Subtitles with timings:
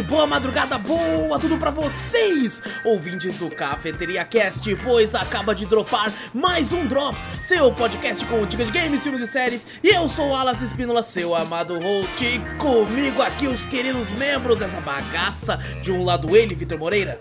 [0.00, 6.12] noite, boa madrugada, boa tudo pra vocês, ouvintes do Cafeteria Cast, pois acaba de dropar
[6.34, 9.66] mais um Drops, seu podcast com dicas de games, filmes e séries.
[9.82, 14.58] E eu sou o Alas Espínola, seu amado host, e comigo aqui os queridos membros
[14.58, 15.58] dessa bagaça.
[15.82, 17.20] De um lado ele, Vitor Moreira.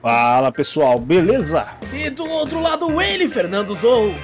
[0.00, 1.66] Fala pessoal, beleza?
[1.92, 4.14] E do outro lado ele, Fernando Zorro.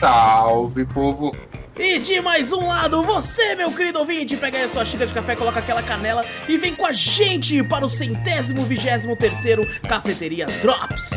[0.00, 1.34] Salve, povo!
[1.78, 5.14] E de mais um lado, você, meu querido ouvinte, pega aí a sua xícara de
[5.14, 10.46] café, coloca aquela canela e vem com a gente para o centésimo vigésimo terceiro Cafeteria
[10.60, 11.10] Drops.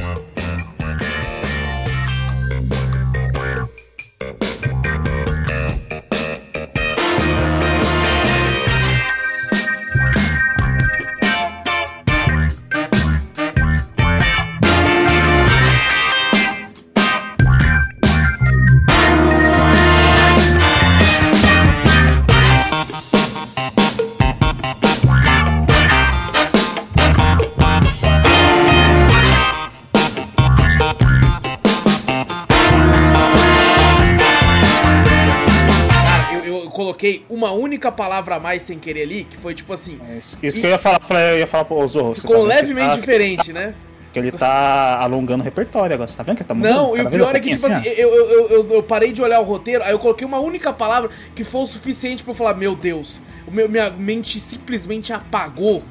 [37.01, 40.37] Coloquei uma única palavra a mais sem querer ali, que foi tipo assim, É Isso
[40.41, 40.99] isso que eu ia falar,
[41.31, 42.13] eu ia falar pro Zorro.
[42.13, 43.73] ficou tá que levemente tá- diferente, né?
[44.13, 46.07] Que ele tá alongando o repertório agora.
[46.07, 46.73] Você tá vendo que ele tá mudando?
[46.73, 49.21] Não, e o pior é que, tipo assim, eu, eu, eu, eu- eu parei de
[49.21, 52.35] olhar o roteiro, aí eu coloquei uma única palavra que foi o suficiente pra eu
[52.35, 55.81] falar, meu Deus, o meu, minha mente simplesmente apagou.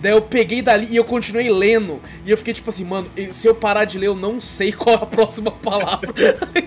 [0.00, 2.00] Daí eu peguei dali e eu continuei lendo.
[2.24, 4.96] E eu fiquei tipo assim, mano, se eu parar de ler, eu não sei qual
[4.96, 6.12] é a próxima palavra.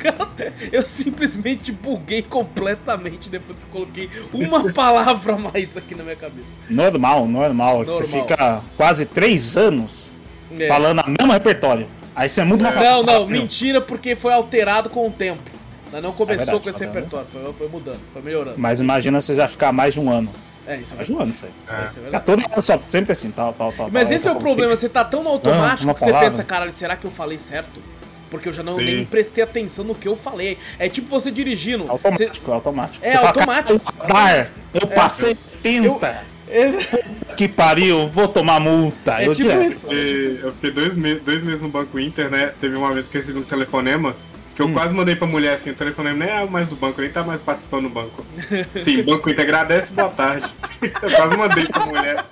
[0.71, 6.15] eu simplesmente buguei completamente depois que eu coloquei uma palavra a mais aqui na minha
[6.15, 6.47] cabeça.
[6.69, 7.85] Normal, normal.
[7.85, 8.21] que Você Normal.
[8.21, 10.09] fica quase três anos
[10.59, 10.67] É.
[10.67, 11.87] falando a mesmo repertório.
[12.15, 15.41] Aí você muda uma Não, não, mentira, porque foi alterado com o tempo.
[16.01, 18.57] Não começou verdade, com esse tá repertório, foi, foi mudando, foi melhorando.
[18.57, 20.29] Mas imagina você já ficar mais de um ano.
[20.67, 21.13] É, isso é verdade.
[21.13, 21.51] um ano isso aí.
[21.65, 22.25] Isso é Fica verdade.
[22.25, 23.89] todo ano só, sempre assim, tal, tal, tal.
[23.91, 26.13] Mas tal, esse é o tal, problema, você tá tão no automático uma que você
[26.13, 27.81] pensa, caralho, será que eu falei certo?
[28.29, 28.83] Porque eu já não Sim.
[28.85, 30.57] nem prestei atenção no que eu falei.
[30.79, 31.83] É tipo você dirigindo.
[31.85, 33.05] você- Automático, automático.
[33.05, 33.93] É, Você fala, automático.
[34.07, 36.23] "Cara, eu passei 30.
[36.47, 36.69] É,
[37.35, 39.21] Que pariu, vou tomar multa.
[39.21, 39.71] é eu tipo direto.
[39.71, 39.87] isso.
[39.93, 42.53] E eu fiquei dois, me dois meses no Banco Inter, né?
[42.59, 44.15] Teve uma vez que eu recebi um telefonema
[44.55, 44.73] que eu Hum.
[44.73, 47.41] quase mandei pra mulher assim: o telefonema nem é mais do banco, nem tá mais
[47.41, 48.25] participando do banco.
[48.75, 50.47] Sim, Banco Inter agradece, boa tarde.
[51.01, 52.23] Eu quase mandei pra mulher.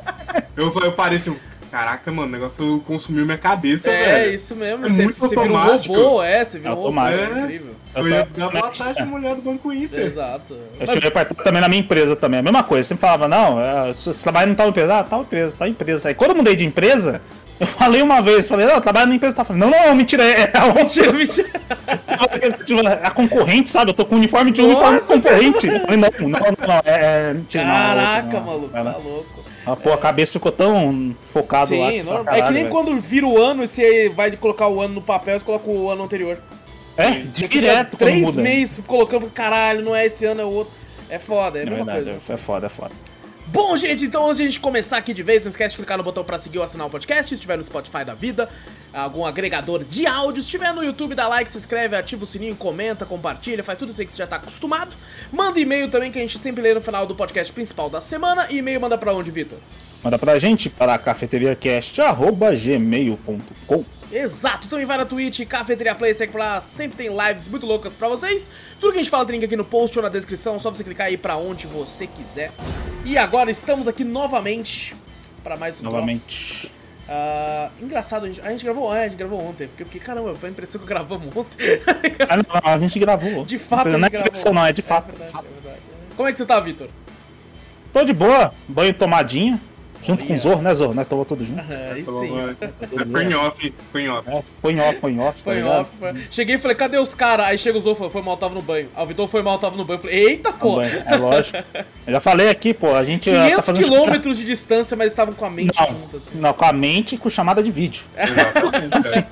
[0.56, 1.36] Eu, eu parei assim:
[1.72, 4.34] caraca, mano, o negócio consumiu minha cabeça, É, velho.
[4.36, 4.86] isso mesmo.
[4.86, 5.94] É você, muito você um automático.
[5.96, 6.88] robô, é, você vira um robô.
[6.88, 7.24] Automático.
[7.24, 7.76] É incrível.
[7.96, 10.00] Eu Eu ia dar boa tarde mulher do Banco Inter.
[10.06, 10.56] Exato.
[10.80, 12.88] Eu tive repertório também na minha empresa também, a mesma coisa.
[12.88, 16.08] Sempre falava, não, é, você trabalha em tal empresa, ah, tal empresa, tal empresa.
[16.10, 17.20] Aí quando eu mudei de empresa,
[17.60, 20.24] eu falei uma vez, falei, não, eu trabalho na empresa, tá falando, não, não, mentira,
[20.24, 21.14] é a Mentira, outra.
[21.18, 21.50] mentira.
[23.04, 23.92] A concorrente, sabe?
[23.92, 25.68] Eu tô com uniforme de Nossa, uniforme concorrente.
[25.68, 29.44] Eu falei, não, não, não, não, é, é mentira, é Caraca, maluco, tá louco.
[29.66, 31.14] Ah, pô, a cabeça ficou tão
[31.78, 31.92] lá.
[31.92, 32.34] que Sim, você fala, normal.
[32.34, 34.96] É que "Caralho, nem velho." quando vira o ano e você vai colocar o ano
[34.96, 36.38] no papel, você coloca o ano anterior.
[36.98, 38.42] É, direto três muda.
[38.42, 40.74] meses colocando, caralho, não é esse ano, é o outro.
[41.10, 42.34] É foda, é a É verdade, coisa.
[42.34, 42.92] é foda, é foda.
[43.52, 45.98] Bom, gente, então antes de a gente começar aqui de vez, não esquece de clicar
[45.98, 48.48] no botão pra seguir ou assinar o podcast, se estiver no Spotify da vida,
[48.94, 52.56] algum agregador de áudio, se estiver no YouTube, dá like, se inscreve, ativa o sininho,
[52.56, 54.96] comenta, compartilha, faz tudo isso aí que você já tá acostumado.
[55.32, 58.46] Manda e-mail também que a gente sempre lê no final do podcast principal da semana.
[58.52, 59.58] E e-mail manda pra onde, Vitor?
[60.04, 66.60] Manda pra gente para cafeteriacast.gmail.com Exato, também vai na Twitch, Cafeteria Play, segue por lá,
[66.60, 68.50] sempre tem lives muito loucas pra vocês.
[68.80, 70.84] Tudo que a gente fala tem link aqui no post ou na descrição, só você
[70.84, 72.52] clicar aí pra onde você quiser.
[73.06, 74.96] E agora estamos aqui novamente
[75.44, 75.84] pra mais um.
[75.84, 76.72] Novamente.
[77.08, 80.02] Ah, engraçado, a gente, a gente gravou, é, a gente gravou ontem, porque eu fiquei,
[80.02, 81.58] caramba, foi a impressão que gravamos ontem.
[82.30, 83.46] Ah, não, a gente gravou.
[83.46, 85.10] De fato, não é impressão, não, é de fato.
[85.10, 85.82] É verdade, é verdade.
[86.16, 86.88] Como é que você tá, Vitor?
[87.92, 89.60] Tô de boa, banho tomadinha,
[90.02, 90.40] junto com o Olha.
[90.42, 90.94] Zorro, né, Zorro?
[90.94, 91.62] Nós tomamos tudo junto.
[91.94, 92.32] Aí Falou, sim.
[92.32, 94.30] "Vai." É, Foi em off, foi em off.
[94.30, 95.42] É, foi em off, foi em off.
[95.44, 95.82] Foi tá em ligado?
[95.82, 95.92] off.
[96.00, 97.48] foi- Cheguei e falei, cadê os caras?
[97.48, 98.88] Aí chega o e falou, foi mal, tava no banho.
[98.96, 99.98] Ah, o Vitor foi mal, tava no banho.
[99.98, 100.76] Eu falei, eita, pô!
[100.78, 101.58] Banho, É lógico.
[102.08, 103.84] Eu já falei aqui, pô, a gente ah, 500 tá fazendo.
[103.84, 106.28] quilômetros de distância, mas estavam com a mente Não, juntas.
[106.28, 106.38] Assim.
[106.40, 108.04] não, com a mente e com chamada de vídeo.
[108.18, 109.26] Exatamente.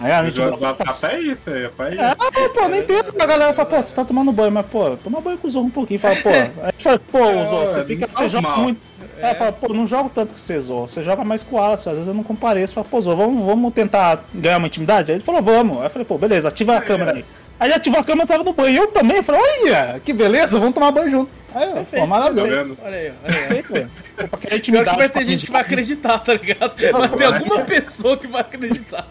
[0.00, 0.40] Aí a O mente.
[0.40, 2.00] WhatsApp é isso aí, é pra isso.
[2.00, 2.16] Ah,
[2.54, 3.14] pô, nem entendo.
[3.20, 5.66] A galera fala, pô, você tá tomando banho, mas, pô, toma banho com o Zorro
[5.66, 5.98] um pouquinho.
[6.00, 8.06] Fala, pô, a gente fala, pô, É, Zorro, você fica.
[8.08, 8.80] Você joga muito.
[9.18, 10.88] É, fala, pô, não jogo tanto que você, Zorro.
[10.88, 12.74] Você joga mais com o Wallace, às vezes eu não compareço.
[12.74, 15.10] Fala, pô, Zorro, vamos, vamos tentar ganhar uma intimidade?
[15.10, 15.78] Aí ele falou, vamos.
[15.78, 17.24] Aí eu falei, pô, beleza, ativa a câmera aí.
[17.58, 18.76] Aí ele ativou a câmera, eu tava no banho.
[18.76, 21.30] Eu também, eu falei, olha, que beleza, vamos tomar banho junto.
[21.54, 22.76] Aí, eu, pô, maravilhoso.
[22.84, 23.62] Olha aí, olha aí.
[23.62, 23.74] Pô,
[24.14, 26.74] Pior que intimidade, vai ter gente que vai acreditar, tá ligado?
[26.92, 29.06] Vai ter alguma pessoa que vai acreditar.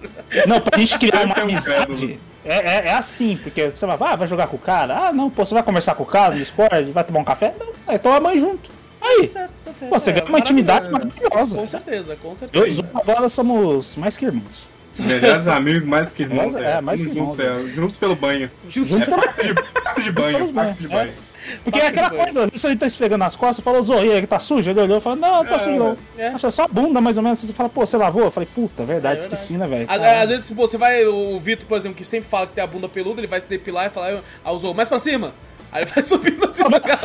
[0.47, 2.19] Não, pra gente criar uma Tem um amizade.
[2.45, 5.07] É, é, é assim, porque você vai, ah, vai jogar com o cara?
[5.07, 7.53] Ah, não, pô, você vai conversar com o cara no Discord, vai tomar um café?
[7.57, 8.69] Não, aí toma banho junto.
[9.03, 9.27] Aí aí.
[9.27, 9.89] Tá certo, tá certo.
[9.91, 11.57] Pô, você É, ganha uma intimidade maravilhosa.
[11.57, 12.75] Com certeza, com Eu e certeza.
[12.77, 14.67] Zoom agora somos mais que irmãos.
[14.99, 16.53] Melhores amigos, mais que irmãos.
[16.53, 18.49] É, mais que Juntos, irmãos, é, Juntos pelo banho.
[18.69, 18.93] Justo.
[18.97, 21.13] Junto Pacto de, pacto de banho, Pelos pacto de banho.
[21.63, 22.21] Porque é aquela banho.
[22.21, 24.69] coisa, às vezes ele tá esfregando nas costas, falou, Zô, e aí, tá sujo?
[24.69, 25.97] Ele olhou e falou, não, tá É, sujo não.
[26.17, 26.27] é.
[26.27, 27.39] Acho é só a bunda, mais ou menos.
[27.39, 28.23] Você fala, pô, você lavou?
[28.23, 29.21] Eu falei, puta, verdade, É verdade.
[29.21, 29.85] esqueci, né, velho?
[29.89, 32.63] Às, às vezes, se você vai, o Vitor, por exemplo, que sempre fala que tem
[32.63, 35.33] a bunda peluda, ele vai se depilar e falar, ah, usou mais pra cima.
[35.73, 36.99] Aí vai subindo assim pra cá.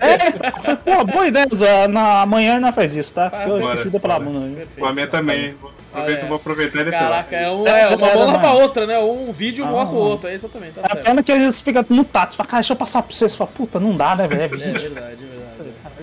[0.00, 0.32] É,
[0.62, 1.88] falei, pô, boa ideia, Zô.
[1.88, 3.30] Na manhã não faz isso, tá?
[3.32, 4.30] Ah, eu esqueci de depilar a bora.
[4.32, 4.46] bunda.
[4.46, 4.56] né?
[4.56, 4.80] Perfeito.
[4.80, 5.54] Com a minha também.
[5.60, 6.26] Vou aproveitar, Ah, é.
[6.28, 7.02] vou aproveitar e depois.
[7.02, 8.60] Caraca, é, um, É, é uma é, mão é, lava a mano.
[8.62, 8.98] outra, né?
[8.98, 11.04] Um vídeo Ah, mostra o outro, é exatamente, tá A certo.
[11.04, 12.32] pena que eles ficam no tato.
[12.32, 13.28] Você fala, cara, deixa eu passar pra você.
[13.28, 14.42] Você fala, puta, não dá, né, velho?
[14.42, 15.24] É É verdade, é verdade.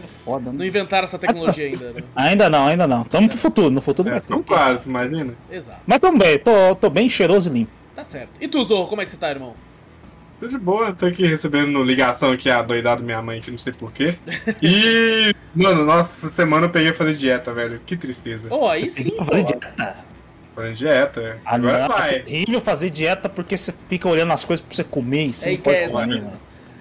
[0.04, 0.68] É foda, Não né?
[0.68, 2.04] inventaram essa tecnologia ainda, né?
[2.16, 3.04] Ainda não, ainda não.
[3.04, 4.44] Tamo pro futuro, no futuro É, vai ter.
[4.44, 5.34] quase, imagina.
[5.52, 5.80] Exato.
[5.86, 7.72] Mas também, tô, tô bem cheiroso e limpo.
[7.96, 8.32] Tá certo.
[8.40, 9.54] E tu, Zorro, como é que você tá, irmão?
[10.42, 13.72] Tô de boa, tô aqui recebendo ligação aqui, a doidada minha mãe, que não sei
[13.74, 14.14] porquê.
[14.62, 17.80] E, mano, nossa, essa semana eu peguei a fazer dieta, velho.
[17.86, 18.50] Que tristeza.
[18.52, 19.24] Oh, aí Você sim, pô.
[19.24, 19.98] fazer dieta.
[20.56, 21.38] Fazendo dieta.
[21.46, 22.22] Ah, Agora não, é vai.
[22.24, 25.54] horrível fazer dieta porque você fica olhando as coisas pra você comer e você É,
[25.54, 26.22] não pode é, comer.
[26.22, 26.34] né?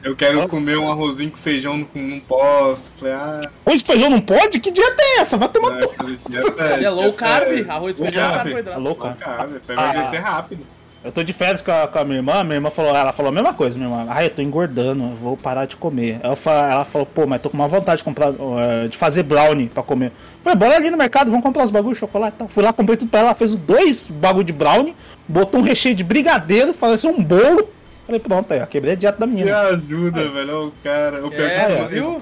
[0.02, 2.90] Eu quero comer um arrozinho com feijão, não, não posso.
[2.96, 4.58] Falei, ah, Hoje feijão não pode?
[4.58, 5.36] Que dieta é essa?
[5.36, 5.88] Vai tomar vai tu.
[5.92, 6.72] fazer dieta.
[6.74, 8.42] Ele é low carb, arroz, low feijão, carb.
[8.44, 8.78] carboidrato.
[8.80, 9.92] É louco, Low carb, pra Ah.
[9.92, 10.66] emagrecer rápido.
[11.02, 13.30] Eu tô de férias com a, com a minha irmã, minha irmã falou, ela falou
[13.30, 14.06] a mesma coisa, minha irmã.
[14.10, 16.20] Ah, eu tô engordando, eu vou parar de comer.
[16.22, 16.34] Ela,
[16.70, 19.82] ela falou, pô, mas tô com uma vontade de comprar, eh, de fazer brownie pra
[19.82, 20.12] comer.
[20.44, 22.34] Falei, bora ali no mercado, vamos comprar os bagulhos de chocolate.
[22.36, 24.94] Então, fui lá, comprei tudo pra ela, ela fez dois bagulho de brownie,
[25.26, 27.66] botou um recheio de brigadeiro, parecia um bolo.
[28.04, 29.58] Falei, pronto, aí, ó, quebrei a dieta da Me menina.
[29.58, 30.66] ajuda, velho.
[30.66, 31.24] O cara.
[31.26, 32.20] O, pior É, viu?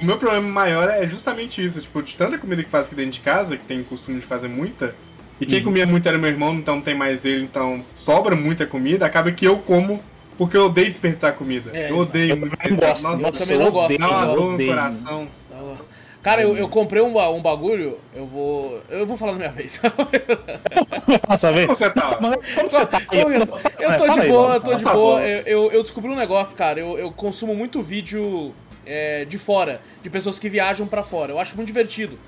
[0.00, 1.78] o meu problema maior é justamente isso.
[1.78, 4.48] Tipo, de tanta comida que faz aqui dentro de casa, que tem costume de fazer
[4.48, 4.94] muita.
[5.44, 5.50] E Uhum.
[5.50, 9.04] quem comia muito era meu irmão, então não tem mais ele, então sobra muita comida.
[9.04, 10.00] Acaba que eu como
[10.38, 11.70] porque eu odeio desperdiçar comida.
[11.72, 13.12] É, eu odeio Eu muito também desperdiçar.
[13.12, 15.28] gosto, Nossa, eu também não gosto, dá uma eu dor no coração.
[16.22, 18.80] Cara, eu, eu comprei um, um bagulho, eu vou.
[18.88, 19.78] Eu vou falar na minha vez.
[21.28, 21.66] Nossa, vê.
[21.66, 22.18] Como você tá?
[22.18, 23.02] Mas Como você tá?
[23.12, 23.56] Eu tô?
[23.78, 25.22] Eu tô Fala de boa, eu tô de Tá boa.
[25.22, 26.80] Eu, eu, eu descobri um negócio, cara.
[26.80, 28.54] Eu, eu consumo muito vídeo
[28.86, 31.32] é, de fora, de pessoas que viajam pra fora.
[31.32, 32.18] Eu acho muito divertido.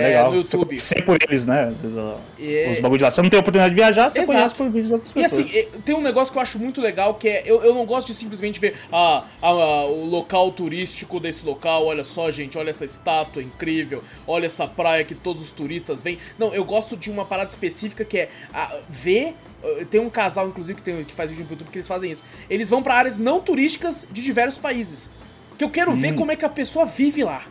[0.00, 0.30] É legal.
[0.30, 0.76] no YouTube.
[1.04, 1.66] por eles, né?
[1.66, 1.94] Vezes,
[2.38, 2.70] É.
[2.70, 3.10] os bagulhos de lá.
[3.10, 4.32] Você não tem oportunidade de viajar, você Exato.
[4.36, 5.40] conhece por vídeos de outras E pessoas.
[5.46, 7.84] assim, eh, tem um negócio que eu acho muito legal, que é, eu, eu não
[7.86, 12.56] gosto de simplesmente ver ah, ah, ah, o local turístico desse local, olha só, gente,
[12.58, 16.18] olha essa estátua incrível, olha essa praia que todos os turistas vêm.
[16.38, 19.34] Não, eu gosto de uma parada específica que é ah, ver.
[19.64, 22.10] eh, Tem um casal, inclusive, que, tem, que faz vídeo no YouTube que eles fazem
[22.10, 22.22] isso.
[22.50, 25.08] Eles vão pra áreas não turísticas de diversos países.
[25.58, 27.42] Que eu quero ver como é que a pessoa vive lá.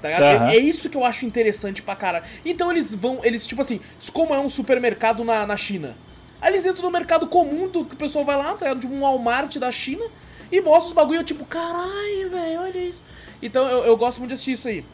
[0.00, 0.22] Tá ligado?
[0.22, 0.36] Hum.
[0.44, 0.50] Aham.
[0.50, 2.24] É, é isso que eu acho interessante pra caralho.
[2.44, 3.80] Então eles vão, eles, tipo assim,
[4.12, 5.96] como é um supermercado na, na China.
[6.40, 8.80] Aí eles entram no mercado comum do que o pessoal vai lá, tá ligado?
[8.80, 10.04] De um Walmart da China
[10.50, 13.02] e mostra os bagulho, eu tipo, caralho, velho, olha isso.
[13.42, 14.84] Então eu, eu gosto muito de assistir isso aí.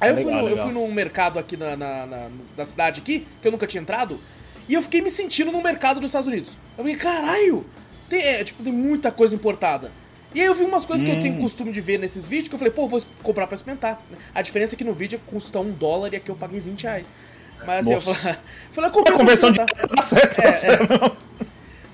[0.00, 0.64] Aí É eu, fui legal, no, eu legal.
[0.66, 4.18] fui num mercado aqui na, na, na- da cidade aqui, que eu nunca tinha entrado,
[4.68, 6.52] e eu fiquei me sentindo no mercado dos Estados Unidos.
[6.76, 7.64] Eu falei, caralho,
[8.08, 9.92] tem, é, tipo, tem muita coisa importada.
[10.36, 11.20] E aí eu vi umas coisas que eu Hum.
[11.22, 13.98] tenho costume de ver nesses vídeos, que eu falei, pô, vou comprar pra experimentar.
[14.34, 17.06] A diferença é que no vídeo custa um dólar e aqui eu paguei 20 reais.
[17.66, 18.36] Mas assim, eu falei,
[18.70, 20.52] falei, eu A comprei pra conversão de tá certo, É, tá é.
[20.52, 21.16] certo.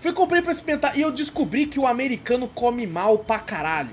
[0.01, 3.91] Fui comprei pra experimentar e eu descobri que o americano come mal pra caralho.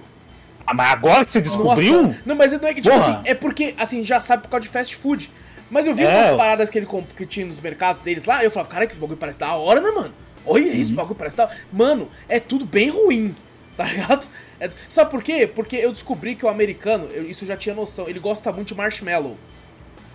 [0.65, 2.01] Ah, mas agora que você descobriu?
[2.07, 3.17] Nossa, não, mas não é que, tipo Porra.
[3.19, 5.29] assim, é porque, assim, já sabe por causa de fast food.
[5.69, 6.07] Mas eu vi É.
[6.09, 8.87] umas paradas que ele comp- que tinha nos mercados deles lá, e eu falava, cara,
[8.87, 10.11] que esse bagulho parece da hora, né, mano?
[10.43, 10.71] Olha Uhum.
[10.71, 11.55] isso, esse bagulho parece da hora.
[11.71, 13.35] Mano, é tudo bem ruim,
[13.79, 14.27] tá ligado?
[14.59, 15.47] É- Sabe por quê?
[15.47, 18.67] Porque eu descobri que o americano, eu- isso eu já tinha noção, ele gosta muito
[18.69, 19.37] de marshmallow.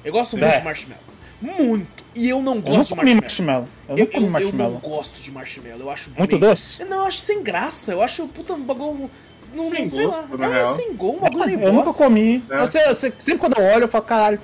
[0.04, 0.58] Eu gosto muito É.
[0.58, 1.02] de marshmallow.
[1.40, 2.04] Muito.
[2.14, 3.62] E eu não Eu gosto não de comi marshmallow.
[3.62, 3.68] marshmallow.
[3.88, 4.72] Eu Eu, não comi eu- eu marshmallow.
[4.74, 6.84] não gosto de marshmallow, eu acho Muito meio- doce?
[6.84, 9.10] Não, eu acho sem graça, eu acho, puta, um bagulho...
[9.54, 10.58] Não, Sem não sei gosto, lá.
[10.58, 12.42] É, sem gol, um bagulho meio Eu nunca comi.
[12.50, 12.60] É.
[12.60, 14.40] Eu sei- eu sei- sempre quando eu olho, eu falo, caralho.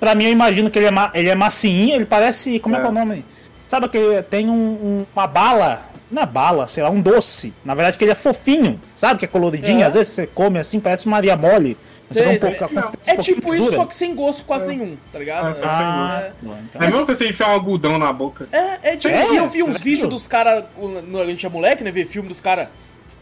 [0.00, 2.58] Pra mim, eu imagino que ele é, ma ele é massinho, ele parece.
[2.60, 2.94] Como é, que é o É.
[2.94, 3.24] nome?
[3.66, 5.86] Sabe que tem um- um- uma bala.
[6.20, 7.52] É bala, sei lá, um doce.
[7.64, 8.80] Na verdade, que ele é fofinho.
[8.94, 9.80] Sabe que é coloridinho?
[9.80, 9.84] É.
[9.84, 11.76] Às vezes você come assim, parece Maria Mole.
[12.08, 15.46] Você Sei, um pouco, É tipo isso, só que sem gosto quase nenhum, tá ligado?
[15.46, 16.32] Ah, só sem Ah,
[16.74, 16.76] É.
[16.76, 18.46] É mesma coisa você enfiar um algodão na boca.
[18.52, 21.48] É, é tipo, É, e eu vi uns é vídeos dos caras, a gente é
[21.48, 22.68] moleque, né, ver filme dos caras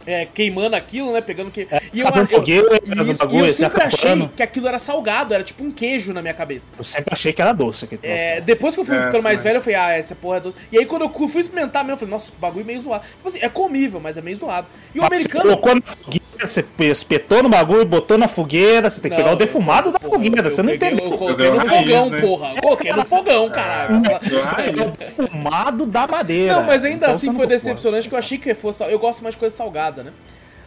[0.07, 1.67] é, queimando aquilo, né, pegando que...
[1.93, 4.69] e eu, fazendo eu, fogueira, isso, pegando e bagulho, eu se sempre achei que aquilo
[4.69, 6.73] era salgado, era tipo um queijo na minha cabeça.
[6.77, 8.17] Eu sempre achei que era doce aquele troço.
[8.17, 10.41] É, depois que eu fui É, ficando mais velho, eu falei, ah, essa porra é
[10.41, 10.57] doce.
[10.71, 13.05] E aí quando eu fui experimentar mesmo, eu falei, nossa, o bagulho é meio zoado.
[13.05, 14.67] Tipo assim, é comível, mas é meio zoado.
[14.95, 15.45] E o Mas americano...
[15.45, 19.35] Você colocou na você espetou no bagulho, botou na fogueira, você tem que Não, pegar
[19.35, 21.05] o defumado da porra, fogueira, eu você não entendeu.
[21.13, 22.21] Eu coloquei no fogão, né?
[22.21, 22.55] porra.
[22.61, 24.03] Coloquei no fogão, caralho.
[24.49, 26.55] Ah, Defumado da madeira.
[26.57, 28.83] Não, mas ainda Então assim foi decepcionante que eu achei que fosse.
[28.85, 30.13] Eu gosto mais de coisa salgada, né?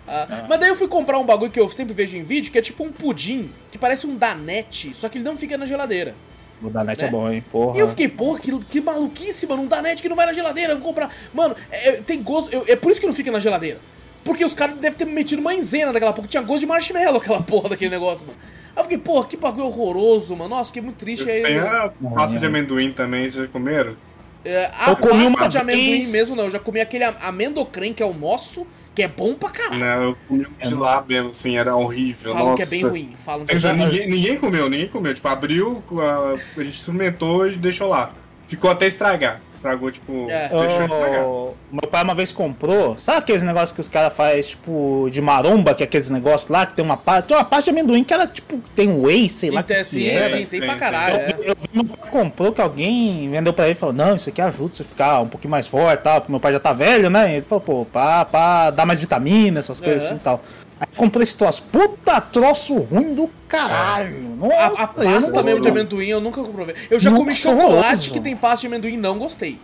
[0.08, 2.58] Ah, Mas daí eu fui comprar um bagulho que eu sempre vejo em vídeo, que
[2.60, 6.14] é tipo um pudim, que parece um danete, só que ele não fica na geladeira.
[6.62, 7.08] O da net Né?
[7.08, 7.44] é bom, hein?
[7.52, 7.76] Porra.
[7.76, 10.74] E eu fiquei, porra, que, que maluquice, mano, um danete que não vai na geladeira,
[10.74, 11.12] eu vou comprar.
[11.34, 13.80] Mano, é- é- tem gosto, eu- é por isso que não fica na geladeira.
[14.26, 17.16] Porque os caras devem ter metido uma enzena daquela porra, que tinha gosto de marshmallow
[17.18, 18.38] aquela porra daquele negócio, mano.
[18.76, 20.50] Aí eu fiquei, porra, que bagulho horroroso, mano.
[20.50, 21.30] Nossa, fiquei muito triste.
[21.30, 23.96] Aí, Eles têm eu- a pasta de amendoim também, vocês já comeram?
[24.44, 26.12] é, a Eu comi pasta uma de amendoim vez.
[26.12, 26.44] mesmo, não.
[26.44, 29.80] Eu já comi aquele am- amendocrem, que é o nosso, que é bom pra caralho.
[29.80, 32.32] Né, eu comi um de lá mesmo, assim, era horrível.
[32.34, 32.58] Falam nossa.
[32.58, 33.14] que é bem ruim.
[33.16, 33.90] Falam que é dizer, bem ruim.
[33.92, 35.14] ninguém, ninguém comeu, ninguém comeu.
[35.16, 38.12] Tipo, abriu, a, a gente experimentou e deixou lá.
[38.48, 39.42] Ficou até estragar.
[39.52, 40.50] Estragou, tipo, É.
[40.50, 41.24] deixou estragar.
[41.26, 45.20] O- Meu pai uma vez comprou, sabe aqueles negócios que os caras fazem, tipo, de
[45.22, 47.28] maromba, que é aqueles negócios lá, que tem uma parte.
[47.30, 49.62] Tem uma parte de amendoim que era, tipo, tem whey, sei lá.
[49.62, 50.38] Então, que sim, que era.
[50.38, 51.16] sim, tem Tem, pra caralho.
[51.18, 51.32] é.
[51.40, 54.30] Eu, eu vi meu pai comprou que alguém vendeu pra ele e falou: Não, isso
[54.30, 56.22] aqui ajuda você a ficar um pouquinho mais forte e tal.
[56.22, 57.32] Porque meu pai já tá velho, né?
[57.32, 60.12] E ele falou: Pô, pra, pra dar mais vitamina, essas coisas Aham.
[60.12, 60.42] assim e tal.
[60.80, 61.64] Aí comprei esse troço.
[61.64, 64.36] Puta troço ruim do caralho.
[64.36, 66.76] Nossa, A, a pasta mesmo de amendoim eu nunca comprovei.
[66.90, 68.14] Eu já Nossa, comi chocolate horroroso.
[68.14, 69.58] que tem pasta de amendoim não gostei.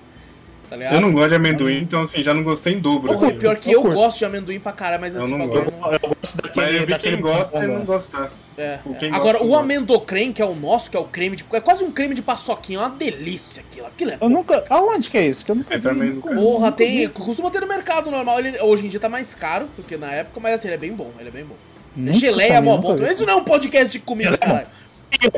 [0.72, 0.94] Tá ligado?
[0.96, 3.12] Eu não gosto de amendoim, então assim, já não gostei em dobro.
[3.12, 3.32] Assim.
[3.32, 5.75] pior que eu eu gosto de amendoim pra caralho, mas Eu esse não gosto.
[5.78, 5.92] não.
[5.92, 6.66] Eu gosto daquele.
[6.66, 8.32] Mas eu vi daquele quem gosta e não gostar.
[8.58, 9.10] É, Tipo, é.
[9.10, 9.63] Agora, gosta, o gosta.
[9.66, 11.44] amendocrem, que é o nosso, que é o creme de.
[11.51, 13.88] É quase um creme de paçoquinha, é uma delícia aquilo.
[13.88, 14.63] Aquilo é Eu nunca.
[14.70, 15.44] Aonde que é isso?
[15.44, 15.84] Que eu nunca É, vi.
[15.84, 16.98] também nunca vi, Porra, nunca tem.
[17.00, 17.08] vi.
[17.10, 18.40] Costuma ter no mercado normal.
[18.40, 20.78] Ele, hoje em dia tá mais caro do que na época, mas assim, ele é
[20.78, 21.12] bem bom.
[21.20, 21.56] Ele é bem bom.
[21.94, 22.96] Nunca Geleia é mó bom.
[23.04, 24.68] Isso não é um podcast de comida, caralho.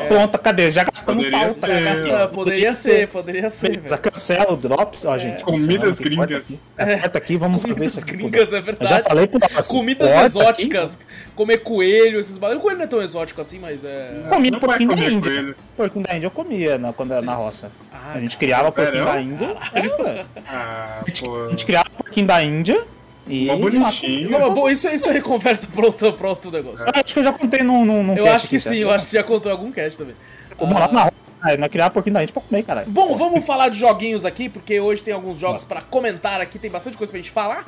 [0.08, 0.70] Pronto, cadê?
[0.72, 1.68] Já gastamos Poderia pauta.
[1.68, 1.74] ser.
[1.84, 2.36] já Essa gastamos.
[2.36, 4.02] poderia ser, poderia ser, Beleza, velho.
[4.12, 5.44] cancela o Drops, ó, gente.
[5.44, 6.46] Comidas gringas.
[6.46, 6.60] aqui.
[6.78, 8.12] É, aqui, vamos fazer Comidas isso aqui.
[8.18, 8.56] gringas, pô.
[8.56, 8.90] é Eu verdade.
[8.90, 9.68] já falei pro Drops.
[9.68, 10.98] Comidas exóticas.
[11.36, 12.60] Comer coelho, esses bagulhos.
[12.60, 14.10] O coelho não é tão exótico assim, mas é.
[14.22, 14.30] Aqui.
[14.30, 15.32] Comia Não porquinho da Índia.
[15.32, 15.56] coelho.
[15.76, 17.72] Porquinho da Índia eu comia na, quando era na roça.
[17.92, 19.12] Ah, a gente criava porquinho Sério?
[19.14, 19.58] da Índia.
[19.74, 20.26] É.
[20.48, 22.84] Ah, a gente criava porquinho da Índia
[23.28, 23.46] e.
[23.46, 26.86] Não, mas bom, isso, isso aí conversa pra outro, pra outro negócio.
[26.86, 28.76] Eu acho que eu já contei num, num, num Eu cast acho que aqui, sim,
[28.76, 28.82] já.
[28.82, 30.16] eu acho que já contou algum cast também.
[30.60, 32.90] Eu morava na roça, aí nós criava porquinho da Índia pra comer, caralho.
[32.90, 36.70] Bom, vamos falar de joguinhos aqui, porque hoje tem alguns jogos pra comentar aqui, tem
[36.70, 37.66] bastante coisa pra gente falar.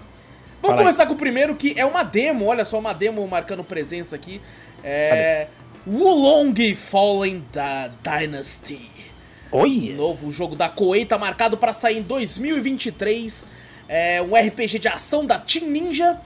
[0.61, 0.77] Vamos Fala aí.
[0.79, 4.41] começar com o primeiro, que é uma demo, olha só, uma demo marcando presença aqui.
[4.83, 5.47] É.
[5.87, 8.89] Wulong Fallen da Dynasty.
[9.51, 9.93] Oi!
[9.95, 13.45] Novo jogo da Koei tá marcado pra sair em 2023.
[13.87, 16.19] É um RPG de ação da Team Ninja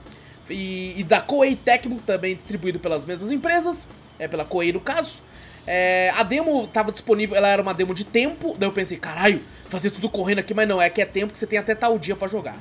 [0.48, 3.86] e, e da Koei Tecmo, também distribuído pelas mesmas empresas,
[4.18, 5.22] é pela Koei no caso.
[5.66, 9.40] É, a demo tava disponível, ela era uma demo de tempo, daí eu pensei, caralho,
[9.68, 11.98] fazer tudo correndo aqui, mas não, é que é tempo que você tem até tal
[11.98, 12.56] dia pra jogar.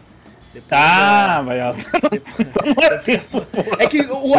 [0.54, 1.74] Depois, Ah, vai, ó.
[1.74, 2.90] Não é
[3.84, 4.36] é que o,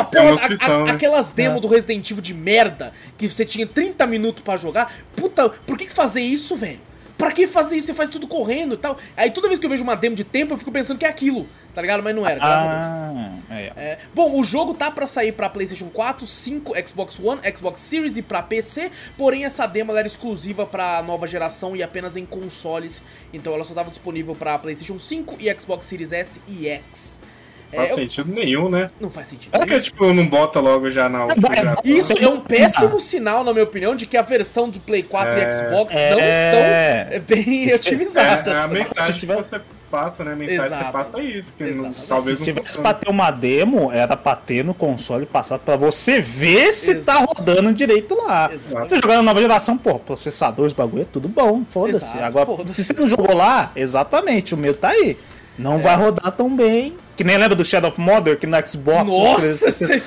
[0.84, 0.90] né?
[0.92, 5.48] aquelas demos do Resident Evil de merda, que você tinha 30 minutos pra jogar, puta,
[5.48, 6.80] por que que fazer isso, velho?
[7.20, 7.88] Pra que fazer isso?
[7.88, 8.96] Você faz tudo correndo e tal.
[9.16, 11.08] Aí toda vez que eu vejo uma demo de tempo, eu fico pensando que é
[11.08, 12.02] aquilo, tá ligado?
[12.02, 13.40] Mas não era, graças a Deus.
[13.50, 13.72] Ah, é.
[13.76, 18.16] É, bom, o jogo tá pra sair pra PlayStation 4, 5, Xbox One, Xbox Series
[18.16, 23.02] e pra PC, porém essa demo era exclusiva pra nova geração e apenas em consoles,
[23.32, 27.20] então ela só tava disponível pra PlayStation 5 e Xbox Series S e X.
[27.72, 28.88] É, Não faz eu- sentido nenhum, né?
[29.00, 29.52] Não faz sentido.
[29.52, 31.82] Por que, tipo, não bota logo já na última vai- geração?
[31.84, 35.38] Isso é um péssimo sinal, na minha opinião, de que a versão do Play 4
[35.38, 35.52] e É.
[35.52, 36.10] Xbox não É.
[36.10, 38.46] estão é, bem Isso é- otimizadas.
[38.46, 39.60] É, é a Se mensagem tiver- que você
[39.90, 40.32] passa, né?
[40.32, 40.84] A mensagem que Exato.
[40.86, 41.54] você passa é isso.
[41.56, 42.82] Que não, talvez Se não tivesse funcione.
[42.82, 47.14] pra ter uma demo, era pra ter no console passado pra você ver se tá
[47.22, 47.34] Exato.
[47.38, 48.50] rodando direito lá.
[48.52, 48.88] Exato.
[48.88, 52.18] Você jogando na nova geração, pô, processadores, bagulho é tudo bom, foda-se.
[52.18, 52.74] Agora, foda-se.
[52.82, 55.16] se você não jogou lá, exatamente, o meu tá aí.
[55.58, 56.94] Não vai rodar tão bem.
[57.20, 59.06] Que nem lembra do Shadow of Mordor, que no Xbox.
[59.06, 60.02] Nossa, 360 você...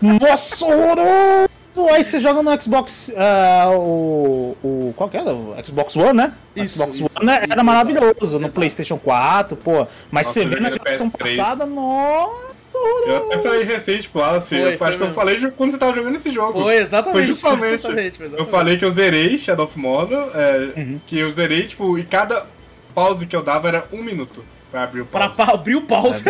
[0.00, 1.48] Nossa, horroroso!
[1.92, 3.12] Aí você joga no Xbox.
[3.16, 4.94] ah, o, o.
[4.96, 5.34] Qual que era?
[5.34, 6.32] O Xbox One, né?
[6.54, 7.10] Isso, Xbox isso.
[7.16, 8.38] One né, era Isso, maravilhoso.
[8.38, 8.48] No.
[8.52, 9.84] PlayStation 4, pô.
[10.12, 11.36] Mas Nossa, você vê na geração PS3.
[11.36, 12.78] passada, nossa.
[13.08, 15.14] Eu até falei recente pro eu foi acho que eu mesmo.
[15.14, 16.52] falei quando você tava jogando esse jogo.
[16.52, 17.60] Foi exatamente, Foi justamente.
[17.66, 18.50] foi exatamente, foi Eu exatamente.
[18.52, 21.00] falei que eu zerei Shadow of Mordor, é, Uhum.
[21.04, 22.46] que eu zerei, tipo, e cada
[22.94, 25.36] pause que eu dava era um minuto pra abrir o Pra pause.
[25.36, 26.24] pa- abrir o pause.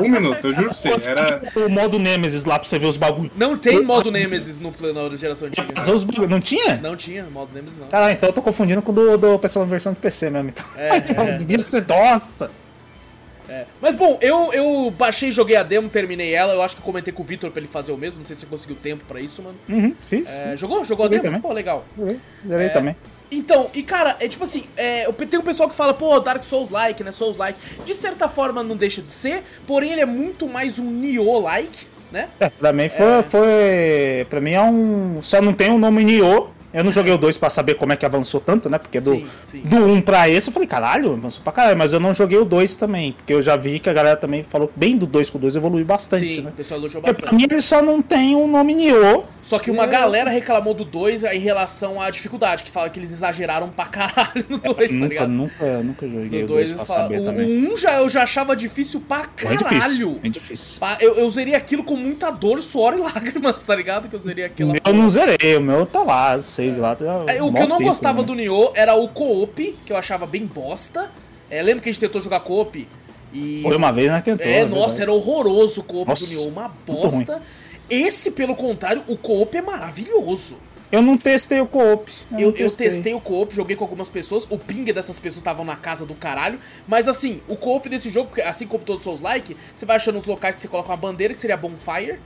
[0.00, 1.10] Um minuto, eu juro pra você.
[1.10, 1.42] Era.
[1.56, 3.30] O modo Nemesis lá pra você ver os bagulho.
[3.36, 5.72] Não tem modo Nemesis no, na geração antiga.
[5.74, 6.28] Fazer os bagulho.
[6.28, 6.76] Não tinha?
[6.76, 7.88] Não tinha modo Nemesis, não.
[7.88, 10.50] Caralho, então eu tô confundindo com o do, do pessoal versão de PC mesmo.
[10.50, 10.64] Então.
[10.76, 10.96] É,
[11.54, 11.58] é.
[11.62, 12.50] Ser, nossa.
[13.48, 13.64] É.
[13.80, 16.52] Mas bom, eu, eu baixei, joguei a demo, terminei ela.
[16.52, 18.18] Eu acho que eu comentei com o Vitor pra ele fazer o mesmo.
[18.18, 19.56] Não sei se você conseguiu tempo pra isso, mano.
[19.68, 20.28] Uhum, fiz.
[20.30, 20.84] É, jogou?
[20.84, 21.36] Jogou a Joguei demo?
[21.36, 21.40] também.
[21.40, 21.84] Pô, legal.
[22.46, 22.68] Zerei É.
[22.68, 22.94] também.
[23.30, 27.04] Então, e cara, é tipo assim, é, tem um pessoal que fala, pô, Dark Souls-like,
[27.04, 27.12] né?
[27.12, 27.58] Souls-like.
[27.84, 32.28] De certa forma não deixa de ser, porém ele é muito mais um Nioh-like, né?
[32.40, 34.26] É, pra mim foi, foi.
[34.30, 35.20] Pra mim é um.
[35.20, 37.96] Só não tem o nome Nioh, Eu não joguei o 2 pra saber como é
[37.96, 38.76] que avançou tanto, né?
[38.78, 39.60] Porque do, Sim, sim.
[39.62, 41.76] do 1 pra esse eu falei, caralho, avançou pra caralho.
[41.76, 44.42] Mas eu não joguei o 2 também, porque eu já vi que a galera também
[44.42, 46.50] falou bem do 2 que o 2 evoluiu bastante, Sim, né?
[46.50, 47.40] o pessoal elogiou Porque pra bastante.
[47.40, 49.24] mim ele só não tem o nome Nioh.
[49.42, 49.86] Só que uma É.
[49.86, 54.44] galera reclamou do 2 em relação à dificuldade, que fala que eles exageraram pra caralho
[54.48, 55.28] no 2, tá nunca, ligado?
[55.30, 57.02] nunca, nunca joguei No o 2 2 pra falam.
[57.04, 57.46] saber O, também.
[57.66, 59.66] o 1 já, eu já achava difícil pra difícil,
[60.08, 60.10] caralho.
[60.20, 60.80] bem difícil.
[60.80, 64.08] Pá, Eu, eu zerei aquilo com muita dor, suor e lágrimas, tá ligado?
[64.08, 66.96] Que eu zerei O meu eu não zerei, o meu tá lá, save lá.
[66.96, 68.26] Tá É, o que eu não tempo, gostava né?
[68.26, 71.10] do Nioh era o co-op, que eu achava bem bosta.
[71.48, 72.86] É, lembra que a gente tentou jogar co-op?
[73.32, 73.60] E.
[73.62, 74.20] Foi uma vez, né?
[74.20, 74.46] Tentou.
[74.46, 77.40] É, é nossa, era horroroso o co-op do Nioh, uma bosta.
[77.88, 80.56] Esse, pelo contrário, o co-op é maravilhoso.
[80.90, 82.10] Eu não testei o co-op.
[82.30, 85.64] não Eu, eu testei o co-op, joguei com algumas pessoas, o ping dessas pessoas estavam
[85.64, 89.20] na casa do caralho, mas assim, o co-op desse jogo, assim como todos os Souls
[89.20, 92.18] like, você vai achando os locais que você coloca uma bandeira, que seria bonfire,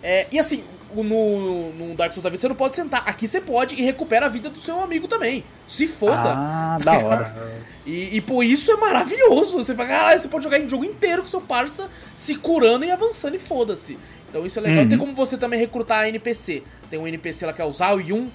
[0.00, 0.62] é, e assim,
[1.02, 4.26] no, no Dark Souls da vida você não pode sentar, aqui você pode e recupera
[4.26, 6.34] a vida do seu amigo também, se foda.
[6.36, 7.34] Ah, da hora.
[7.86, 11.20] E, e por isso é maravilhoso, você vai, caralho, você pode jogar em jogo inteiro
[11.20, 11.86] com seu parça,
[12.16, 13.98] se curando e avançando e foda-se.
[14.30, 14.88] Então isso é legal, Uhum.
[14.88, 18.28] tem como você também recrutar NPC, tem um NPC lá que é o Zhao Yun,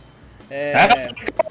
[0.51, 0.73] é...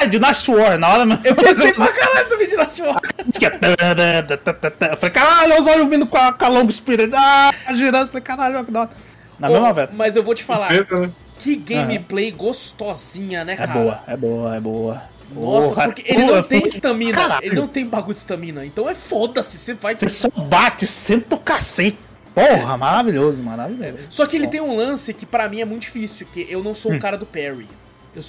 [0.00, 1.24] É, Dynasty War, na hora mesmo.
[1.24, 3.00] Eu pensei pra caralho também de Last War.
[3.16, 4.92] é...
[4.92, 7.10] Eu falei, caralho, os olhos vindo com a, com a Long Spirit.
[7.14, 8.02] Ah, girando.
[8.02, 8.90] Eu falei, caralho, que da hora.
[9.38, 9.90] Na mesma Ô, vez.
[9.92, 11.10] Mas eu vou te falar, Pensa, né?
[11.38, 13.72] que gameplay gostosinha, né, É cara?
[13.72, 15.02] boa, é boa, é boa.
[15.34, 18.94] Nossa, Porra, porque ele não tem estamina, ele não tem bagulho de estamina, então é
[18.94, 19.94] foda-se, você vai...
[19.94, 21.98] Você só bate, senta o cacete.
[22.34, 23.98] Porra, maravilhoso, maravilhoso.
[24.08, 26.74] Só que ele tem um lance que pra mim é muito difícil, que eu não
[26.74, 27.66] sou o cara do parry.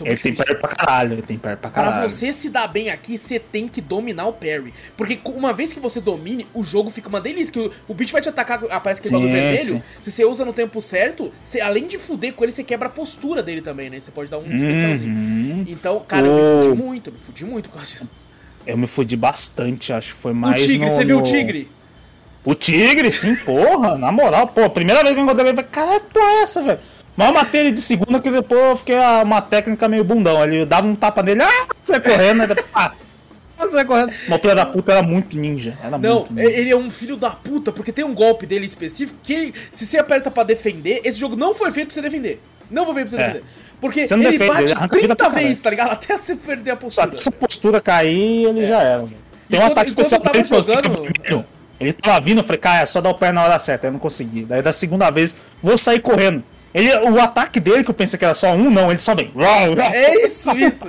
[0.06, 2.10] Ele tem perto pra caralho, ele tem perto pra Pra caralho.
[2.10, 4.74] você se dar bem aqui, você tem que dominar o parry.
[4.98, 7.52] Porque uma vez que você domine, o jogo fica uma delícia.
[7.54, 9.62] Que o, o bicho vai te atacar, aparece aquele bagulho vermelho.
[9.64, 9.84] sim.
[10.02, 12.92] Se você usa no tempo certo, você, além de fuder com ele, você quebra a
[12.92, 14.00] postura dele também, né?
[14.00, 15.66] Você pode dar um especialzinho.
[15.68, 16.60] Então, cara, eu me Uhum.
[16.60, 18.12] O- fudi muito, eu me fudi muito causa disso.
[18.68, 21.26] Eu me fudi bastante, acho que foi O mais tigre, no- você viu o no-
[21.26, 21.70] tigre?
[22.46, 26.14] O tigre, sim, porra, na moral, pô, primeira vez que eu encontrei ele, caralho, que
[26.14, 26.80] porra é essa, velho?
[27.20, 30.42] Mas eu matei ele de segunda, que depois eu fiquei uma técnica meio bundão.
[30.42, 32.56] Ele dava um tapa nele, ah, você correndo, né?
[32.74, 32.94] Ah,
[33.58, 34.14] você correndo.
[34.30, 35.78] Mas o filho da puta era muito ninja.
[35.84, 36.50] Era Não, muito ninja.
[36.50, 39.86] ele é um filho da puta, porque tem um golpe dele específico que ele- se
[39.86, 42.42] você aperta pra defender, esse jogo não foi feito pra você defender.
[42.72, 43.28] Não foi feito pra você É.
[43.34, 43.46] defender.
[43.82, 45.48] Porque Você ele defende, ele bate vida 30 pra caralho.
[45.48, 45.92] vezes, tá ligado?
[45.92, 47.08] Até você perder a Só postura.
[47.10, 49.00] que se a postura cair, ele já era.
[49.50, 51.46] Tem um quando- ataque especial eu tava dele, pô, fica jogando- vermelho.
[51.82, 53.88] Ele tava vindo, eu falei, cara, é só dar o pé na hora certa.
[53.88, 54.46] Eu não consegui.
[54.46, 56.44] Daí da segunda vez, vou sair correndo.
[56.74, 59.32] Ele, o ataque dele, que eu pensei que era só um, não, ele só vem.
[59.96, 60.86] É isso, isso.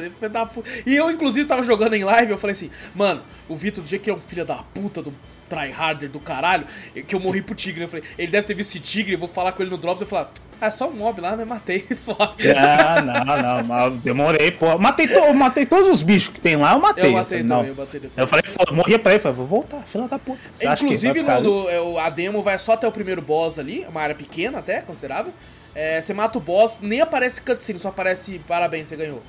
[0.84, 4.02] E eu, inclusive, tava jogando em live, eu falei assim, mano, o Vitor, do jeito
[4.02, 5.14] que é um filho da puta, do
[5.50, 6.64] tryharder do caralho,
[7.06, 7.82] que eu morri pro tigre.
[7.82, 10.00] Eu falei, ele deve ter visto esse tigre, eu vou falar com ele no Drops,
[10.00, 11.44] eu falar, ah, é só um mob lá, né?
[11.44, 12.50] Matei, suave.
[12.56, 14.78] Ah, não, não, demorei, pô.
[14.78, 17.04] Matei, to- matei todos os bichos que tem lá, eu matei.
[17.04, 17.64] Eu matei falei, também, não.
[17.66, 18.18] eu matei depois.
[18.18, 20.38] Eu falei, foda, morria pra ele, falei, vou voltar, filha da puta.
[20.52, 23.20] Você acha que vai Inclusive, no, no- é, a demo vai só até o primeiro
[23.22, 25.32] boss ali, uma área pequena até, considerável.
[25.74, 29.22] É, você mata o boss, nem aparece cutscene, só aparece parabéns, você ganhou.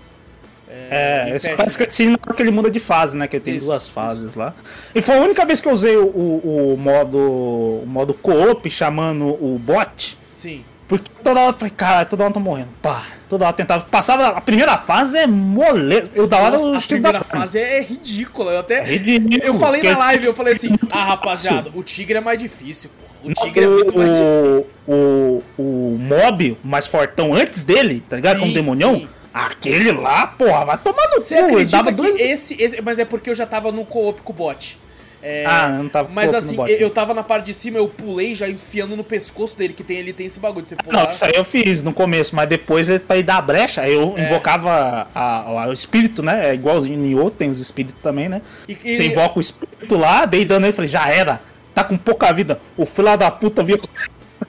[0.74, 1.58] É, esse fecha.
[1.58, 3.28] parece que sim, porque ele muda de fase, né?
[3.28, 4.54] Que tem Isso, duas fases lá.
[4.96, 8.70] E foi a única vez que eu usei o, o, o modo, o modo co-op
[8.70, 10.18] chamando o bot.
[10.34, 10.64] Sim.
[10.88, 12.70] Porque toda hora eu falei, cara, toda hora eu tô morrendo.
[12.82, 13.86] Pá, toda hora eu tentava.
[13.86, 16.10] Passava a primeira fase é moleza.
[16.14, 18.52] Eu da hora o a primeira das fase é ridícula.
[18.52, 18.80] Eu até.
[18.80, 21.08] É ridículo, Eu falei na live, eu falei assim, muito ah, fácil.
[21.10, 23.30] rapaziada, o tigre é mais difícil, pô.
[23.30, 24.68] O tigre é muito mais difícil.
[24.88, 28.36] o, o, o mob o mais fortão antes dele, tá ligado?
[28.36, 28.96] Sim, Como demonião.
[28.96, 29.08] sim.
[29.34, 31.46] Aquele lá, porra, vai tomar no Você cu.
[31.46, 32.20] acredita que dois...
[32.20, 34.78] esse, esse- Mas é porque eu já tava no co-op com o bot.
[35.24, 36.84] É, Ah, eu não tava com Mas assim, bot, eu, né?
[36.84, 39.98] eu tava na parte de cima, eu pulei já enfiando no pescoço dele, que tem
[39.98, 41.04] ele tem esse bagulho de você pular.
[41.04, 43.82] Não, isso aí eu fiz no começo, mas depois ele- pra ir dar a brecha,
[43.82, 44.26] aí eu É.
[44.26, 46.50] invocava a- a- o espírito, né?
[46.50, 48.42] É igualzinho em Nioh, tem os espíritos também, né?
[48.68, 51.40] E- e- Você invoca o espírito lá, dei dano nele, falei, já era,
[51.74, 52.60] tá com pouca vida.
[52.76, 53.78] O filho da puta vinha.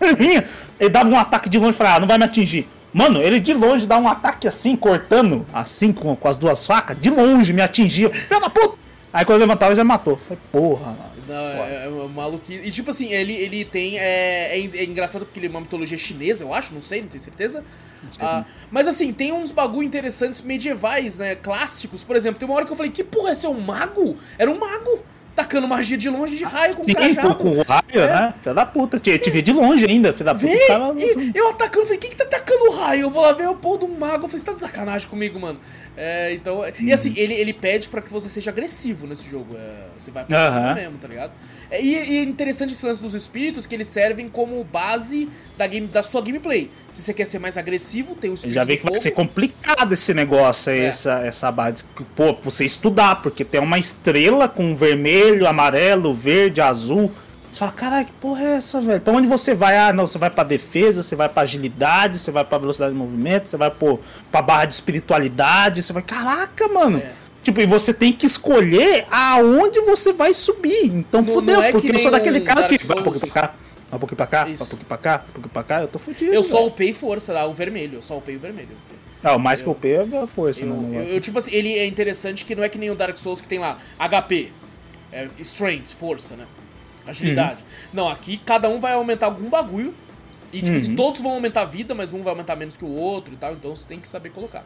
[0.80, 2.66] ele dava um ataque de longe, falei, ah, não vai me atingir.
[2.92, 7.00] Mano, ele de longe dá um ataque assim, cortando, assim, com, com as duas facas,
[7.00, 8.10] de longe me atingia.
[8.10, 8.76] Filho da puta!
[9.12, 10.16] Aí quando eu levantava, ele já matou.
[10.16, 11.12] Falei, porra, mano.
[11.28, 12.66] Não, é, é uma maluquice.
[12.66, 13.98] E tipo assim, ele, ele tem.
[13.98, 17.08] É, é, é engraçado porque ele é uma mitologia chinesa, eu acho, não sei, não
[17.08, 17.64] tenho certeza.
[18.20, 21.36] Ah, mas assim, tem uns bagulho interessantes medievais, né?
[21.36, 22.02] Clássicos.
[22.02, 24.16] Por exemplo, tem uma hora que eu falei, que porra, esse é um mago?
[24.36, 25.02] Era um mago.
[25.34, 27.34] Tacando magia de longe de raio com Sim, cajado.
[27.36, 28.06] com o raio, É.
[28.06, 28.34] né?
[28.40, 28.98] Filho da puta.
[29.00, 30.46] Te, te vi de longe ainda, filho da puta.
[30.46, 33.02] Vê, Tava- e eu atacando, falei, quem que tá atacando raio?
[33.02, 34.24] Eu vou lá ver o pô do mago.
[34.24, 35.58] Eu falei, você tá de sacanagem comigo, mano.
[35.96, 36.94] É, então, e Uhum.
[36.94, 39.56] assim, ele, ele pede pra que você seja agressivo nesse jogo.
[39.56, 40.74] é, você vai pra cima Aham.
[40.74, 41.32] mesmo, tá ligado?
[41.80, 45.86] E, e é interessante esse lance dos espíritos, que eles servem como base da, game,
[45.86, 46.70] da sua gameplay.
[46.90, 49.00] Se você quer ser mais agressivo, tem o espírito já do que vai fogo.
[49.02, 50.84] ser complicado esse negócio aí, É.
[50.86, 51.84] essa, essa base.
[52.14, 57.10] Pô, pra você estudar, porque tem uma estrela com vermelho, amarelo, verde, azul.
[57.50, 59.00] Você fala, caralho, que porra é essa, velho?
[59.00, 59.76] Pra onde você vai?
[59.76, 62.98] Ah, não, você vai pra defesa, você vai pra agilidade, você vai pra velocidade de
[62.98, 63.98] movimento, você vai pô,
[64.30, 66.02] pra barra de espiritualidade, você vai.
[66.02, 66.98] Caraca, mano!
[66.98, 67.21] É.
[67.42, 70.86] Tipo, e você tem que escolher aonde você vai subir.
[70.86, 73.02] Então Não- fudeu, não é que porque eu sou daquele um cara que vai um
[73.02, 73.54] pouquinho pra cá,
[73.90, 75.88] vai um pouquinho pra cá, vai um pouquinho pra cá, um pouquinho pra cá, eu
[75.88, 76.32] tô fudido.
[76.32, 77.96] Eu só upei força lá, o vermelho.
[77.98, 78.68] Eu só upei o vermelho.
[79.22, 80.98] Não, mais que o P é a força, Eu, né?
[80.98, 83.40] eu- eu, tipo assim, ele é interessante que não é que nem o Dark Souls
[83.40, 84.50] que tem lá HP,
[85.12, 86.44] é, Strength, força, né?
[87.06, 87.60] Agilidade.
[87.60, 87.88] Uhum.
[87.92, 89.92] Não, aqui cada um vai aumentar algum bagulho.
[90.52, 90.76] E tipo Uhum.
[90.76, 93.36] assim, todos vão aumentar a vida, mas um vai aumentar menos que o outro e
[93.36, 93.52] tal.
[93.54, 94.64] Então você tem que saber colocar.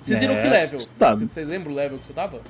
[0.00, 0.80] Vocês viram É, que level?
[0.80, 1.18] sabe.
[1.18, 2.40] Vocês, vocês lembram o level que você tava?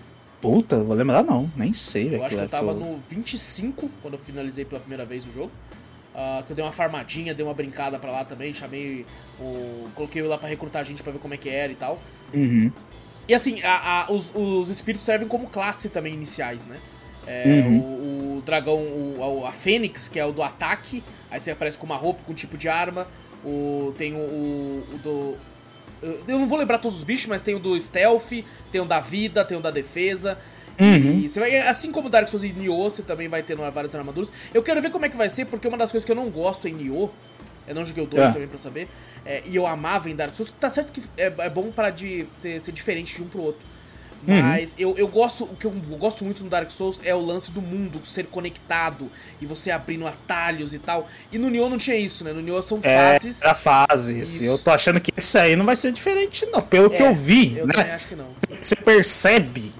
[0.40, 2.14] Puta, vou lembrar não, nem sei.
[2.14, 5.32] Eu acho que eu level tava no 25 quando eu finalizei pela primeira vez o
[5.32, 5.50] jogo.
[6.14, 9.04] Ah, que eu dei uma farmadinha, dei uma brincada pra lá também, chamei
[9.38, 9.88] o.
[9.94, 11.98] Coloquei lá pra recrutar gente pra ver como é que era e tal.
[12.34, 12.70] Uhum.
[13.28, 16.78] E assim, a- a- os, os espíritos servem como classe também iniciais, né?
[17.26, 17.78] É, Uhum.
[17.78, 21.86] o, o dragão, o, a Fênix, que é o do ataque, aí você aparece com
[21.86, 23.06] uma roupa, com um tipo de arma.
[23.44, 25.36] O, tem o, o, o do.
[26.02, 28.30] Eu não vou lembrar todos os bichos, mas tem o do stealth,
[28.72, 30.38] tem o da vida, tem o da defesa.
[30.78, 31.18] Uhum.
[31.18, 34.32] E vai, assim como Dark Souls e Nioh, você também vai ter várias armaduras.
[34.54, 36.30] Eu quero ver como é que vai ser, porque uma das coisas que eu não
[36.30, 37.10] gosto em Nioh,
[37.68, 38.32] eu não joguei o 2 É.
[38.32, 38.88] também pra saber,
[39.26, 41.90] é, e eu amava em Dark Souls, que tá certo que é, é bom para
[41.90, 43.60] de ser, ser diferente de um pro outro.
[44.26, 44.42] Uhum.
[44.42, 47.50] Mas eu, eu gosto, o que eu gosto muito no Dark Souls é o lance
[47.50, 51.08] do mundo ser conectado e você abrindo atalhos e tal.
[51.32, 52.32] E no Nioh não tinha isso, né?
[52.32, 53.42] No Nioh são É, fases.
[53.42, 54.34] era fases.
[54.34, 54.44] Isso.
[54.44, 56.60] Eu tô achando que esse aí não vai ser diferente, não.
[56.60, 57.92] Pelo que É, eu vi, Eu né?
[57.94, 58.26] acho que não.
[58.60, 59.72] Você percebe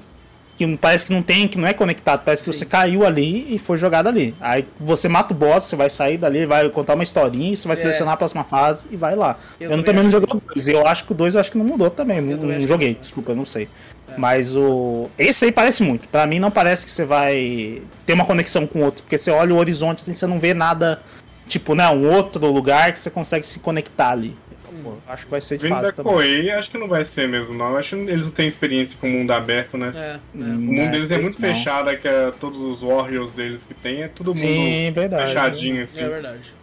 [0.56, 2.22] que parece que não tem, que não é conectado.
[2.22, 2.58] Parece que Sim.
[2.58, 4.34] você caiu ali e foi jogado ali.
[4.38, 7.76] Aí você mata o boss, você vai sair dali, vai contar uma historinha, você vai
[7.76, 9.38] selecionar a próxima fase e vai lá.
[9.58, 10.68] Eu Eu, não também também não joguei o 2.
[10.68, 12.20] Eu acho que o 2 eu acho que não mudou também.
[12.20, 12.96] Não, acho não que joguei, não.
[12.96, 13.00] É.
[13.00, 13.68] desculpa, eu não sei.
[14.16, 15.08] Mas o.
[15.18, 16.08] Esse aí parece muito.
[16.08, 19.02] Pra mim não parece que você vai ter uma conexão com o outro.
[19.02, 21.00] Porque você olha o horizonte assim, você não vê nada.
[21.46, 21.88] Tipo, né?
[21.90, 24.36] Um outro lugar que você consegue se conectar ali.
[24.82, 26.12] Pô, acho que vai ser de Vindo da fase também.
[26.12, 27.76] Koei, acho que não vai ser mesmo, não.
[27.76, 29.92] Acho que eles não têm experiência com o mundo aberto, né?
[29.94, 30.18] É, é.
[30.34, 31.48] O mundo deles é muito Não.
[31.48, 35.26] fechado, é que é, todos os Warriors deles que tem é todo mundo Sim, verdade.
[35.26, 36.02] fechadinho, assim.
[36.02, 36.54] É verdade.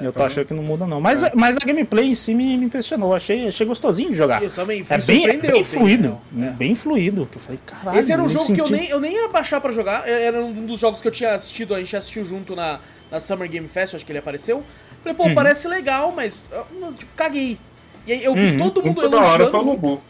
[0.00, 1.00] Eu tô achando que não muda, não.
[1.00, 3.14] Mas, mas a gameplay em si me, me impressionou.
[3.14, 4.42] Achei, achei gostosinho de jogar.
[4.42, 6.18] Eu também fui É bem, é bem fluido.
[6.34, 6.48] real.
[6.48, 6.50] É.
[6.52, 7.26] Bem fluido.
[7.26, 7.98] Que eu falei, caralho.
[7.98, 10.08] Esse era um jogo que eu senti- nem, eu nem ia baixar pra jogar.
[10.08, 12.78] É, Era um dos jogos que eu tinha assistido, a gente assistiu junto na,
[13.10, 14.62] na Summer Game Fest, acho que ele apareceu.
[15.02, 15.28] Falei, Uhum.
[15.28, 16.44] pô, parece legal, mas.
[16.98, 17.58] tipo, caguei.
[18.06, 18.58] E aí eu vi Uhum.
[18.58, 19.50] todo mundo Muito da hora elogiando.
[19.50, 20.00] foi o Lobu.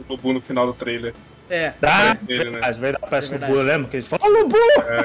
[0.00, 1.14] O Lobu no final do trailer.
[1.54, 2.50] É, Ah, Parece dele, né?
[2.52, 3.06] verdade, verdade.
[3.10, 3.52] Parece É o verdade.
[3.52, 4.56] Eu lembro que a gente falou, Lubu!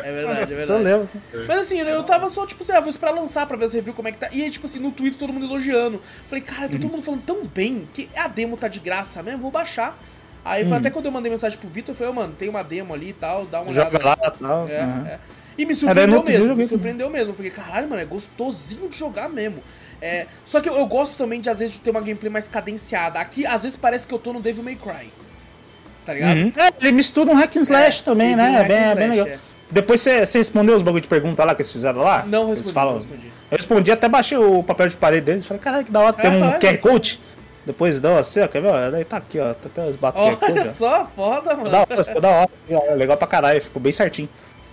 [0.03, 0.83] é verdade, é Eu verdade.
[0.83, 1.09] lembro.
[1.47, 3.95] Mas assim, eu tava só, tipo assim, ah, vou esperar lançar pra ver as reviews
[3.95, 4.29] como é que tá.
[4.31, 6.01] E aí, tipo assim, no Twitter todo mundo elogiando.
[6.27, 6.79] Falei, cara, tá Uhum.
[6.81, 9.97] todo mundo falando tão bem que a demo tá de graça mesmo, vou baixar.
[10.43, 10.69] Aí Uhum.
[10.69, 12.93] foi até quando eu mandei mensagem pro Vitor, eu falei, ô, mano, tem uma demo
[12.93, 13.91] ali e tal, dá uma olhada.
[13.91, 14.67] Joga lá e tal.
[14.69, 15.07] É, aham.
[15.07, 15.19] é.
[15.57, 17.31] E me surpreendeu mesmo, me surpreendeu mesmo.
[17.31, 19.61] Eu falei, caralho, mano, é gostosinho de jogar mesmo.
[20.01, 22.47] É, só que eu, eu gosto também de, às vezes, de ter uma gameplay mais
[22.47, 23.19] cadenciada.
[23.19, 25.11] Aqui, às vezes, parece que eu tô no Devil May Cry.
[26.09, 26.37] Tá ligado?
[26.37, 26.51] Uhum.
[26.57, 28.49] É, ele mistura um hack and slash É, também, né?
[28.49, 29.27] um É bem, and é bem slash, legal.
[29.27, 29.39] é.
[29.69, 32.23] Depois você você respondeu os bagulho de pergunta lá que eles fizeram lá?
[32.25, 33.27] Não Eles respondi, falam- não respondi.
[33.51, 35.45] Eu respondi, até baixei o papel de parede deles.
[35.45, 36.13] Falei, caralho, que da hora.
[36.13, 36.59] Tem um Caralho.
[36.59, 37.19] QR Code.
[37.63, 38.89] Depois dá assim, ó, quer ver?
[38.89, 39.53] Daí tá aqui, ó.
[39.53, 40.65] Tá até os batos QR Code, Olha ó.
[40.73, 41.69] só, foda, mano.
[41.69, 42.49] Da hora, ficou da hora.
[42.95, 44.27] Legal pra caralho, ficou bem certinho.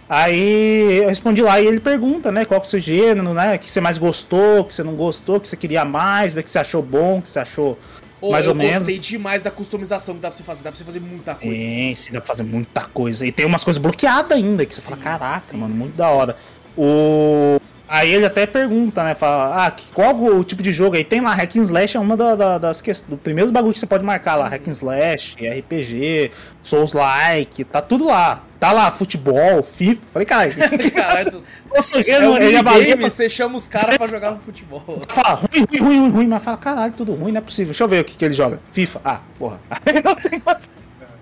[0.09, 3.57] Aí eu respondi lá e ele pergunta, né, qual que é o seu gênero, né,
[3.57, 6.37] o que você mais gostou, o que você não gostou, o que você queria mais,
[6.37, 7.77] o que você achou bom, o que você achou
[8.21, 8.79] Ô, mais eu ou menos.
[8.79, 10.63] gostei demais da customização que dá pra você fazer.
[10.63, 11.55] Dá pra você fazer muita coisa.
[11.57, 13.27] Tem, sim, dá pra fazer muita coisa.
[13.27, 15.79] E tem umas coisas bloqueadas ainda, que você fala, caraca, sim, mano, sim.
[15.81, 16.37] muito da hora.
[16.77, 17.61] O...
[17.89, 19.15] Aí ele até pergunta, né?
[19.15, 21.05] Fala, ah, qual o tipo de jogo aí?
[21.05, 23.11] Tem lá, Hack and Slash é uma da- da- das questões.
[23.11, 26.31] Do primeiro bagulho que você pode marcar lá, Hack and Slash, RPG,
[26.63, 28.43] Souls-like, tá tudo lá.
[28.59, 30.07] Tá lá, futebol, FIFA.
[30.09, 30.53] Falei, caralho,
[30.95, 31.43] Caralho, tu...
[31.75, 32.63] nossa, é um ele
[32.97, 34.83] pra você chama os caras pra jogar no futebol.
[35.09, 37.73] Fala, ruim, ruim, ruim, ruim, ruim, mas fala, caralho, tudo ruim, não é possível.
[37.73, 38.61] Deixa eu ver o que, que ele joga.
[38.73, 39.01] FIFA.
[39.05, 39.61] Ah, porra.
[39.85, 40.69] Aí não tem mais.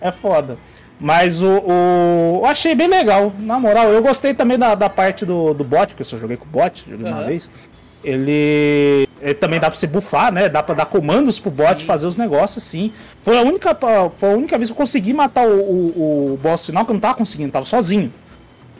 [0.00, 0.56] É foda.
[1.00, 2.40] Mas o, o.
[2.42, 3.92] Eu achei bem legal, na moral.
[3.92, 6.48] Eu gostei também da, da parte do, do bot, porque eu só joguei com o
[6.48, 7.26] bot, joguei uma Aham.
[7.26, 7.50] vez.
[8.04, 10.48] Ele, ele também dá pra você bufar, né?
[10.48, 11.86] Dá pra dar comandos pro bot Sim.
[11.86, 12.92] fazer os negócios assim.
[13.22, 13.76] Foi a única,
[14.14, 16.94] foi a única vez que eu consegui matar o, o, o boss final, que eu
[16.94, 18.12] não tava conseguindo, tava sozinho.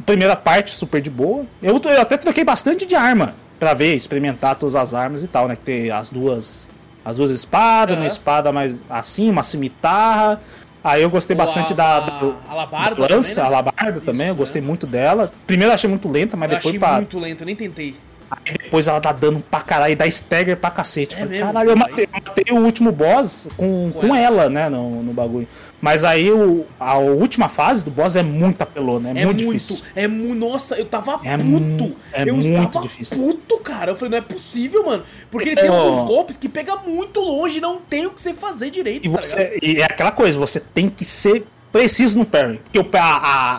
[0.05, 1.45] Primeira parte super de boa.
[1.63, 5.49] Eu, eu até troquei bastante de arma pra ver, experimentar todas as armas e tal,
[5.49, 5.57] né?
[5.57, 6.71] Que tem as duas.
[7.05, 8.03] As duas espadas, Aham.
[8.03, 10.41] uma espada mais assim, uma cimitarra.
[10.83, 13.57] Aí eu gostei bastante a- da, da, alabarda da lança, também, né?
[13.57, 14.65] alabarda também, eu gostei é.
[14.65, 15.33] muito dela.
[15.47, 17.95] Primeiro eu achei muito lenta, mas Eu depois achei pra, muito lento, eu nem tentei.
[18.31, 21.15] Aí depois ela dá dano pra caralho e dá stagger pra cacete.
[21.15, 21.47] É Falei, mesmo?
[21.53, 25.01] caralho, eu Mas- matei, eu matei o último boss com, Com com ela, né, no,
[25.03, 25.47] no bagulho.
[25.81, 29.59] Mas aí o, a última fase do boss é muito apelona, é, É muito muito,
[29.59, 29.85] difícil.
[29.95, 30.35] é muito.
[30.35, 31.95] Nossa, eu tava É puto.
[32.13, 33.19] é eu muito estava difícil.
[33.19, 33.93] puto, cara.
[33.93, 35.05] Eu falei, não é possível, mano.
[35.31, 38.71] Porque ele tem alguns golpes que pega muito longe não tem o que você fazer
[38.71, 42.61] direito, E, tá você, e é aquela coisa, você tem que ser preciso no parry.
[42.73, 43.57] Porque a, a,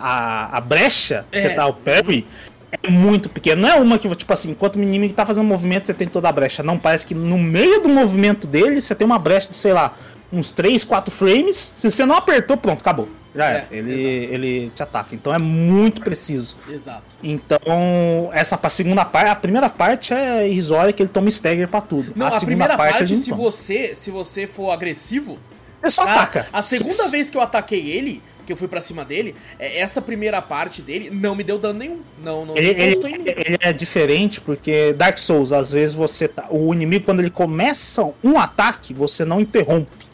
[0.52, 1.40] a, a brecha É.
[1.40, 2.26] você dá o parry
[2.70, 3.62] é muito pequena.
[3.62, 6.28] Não é uma que, tipo assim, enquanto o inimigo tá fazendo movimento, você tem toda
[6.28, 6.62] a brecha.
[6.62, 9.94] Não, parece que no meio do movimento dele, você tem uma brecha de, sei lá,
[10.32, 11.72] uns 3, 4 frames.
[11.76, 13.08] Se você não apertou, pronto, acabou.
[13.34, 15.14] Já É, é, ele, ele te ataca.
[15.14, 16.56] Então é muito preciso.
[16.70, 17.02] Exato.
[17.22, 21.80] Então, essa pra segunda parte, a primeira parte é irrisória que ele toma stagger pra
[21.80, 22.12] tudo.
[22.16, 25.38] Não, a, segunda primeira parte, não se você, se você for agressivo,
[25.82, 26.48] Ele só Cara, ataca.
[26.52, 30.00] a segunda vez que eu ataquei ele, que eu fui pra cima dele, é, essa
[30.00, 32.00] primeira parte dele não me deu dano nenhum.
[32.22, 37.04] Não, não Ele, ele- é diferente porque Dark Souls, às vezes você tá, o inimigo
[37.04, 40.06] quando ele começa um ataque, você não interrompe.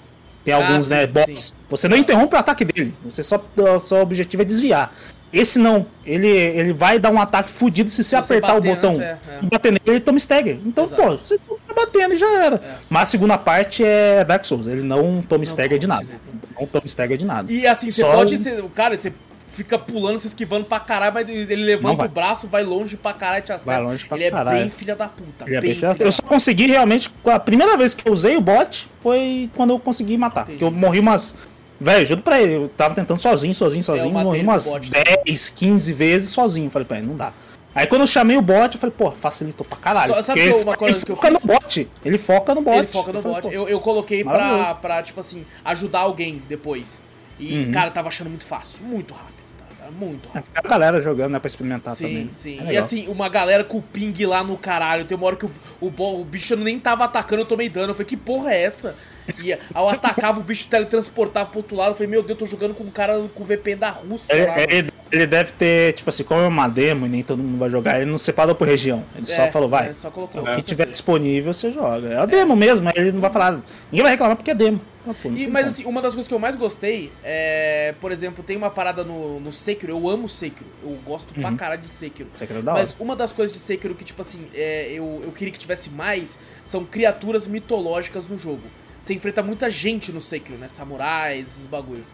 [0.45, 1.38] Tem Ah, alguns, sim, né, bots.
[1.38, 1.55] sim.
[1.71, 2.92] Você não interrompe o ataque dele.
[3.05, 4.92] Você só o seu objetivo é desviar.
[5.33, 8.61] Esse não, ele, ele vai dar um ataque fudido se você Se você apertar o
[8.61, 9.18] bater botão é, é.
[9.42, 10.59] e bater nele, ele toma stagger.
[10.64, 11.03] Então, Exato.
[11.03, 12.57] pô, você tá batendo e já era.
[12.57, 12.75] É.
[12.90, 16.05] Mas a segunda parte é Dark Souls, ele não toma stagger de nada.
[16.05, 16.29] jeito.
[16.59, 17.51] Não toma stagger de nada.
[17.51, 18.62] E assim, você Só pode ser.
[18.75, 19.12] Cara, você
[19.53, 23.12] fica pulando, se esquivando pra caralho, mas ele Não levanta o braço, vai longe pra
[23.12, 23.71] caralho e te acerta.
[23.71, 24.57] Vai longe pra ele caralho.
[24.57, 25.45] é bem filha da puta.
[25.45, 25.95] É bem bem fiel.
[25.95, 27.11] filha Eu só consegui realmente.
[27.25, 30.42] A primeira vez que eu usei o bot foi quando eu consegui matar.
[30.42, 30.59] Entendi.
[30.59, 31.37] Porque eu morri umas.
[31.83, 34.12] Velho, juro pra ele, eu tava tentando sozinho, sozinho, sozinho.
[34.12, 34.90] matei morri umas bot
[35.27, 36.71] 10, 15 vezes sozinho.
[36.71, 37.33] Falei pra ele, não dá.
[37.75, 40.14] Aí quando eu chamei o bot, eu falei, pô, facilitou pra caralho.
[40.14, 41.40] Só- sabe ele, uma coisa ele que eu foca fiz?
[41.45, 41.88] no bot.
[42.05, 42.77] Ele foca no bot.
[42.77, 43.49] Ele foca no Eu falei, bot.
[43.49, 47.01] pô, Eu, eu coloquei pra, pra, tipo assim, ajudar alguém depois.
[47.40, 47.73] E, Uhum.
[47.73, 49.33] cara, tava achando muito fácil, muito rápido.
[49.81, 49.90] Tá?
[49.90, 50.53] Muito rápido.
[50.53, 52.29] Tem a galera jogando, né, pra experimentar Sim, também.
[52.31, 52.61] sim.
[52.66, 55.05] É e assim, uma galera com o ping lá no caralho.
[55.07, 57.88] Tem uma hora que o, o, o bicho nem tava atacando, eu tomei dano.
[57.90, 58.95] Eu falei, que porra é essa?
[59.42, 61.90] E ao atacava, o bicho teletransportava pro outro lado.
[61.90, 64.47] Eu falei, meu Deus, tô jogando com um cara com o VPN da Rússia Ele,
[64.47, 64.61] lá.
[64.61, 67.68] ele- ele deve ter, tipo assim, como é uma demo e nem todo mundo vai
[67.68, 69.05] jogar, ele não separou por região.
[69.14, 69.90] Ele só É, falou, vai.
[69.90, 70.40] é, só colocou.
[70.42, 72.09] O que tiver disponível, você joga.
[72.09, 73.61] É a demo mesmo, aí ele não vai falar.
[73.90, 74.81] Ninguém vai reclamar porque é demo.
[75.07, 78.11] Ah, pô, não E, mas assim, uma das coisas que eu mais gostei é, por
[78.11, 81.88] exemplo, tem uma parada no, no Sekiro, eu amo Sekiro, eu gosto pra caralho de
[81.88, 82.31] Sekiro.
[82.35, 82.81] Sekiro é da hora.
[82.81, 85.90] Mas uma das coisas de Sekiro que, tipo assim, é, eu, eu queria que tivesse
[85.90, 88.62] mais são criaturas mitológicas no jogo.
[89.03, 90.69] Você enfrenta muita gente no Sekiro, né?
[90.69, 92.05] Samurais, esses bagulho.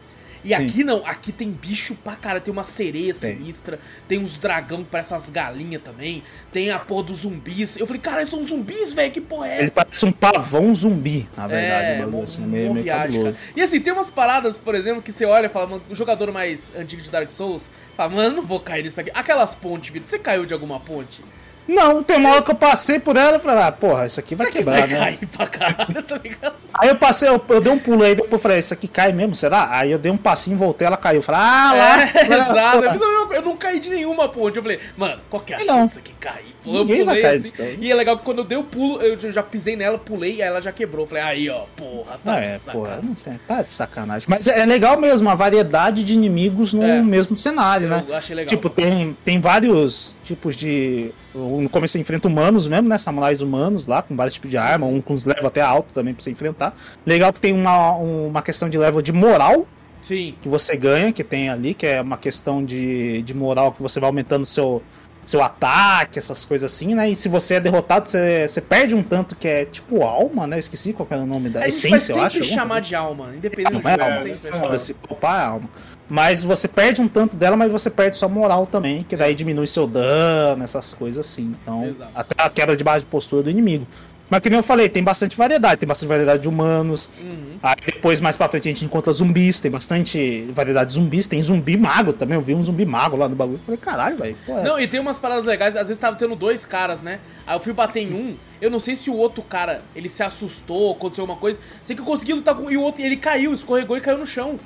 [0.44, 0.54] E Sim.
[0.54, 3.36] aqui não, aqui tem bicho pra cara, tem uma sereia Tem.
[3.36, 6.22] sinistra, tem uns dragão que parecem umas galinhas também,
[6.52, 7.76] tem a porra dos zumbis.
[7.76, 9.62] Eu falei, cara, são zumbis, velho, que porra é essa?
[9.64, 11.86] Ele parece um pavão zumbi, na verdade.
[11.90, 13.36] É, o bagulho, mó- assim, meio, meio viagem, cara.
[13.56, 16.30] E assim, tem umas paradas, por exemplo, que você olha e fala, mano, o jogador
[16.30, 19.10] mais antigo de Dark Souls fala, mano, não vou cair nisso aqui.
[19.12, 21.20] Aquelas pontes, Vitor, você caiu de alguma ponte?
[21.68, 24.34] Não, tem uma hora que eu passei por ela e falei, ah, porra, isso aqui
[24.34, 24.98] vai Isso aqui quebrar, vai né?
[24.98, 26.54] cair pra caralho, tá ligado?
[26.74, 29.12] Aí eu passei, eu, eu dei um pulo aí, depois eu falei, isso aqui cai
[29.12, 29.68] mesmo, será?
[29.70, 31.18] Aí eu dei um passinho, voltei, ela caiu.
[31.18, 32.02] Eu falei, ah, lá.
[32.02, 32.78] É, lá, exato.
[32.82, 32.96] porra.
[32.96, 34.56] Eu, eu não caí de nenhuma ponte.
[34.56, 35.66] Eu falei, mano, qual que é a Não.
[35.80, 36.56] chance que cair?
[36.74, 37.50] Eu Ninguém vai pulei cair assim.
[37.50, 37.78] disso.
[37.80, 40.48] E é legal que quando eu dei o pulo, eu já pisei nela, pulei, aí
[40.48, 41.06] ela já quebrou.
[41.06, 43.14] Falei, aí, ó, porra, tá Ah, de é, sacanagem.
[43.14, 44.26] porra, tá de sacanagem.
[44.30, 47.02] Mas é, é legal mesmo, a variedade de inimigos no É.
[47.02, 48.04] mesmo cenário, Eu né?
[48.12, 48.48] achei legal.
[48.48, 51.10] Tipo, tem, tem vários tipos de.
[51.34, 52.98] No começo você enfrenta humanos mesmo, né?
[52.98, 56.12] Samurais humanos lá, com vários tipos de arma, um com os level até alto também
[56.14, 56.74] pra você enfrentar.
[57.06, 59.66] Legal que tem uma, uma questão de level de moral
[60.02, 60.34] Sim.
[60.42, 64.00] que você ganha, que tem ali, que é uma questão de, de moral que você
[64.00, 64.82] vai aumentando seu,
[65.28, 67.10] seu ataque, essas coisas assim, né?
[67.10, 70.58] E se você é derrotado, você, você perde um tanto que é tipo alma, né?
[70.58, 72.42] Esqueci qual era o nome da A essência, eu acho.
[72.44, 74.34] chamar de alma, independente não do é jogo.
[74.36, 74.60] chamar.
[74.62, 75.68] foda-se, poupar é alma.
[76.08, 79.66] Mas você perde um tanto dela, mas você perde sua moral também, que daí diminui
[79.66, 81.54] seu dano, essas coisas assim.
[81.60, 82.10] Então, Exato.
[82.14, 83.86] até a quebra de base de postura do inimigo.
[84.30, 87.08] Mas que nem eu falei, tem bastante variedade, tem bastante variedade de humanos.
[87.20, 87.58] Uhum.
[87.62, 91.40] Aí depois, mais pra frente, a gente encontra zumbis, tem bastante variedade de zumbis, tem
[91.40, 92.36] zumbi mago também.
[92.36, 93.60] Eu vi um zumbi mago lá no bagulho.
[93.64, 94.36] Falei, caralho, velho.
[94.46, 97.20] é essa?" Não, e tem umas paradas legais, às vezes tava tendo dois caras, né?
[97.46, 100.22] Aí eu fui bater em um, eu não sei se o outro cara, ele se
[100.22, 103.54] assustou, aconteceu alguma coisa, sei que eu consegui lutar com e o outro, ele caiu,
[103.54, 104.58] escorregou e caiu no chão.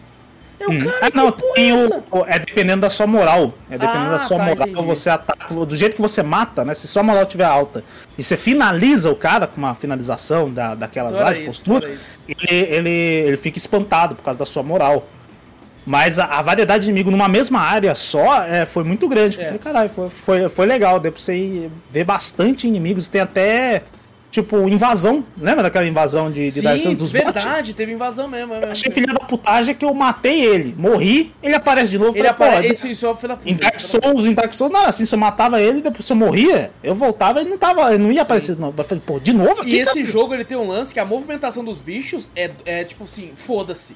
[0.62, 0.78] Eu, Hum.
[0.78, 3.52] cara, Ah, não, tem é o, é dependendo da sua moral.
[3.70, 4.86] É dependendo Ah, da sua tá, moral, entendi.
[4.86, 5.54] você ataca.
[5.54, 6.74] Do jeito que você mata, né?
[6.74, 7.82] Se sua moral estiver alta
[8.16, 11.90] e você finaliza o cara com uma finalização da, daquelas lá de isso, postura,
[12.28, 15.06] ele, ele, ele fica espantado por causa da sua moral.
[15.84, 19.38] Mas a, a variedade de inimigo numa mesma área só é, foi muito grande.
[19.40, 19.42] É.
[19.42, 21.00] Eu falei, caralho, foi, foi, foi legal.
[21.00, 23.08] Deu pra você ver bastante inimigos.
[23.08, 23.82] Tem até,
[24.32, 25.22] tipo, invasão.
[25.38, 27.24] Lembra daquela invasão de, de Dark Souls Sim, dos bots?
[27.24, 28.54] verdade, teve invasão mesmo.
[28.54, 28.72] é mesmo.
[28.72, 30.74] Achei filha da putagem que eu matei ele.
[30.76, 32.16] Morri, ele aparece de novo.
[32.16, 32.72] Ele aparece.
[32.72, 33.50] Isso, isso é o filho da puta.
[33.50, 36.12] Em Dark é Souls, em Dark Souls, não, assim, se eu matava ele, depois se
[36.12, 38.74] eu morria, eu voltava ele não tava, ele não ia aparecer de novo.
[38.80, 39.76] Eu falei, pô, de novo aqui?
[39.76, 40.06] E esse cara?
[40.06, 43.94] jogo ele tem um lance que a movimentação dos bichos é, é tipo assim, foda-se.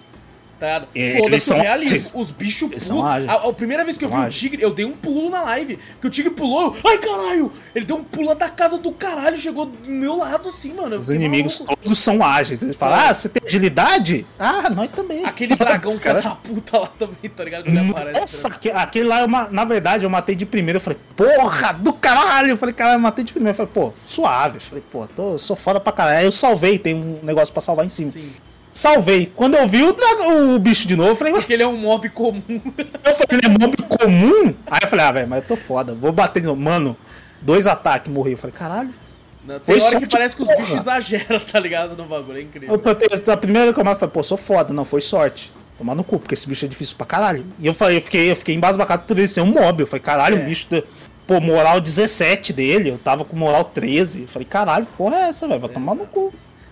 [0.59, 0.85] Tá?
[0.95, 1.97] É, Foda-se o são realismo.
[1.97, 2.13] ágeis.
[2.15, 3.07] Os bichos pulam.
[3.07, 3.29] ágeis.
[3.29, 4.37] A, a primeira vez que eu vi o ágeis.
[4.37, 5.79] tigre, eu dei um pulo na live.
[6.01, 6.75] Que o tigre pulou.
[6.75, 7.53] eu, Ai, caralho!
[7.75, 9.37] Ele deu um pulo da casa do caralho.
[9.37, 10.97] Chegou do meu lado assim, mano.
[10.99, 11.77] Os inimigos maluco.
[11.83, 12.63] todos são ágeis.
[12.63, 14.25] Eles falam, ah, você tem agilidade?
[14.39, 15.25] Ah, nós também.
[15.27, 17.67] Aquele dragão caras- da puta lá também, tá ligado?
[17.69, 18.19] Ele aparece.
[18.21, 20.79] Nossa, tá aque- aquele lá, eu, na verdade, eu matei de primeiro.
[20.79, 22.49] Eu falei, porra, do caralho.
[22.49, 23.53] Eu falei, caralho, eu matei de primeiro.
[23.61, 24.57] Eu falei, pô, suave.
[24.57, 26.19] Eu falei, pô, tô, eu sou foda pra caralho.
[26.21, 28.11] Aí eu salvei, tem um negócio pra salvar em cima.
[28.11, 28.33] Sim.
[28.77, 29.33] Salvei.
[29.35, 31.79] Quando eu vi o, dragão, o bicho de novo, eu falei, Porque ele é um
[31.79, 32.43] mob comum.
[32.47, 34.55] eu falei, ele é mob comum?
[34.71, 35.95] Aí eu falei, ah, velho, mas eu tô foda.
[35.95, 36.61] Vou bater de novo.
[36.61, 36.95] Mano,
[37.41, 38.33] dois ataques, morri.
[38.33, 38.91] Eu falei, caralho.
[39.47, 40.61] Tem Foi hora que parece que os porra.
[40.61, 41.97] bichos exageram, tá ligado?
[41.97, 42.37] No bagulho.
[42.39, 42.79] É incrível.
[43.27, 44.75] Eu, a primeira que eu falei, pô, sou foda.
[44.75, 45.51] Não, foi sorte.
[45.79, 47.47] Tomar no cu, porque esse bicho é difícil pra caralho.
[47.59, 49.81] E eu falei, eu fiquei, eu fiquei embasbacado por ele ser um mob.
[49.83, 50.41] Eu falei, caralho, É.
[50.43, 50.67] um bicho.
[51.27, 54.23] Pô, moral 17 dele, eu tava com moral 13.
[54.23, 55.61] Eu falei, caralho, porra é essa, velho?
[55.61, 56.31] Vai tomar no cu.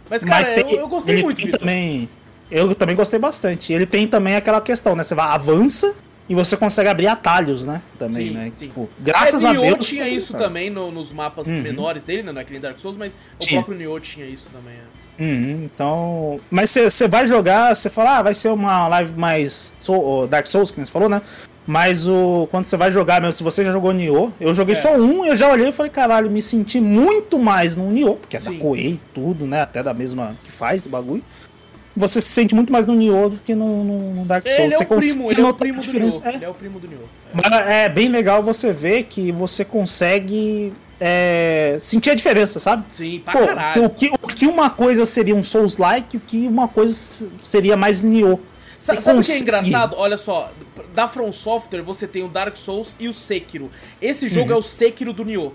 [0.09, 1.61] Mas, cara, eu, eu gostei muito, tem Vitor.
[1.61, 2.09] também.
[2.51, 3.73] Eu também gostei bastante.
[3.73, 5.03] Ele tem também aquela questão, né?
[5.03, 5.95] Você vai, avança
[6.29, 7.81] e você consegue abrir atalhos, né?
[7.99, 8.51] Também, Sim, né?
[8.53, 8.67] sim.
[8.67, 9.87] Tipo, graças é, a Nioh Deus.
[9.87, 10.45] tinha isso cara.
[10.45, 12.33] também no- nos mapas menores dele, né?
[12.33, 13.61] Não é Dark Souls, mas o Tinha.
[13.63, 14.75] próprio Nioh tinha isso também.
[14.75, 14.95] é.
[15.23, 16.41] Uhum, então.
[16.51, 19.73] Mas você vai jogar, você fala, ah, vai ser uma live mais.
[19.81, 21.23] Soul- Dark Souls, que você falou, né?
[21.67, 24.79] Mas o quando você vai jogar mesmo, se você já jogou Nioh, eu joguei É.
[24.79, 28.37] só um, eu já olhei e falei, caralho, me senti muito mais no Nioh, porque
[28.37, 28.59] é da Sim.
[28.59, 29.63] Koei, tudo, né?
[29.63, 31.23] Até da mesma que faz do bagulho.
[31.97, 34.59] Você se sente muito mais no Nioh do que no, no- Dark Souls.
[34.59, 35.93] Ele é você o primo, ele é o primo do.
[35.93, 36.21] Nioh.
[36.25, 36.35] É.
[36.35, 37.05] Ele é o primo do Nioh.
[37.33, 42.85] Mas é bem legal você ver que você consegue é, sentir a diferença, sabe?
[42.93, 43.85] Sim, pra Pô, caralho.
[43.87, 46.95] o que, o que uma coisa seria um Souls-like, o que uma coisa
[47.43, 48.39] seria mais Nioh.
[48.79, 49.95] Sabe o que é engraçado?
[49.97, 50.51] Olha só,
[50.95, 53.71] da From Software você tem o Dark Souls e o Sekiro.
[54.01, 54.57] Esse jogo Uhum.
[54.57, 55.53] é o Sekiro do Nioh,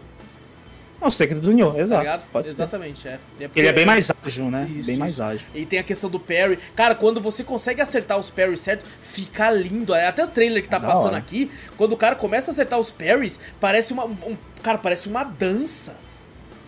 [1.01, 2.01] É o segredo do Nioh, tá exato.
[2.01, 2.23] ligado?
[2.29, 2.55] pode ser.
[2.57, 3.11] Exatamente, é.
[3.39, 4.67] É porque- Ele é bem mais ágil, né?
[4.69, 4.99] Isso, bem isso.
[4.99, 5.47] mais ágil.
[5.55, 6.59] E tem a questão do parry.
[6.75, 9.93] Cara, quando você consegue acertar os parries certo, fica lindo.
[9.95, 12.77] É Até o trailer que tá É passando aqui, quando o cara começa a acertar
[12.77, 14.03] os parries, parece uma.
[14.05, 15.91] um- cara, parece uma dança.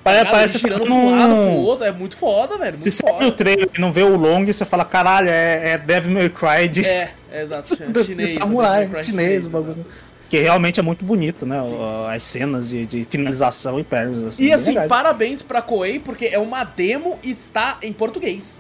[0.04, 1.86] Tá parece Ele que girando tá pra um lado, pro outro.
[1.86, 2.72] É muito foda, velho.
[2.78, 3.32] Muito Se você abre o foda.
[3.36, 6.86] trailer e não vê o long, você fala, caralho, é, é Devil May Cry de,
[6.88, 7.70] É, é exato.
[8.06, 8.32] chinês.
[8.36, 9.86] samurai, May Cry chinês, o bagulho.
[10.30, 11.62] Que realmente é muito bonito, né?
[11.62, 14.46] Sim, o- As cenas de, de finalização e parries, assim.
[14.46, 18.60] E assim, parabéns pra Koei, porque é uma demo e está em português.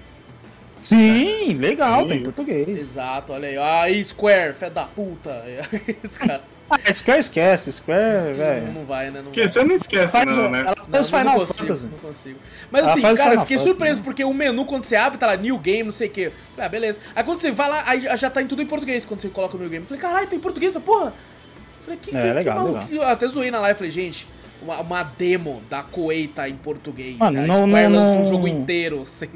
[0.82, 2.08] Sim, legal, Sim.
[2.10, 2.68] tem português.
[2.70, 3.58] Exato, olha aí.
[3.58, 5.44] Aí, Square, fé da puta.
[6.04, 6.42] Esse cara.
[6.72, 8.66] Ah, Square esquece, Square, velho.
[8.68, 9.18] não, não vai, né?
[9.18, 9.50] Não Porque vai.
[9.50, 10.60] você não esquece, Faz, não, né?
[10.62, 11.88] ela Não, faz não Final consigo, Fantasy.
[11.88, 12.40] Não consigo.
[12.72, 14.06] Mas Ela assim, cara, eu Final fiquei Fantasy, surpreso né?
[14.06, 16.32] porque o menu, quando você abre, tá lá New Game, não sei o quê.
[16.58, 17.00] Ah, beleza.
[17.16, 19.58] Aí quando você vai lá, aí já tá em tudo em português quando você coloca
[19.58, 19.84] o New Game.
[19.84, 21.08] Eu falei, caralho, tem português essa porra?
[21.08, 22.94] Eu Falei, que, É, que, legal, que maluco.
[22.94, 24.28] Eu até zoei na live, falei, gente,
[24.62, 27.18] uma, uma demo da Koei tá em português.
[27.18, 29.30] Mano, a não- Square não- lança um não- jogo inteiro sem.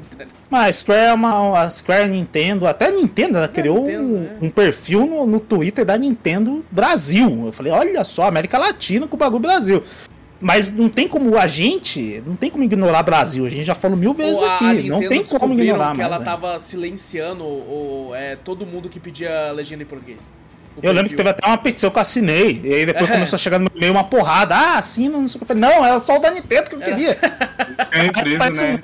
[0.50, 1.60] Mas a Square é uma.
[1.60, 4.36] A Square Nintendo, até a Nintendo, ela criou Nintendo, um, né?
[4.42, 7.46] um perfil no, no Twitter da Nintendo Brasil.
[7.46, 9.82] Eu falei, olha só, América Latina com o bagulho Brasil.
[10.38, 13.46] Mas não tem como a gente, não tem como ignorar Brasil.
[13.46, 14.82] A gente já falou mil vezes a- aqui.
[14.82, 16.24] Não tem como ignorar, que mais, ela né?
[16.26, 20.28] tava silenciando o, é, todo mundo que pedia legenda em português.
[20.82, 21.16] Eu lembro que perfil.
[21.16, 22.60] teve até uma petição que eu assinei.
[22.64, 23.12] E aí depois É.
[23.14, 24.54] começou a chegar no meu e-mail uma porrada.
[24.54, 25.44] Ah, assina, não sei o que.
[25.44, 27.18] Eu falei, não, era só o da Nintendo que eu Era queria.
[27.92, 28.82] É a empresa, né?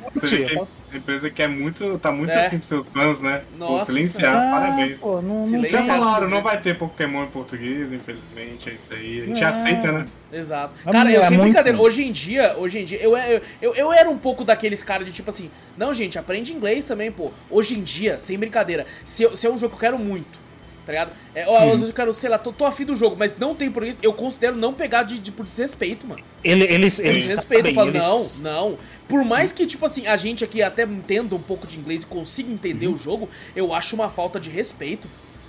[0.92, 2.44] um empresa que é muito, tá muito É.
[2.46, 3.40] assim pros seus fãs, né?
[3.58, 5.00] Pô, Nossa silenciar, Ah, parabéns.
[5.00, 5.62] pô, não, não.
[5.62, 5.86] Já Exato.
[5.86, 9.22] falaram, não vai ter Pokémon em português, infelizmente, é isso aí.
[9.22, 9.46] A gente É.
[9.46, 10.06] aceita, né?
[10.30, 10.74] Exato.
[10.86, 13.40] É Cara, eu é sem muito- brincadeira, hoje em dia, hoje em dia, eu, eu,
[13.62, 17.10] eu, eu era um pouco daqueles caras de tipo assim, não, gente, aprende inglês também,
[17.10, 17.30] pô.
[17.50, 20.41] Hoje em dia, sem brincadeira, se, eu- se é um jogo que eu quero muito,
[20.86, 21.12] tá ligado?
[21.34, 23.54] É, ó, às vezes eu quero, sei lá, tô, tô afim do jogo, mas não
[23.54, 26.22] tem português, eu considero não pegar de, de por desrespeito, mano.
[26.42, 28.78] Ele- Eles, eles Desrespeito, eu sabem, falo, eles- não, não.
[29.08, 32.06] Por mais que, tipo assim, a gente aqui até entenda um pouco de inglês e
[32.06, 32.94] consiga entender Uhum.
[32.94, 35.06] o jogo, eu acho uma falta de respeito.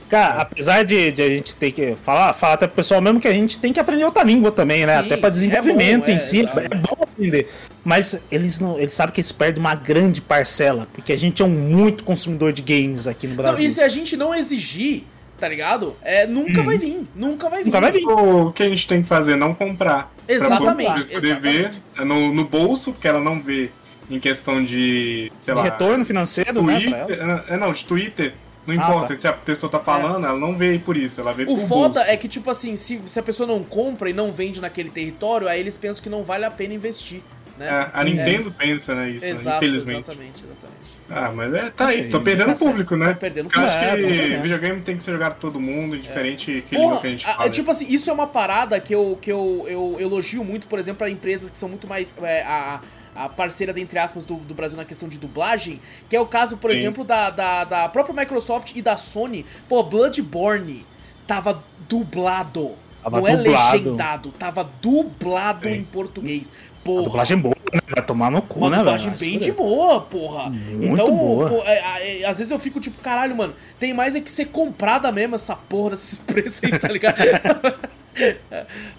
[0.09, 3.27] Cara, apesar de, de a gente ter que falar, falar até pro pessoal mesmo que
[3.27, 4.99] a gente tem que aprender outra língua também, né?
[4.99, 6.59] Sim, até pra sim, é desenvolvimento bom, é, em si, exato.
[6.59, 7.49] é bom aprender.
[7.83, 11.45] Mas eles não, eles sabem que eles perdem uma grande parcela, porque a gente é
[11.45, 13.65] um muito consumidor de games aqui no Não, Brasil.
[13.65, 15.03] e se a gente não exigir,
[15.43, 15.93] tá ligado?
[16.01, 17.65] É, nunca vai vir, nunca vai vir.
[17.65, 18.05] Nunca vai vir.
[18.07, 20.09] O que a gente tem que fazer é não comprar.
[20.25, 23.69] Exatamente, Pra escrever no, no bolso, porque ela não vê
[24.09, 26.79] em questão de, sei De lá, retorno financeiro, né?
[26.79, 28.33] Twitter, é, não, de Twitter,
[28.65, 29.15] Não Ah, importa tá.
[29.17, 31.93] se a pessoa tá falando, ela não veio por isso, ela veio O por foda
[31.99, 32.09] bolso.
[32.09, 35.49] é que, tipo assim, se, se a pessoa não compra e não vende naquele território,
[35.49, 37.19] aí eles pensam que não vale a pena investir,
[37.57, 37.67] né?
[37.67, 40.05] É, a Nintendo pensa, né, isso, né, Exato, infelizmente.
[40.09, 40.83] exatamente, exatamente.
[41.15, 42.59] Ah, mas é, tá aí, tô Tá perdendo certo.
[42.59, 43.07] público, né?
[43.09, 43.77] Tá perdendo Porque eu acho.
[43.77, 44.41] É, que acho.
[44.41, 47.27] videogame tem que ser jogado por todo mundo, indiferente que Porra, língua que a gente
[47.27, 47.49] a- fala.
[47.49, 50.99] tipo assim, isso é uma parada que eu, que eu, eu elogio muito, por exemplo,
[50.99, 52.79] para empresas que são muito mais é, a,
[53.15, 56.57] a parceiras, entre aspas, do, do Brasil na questão de dublagem, que é o caso,
[56.57, 56.77] por Sim.
[56.77, 59.45] exemplo, da, da, da própria Microsoft e da Sony.
[59.69, 60.85] Pô, Bloodborne
[61.27, 62.71] tava dublado.
[63.03, 63.77] Tava não é dublado.
[63.77, 65.73] legendado, tava dublado Sim.
[65.73, 66.51] em português.
[66.83, 67.03] A Porra.
[67.03, 67.79] dublagem boa, né?
[67.95, 69.19] Vai tomar no cu, Uma né, dublagem velho?
[69.31, 70.49] bem de boa, porra.
[70.49, 71.49] Muito então, boa.
[71.49, 74.45] pô, é, é, às vezes eu fico tipo, caralho, mano, tem mais é que ser
[74.45, 77.15] comprada mesmo essa porra desses preços aí, tá ligado?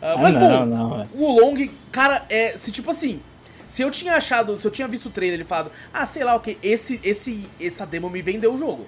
[0.02, 1.06] Ah, mas Ah, bom, não, não, é.
[1.14, 1.54] o Long,
[1.92, 2.56] cara, é.
[2.58, 3.20] Se tipo assim.
[3.68, 6.34] Se eu tinha achado, se eu tinha visto o trailer e falado, ah, sei lá
[6.36, 8.86] o que, esse, esse, essa demo me vendeu o jogo.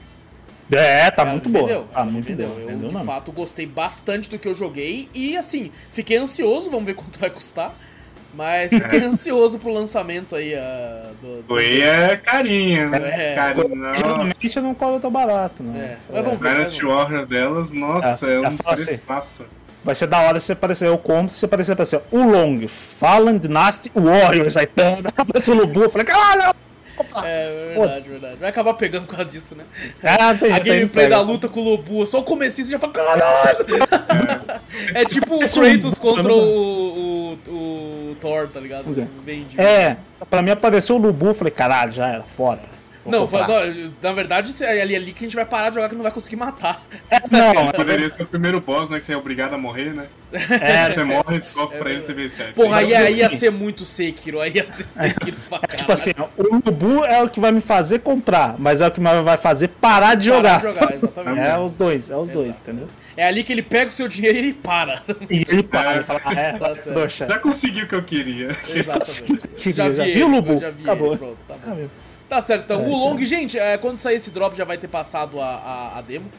[0.71, 1.65] É, tá Ela muito boa.
[1.67, 2.49] vendeu, Tá ela me muito vendeu.
[2.49, 2.61] boa.
[2.61, 6.87] Eu, Entendeu, de fato, gostei bastante do que eu joguei e, assim, fiquei ansioso, vamos
[6.87, 7.75] ver quanto vai custar.
[8.37, 13.33] Mas fiquei ansioso pro lançamento aí ah, do, do- Oi é carinha, né?
[13.33, 13.35] É.
[13.35, 13.95] Carinha, não.
[13.95, 15.97] Geralmente não cobra tão barato, né?
[16.11, 16.53] É, mas vamos ver.
[16.53, 18.85] Dynasty Warrior delas, nossa, É, é, um é fácil.
[18.87, 19.43] preçaço.
[19.83, 23.91] Vai ser da hora se aparecer, eu compro, se aparecer aparecer o Long, Fallen Dynasty
[23.95, 26.55] Warriors, aí pega, aparece o Lubu, eu falei, caralho!
[27.25, 28.37] É, verdade, verdade.
[28.37, 29.65] Vai acabar pegando por causa disso, né?
[30.03, 32.93] Ah, tem, A gameplay da luta com o Lobu, só o comecinho você já fala,
[32.93, 33.23] caralho!
[34.95, 38.85] É tipo o Esse Kratos Lobu, contra o, o, o Thor, tá ligado?
[39.25, 39.97] Bem É,
[40.29, 42.76] pra mim apareceu o Lubu, eu falei, caralho, já era, foda.
[43.07, 45.95] Não, não, na verdade, é ali, ali que a gente vai parar de jogar que
[45.95, 46.83] não vai conseguir matar.
[47.09, 48.99] É, não, Poderia ser o primeiro boss, né?
[48.99, 50.07] Que você é obrigado a morrer, né?
[50.33, 52.53] é, Você morre e sofre pra ele TV 7.
[52.55, 55.79] Porra, aí, Sim, aí ia ser muito Sekiro, aí ia ser Sekiro pra caralho.
[55.79, 59.01] tipo assim, o Lubu é o que vai me fazer comprar, mas é o que
[59.01, 60.59] me vai fazer parar de Parar jogar.
[60.59, 61.39] de jogar, exatamente.
[61.41, 62.89] É os dois, é os dois, entendeu?
[63.17, 65.01] É ali que ele pega o seu dinheiro e ele para.
[65.31, 66.89] E ele para, ele fala, ah, é, Tá certo.
[66.89, 67.27] trouxa.
[67.27, 68.55] Já consegui o que eu queria.
[68.69, 69.47] Exatamente.
[69.73, 70.59] Já já vi viu, ele, Lubu?
[70.61, 71.09] Já vi Acabou.
[71.09, 71.61] ele, pronto, tá bom.
[71.73, 71.91] Ah, meu,
[72.29, 72.85] Tá certo, então.
[72.85, 75.99] É, o Long, gente, é, quando sair esse drop já vai ter passado a, a,
[75.99, 76.31] a demo.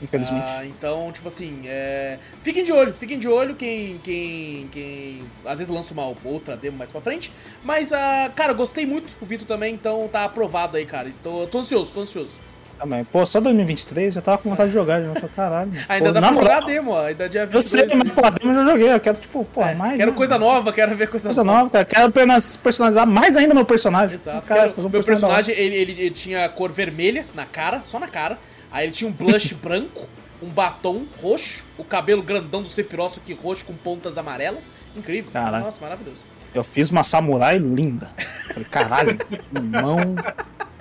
[0.00, 0.44] Infelizmente.
[0.46, 2.18] Ah, então, tipo assim, é...
[2.42, 6.76] fiquem de olho, fiquem de olho quem, quem, quem às vezes lança uma outra demo
[6.76, 7.32] mais pra frente.
[7.64, 11.08] Mas, ah, cara, gostei muito, o Vitor também, então tá aprovado aí, cara.
[11.08, 12.40] Estou, tô ansioso, tô ansioso.
[12.78, 13.04] Também.
[13.04, 15.02] Pô, só 2023 já tava com vontade de jogar.
[15.02, 15.72] Já falei, caralho.
[15.88, 17.64] Ainda pô, dá pra jogar a moral, demo, ó, ainda dia 22.
[17.74, 18.92] Eu sei, mas pô, a demo eu já joguei.
[18.92, 19.94] Eu quero, tipo, pô, mais.
[19.94, 20.16] É, Quero né?
[20.16, 21.84] coisa nova, quero ver coisa, Coisa nova, cara.
[21.84, 24.14] Quero apenas personalizar mais ainda meu personagem.
[24.14, 24.46] Exato.
[24.46, 27.98] Cara, Quero- um meu personagem personagem, ele, ele, ele tinha cor vermelha na cara, só
[27.98, 28.38] na cara.
[28.70, 30.06] Aí ele tinha um blush branco,
[30.40, 34.64] um batom roxo, o cabelo grandão do Sephiroth aqui roxo com pontas amarelas.
[34.96, 35.30] Incrível.
[35.32, 35.64] Caralho.
[35.64, 36.18] Nossa, maravilhoso.
[36.54, 38.08] Eu fiz uma samurai linda.
[38.54, 39.18] Falei, caralho,
[39.54, 40.14] irmão.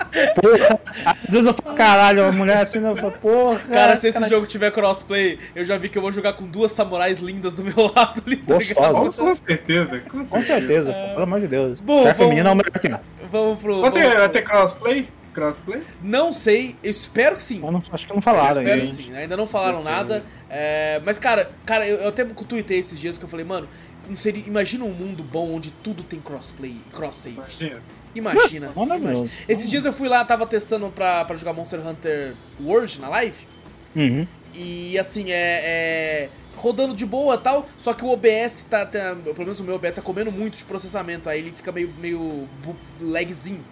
[0.08, 0.80] Porra.
[1.06, 3.60] Às vezes eu falo, caralho, a mulher assim, eu falo, porra.
[3.60, 6.46] Cara, se esse cara, jogo tiver crossplay, eu já vi que eu vou jogar com
[6.46, 8.38] duas samurais lindas do meu lado ali.
[8.38, 9.24] tá Gostosa.
[9.24, 10.00] Com certeza.
[10.10, 11.80] Com, Com certeza, pô, pelo amor de Deus.
[11.82, 13.00] Bom, Chefe vamos- feminino é o melhor que não.
[13.32, 13.82] Vamos pro.
[13.82, 15.08] Vai ter, vamos ter crossplay?
[15.34, 15.82] Crossplay?
[16.02, 17.60] Não sei, eu espero que sim.
[17.60, 18.86] Não- acho que não falaram Espero ainda.
[18.88, 20.24] sim, ainda não falaram nada.
[20.50, 23.68] é, mas, cara, cara, eu, eu até tuitei esses dias que eu falei, mano,
[24.08, 27.36] não seria, imagina um mundo bom onde tudo tem crossplay, cross-save.
[27.36, 27.82] Imagina.
[28.18, 28.72] Imagina.
[28.76, 29.26] Imagina.
[29.48, 33.46] Esses dias eu fui lá, tava testando pra, pra jogar Monster Hunter World na live.
[33.96, 34.28] Uhum.
[34.54, 35.62] E assim, é.
[35.64, 37.68] é, rodando de boa e tal.
[37.78, 40.64] Só que o OBS tá, tá- Pelo menos o meu OBS tá comendo muito de
[40.64, 41.30] processamento.
[41.30, 42.48] Aí ele fica meio, meio
[43.00, 43.64] lagzinho.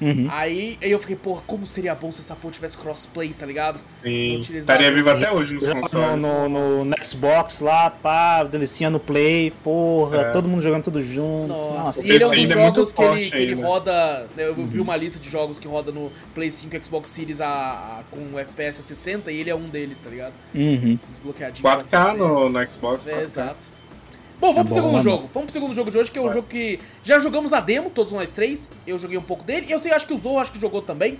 [0.00, 0.28] Uhum.
[0.30, 3.78] Aí, aí eu fiquei, porra, como seria bom se essa porra tivesse crossplay, tá ligado?
[4.02, 4.40] Sim.
[4.40, 6.22] Estaria vivo até hoje nos consoles.
[6.22, 10.24] no, no- no Xbox lá, pá, delicinha no Play, porra, É.
[10.30, 11.48] todo mundo jogando tudo junto.
[11.48, 13.66] Nossa, Nossa, e ele é um dos é jogos que ele, que ele ainda.
[13.66, 14.26] roda.
[14.36, 17.40] né, Eu vi uma lista de jogos que roda no Play 5 e Xbox Series
[17.40, 20.32] a, a- com FPS a 60 e ele é um deles, tá ligado?
[20.54, 20.98] Uhum.
[21.08, 21.62] Desbloqueadinho.
[21.62, 22.14] pra 4K 60.
[22.14, 23.06] no, no Xbox.
[23.06, 23.22] É, 4K.
[23.24, 23.75] exato.
[24.40, 25.30] Bom, vamos É pro bom, segundo né, jogo.
[25.32, 26.34] Vamos pro segundo jogo de hoje, que é um Vai.
[26.34, 28.70] jogo que já jogamos a demo, todos nós três.
[28.86, 29.66] Eu joguei um pouco dele.
[29.68, 31.18] E eu sei, acho que o Zou acho que jogou também.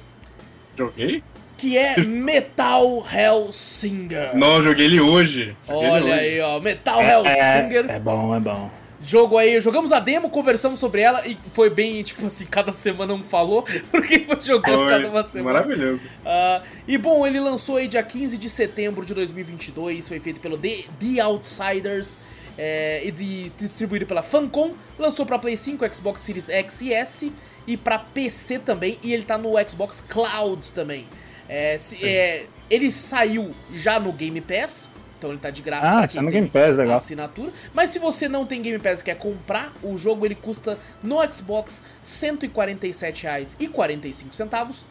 [0.77, 1.23] Joguei?
[1.57, 4.37] Que é Metal Hellsinger.
[4.37, 5.57] Não, eu joguei ele hoje.
[5.67, 6.13] Joguei ele Olha hoje.
[6.13, 6.61] aí, ó.
[6.61, 7.87] Metal Hellsinger.
[7.91, 8.71] É, é bom, é bom.
[9.03, 13.13] Jogo aí, jogamos a demo, conversamos sobre ela e foi bem, tipo assim, cada semana
[13.15, 13.63] um falou,
[13.93, 15.61] porque foi jogando cada uma Foi semana.
[15.61, 16.09] maravilhoso.
[16.25, 20.57] Ah, e bom, ele lançou aí dia 15 de setembro de 2022, foi feito pelo
[20.59, 22.19] The, The Outsiders
[22.59, 24.73] é, e dis- distribuído pela Funcom.
[24.99, 27.33] Lançou pra Play 5, Xbox Series X e S
[27.67, 31.07] e pra PC também, e ele tá no Xbox Cloud também.
[31.49, 34.89] É, se- é, ele saiu já no Game Pass,
[35.19, 36.97] então ele tá de graça Ah, pra tá quem no Game Pass, legal.
[36.97, 37.53] assinatura.
[37.75, 41.17] Mas se você não tem Game Pass e quer comprar o jogo, ele custa no
[41.33, 44.85] Xbox R$ 147,45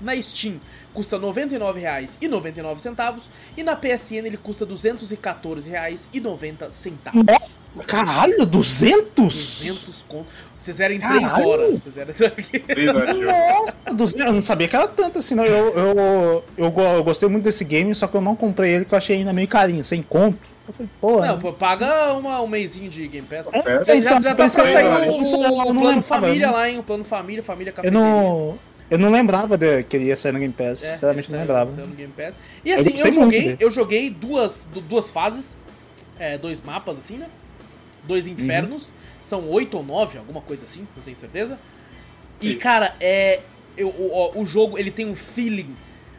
[0.00, 0.60] Na Steam
[0.92, 6.70] custa R$ 99,99 e na PSN ele custa R$ 214,90.
[7.12, 9.14] Nossa, Caralho, 200?
[9.14, 10.26] 200 conto.
[10.58, 11.48] Você zera em 3 Caralho.
[11.48, 11.82] horas.
[11.82, 13.32] Você zera Três horas de jogo.
[13.32, 14.26] Nossa, 200.
[14.26, 15.44] Eu não sabia que era tanto assim, não.
[15.44, 18.92] Eu, eu, eu, eu gostei muito desse game, só que eu não comprei ele, que
[18.92, 20.38] eu achei ainda meio carinho, sem conto.
[20.66, 23.46] Eu falei, pô, Não, pô, paga uma, um mêsinho de Game Pass.
[23.52, 26.52] É, Já, então, já tá pra sair eu o, o lembrava, plano família né?
[26.52, 26.78] lá, hein?
[26.78, 27.98] O plano família, família eu cafeteria.
[27.98, 28.58] não.
[28.90, 30.82] Eu não lembrava de, que ele ia sair no Game Pass.
[30.82, 31.70] É, Sinceramente, não lembrava.
[31.70, 32.38] saiu no Game Pass.
[32.64, 35.56] E Eu assim, eu, muito joguei, eu joguei duas, du- duas fases,
[36.18, 37.26] é, dois mapas assim, né?
[38.04, 38.32] Dois Uhum.
[38.32, 38.92] infernos.
[39.22, 41.58] São oito ou nove, alguma coisa assim, não tenho certeza.
[42.40, 43.40] E, cara, é.
[43.76, 45.74] eu- o, o jogo ele tem um feeling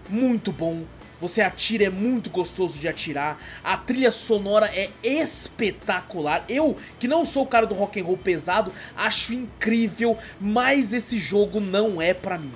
[0.07, 0.83] muito bom.
[1.19, 3.39] Você atira, é muito gostoso de atirar.
[3.63, 6.43] A trilha sonora é espetacular.
[6.49, 11.19] Eu, que não sou o cara do rock and roll pesado, acho incrível, mas esse
[11.19, 12.51] jogo não é pra mim.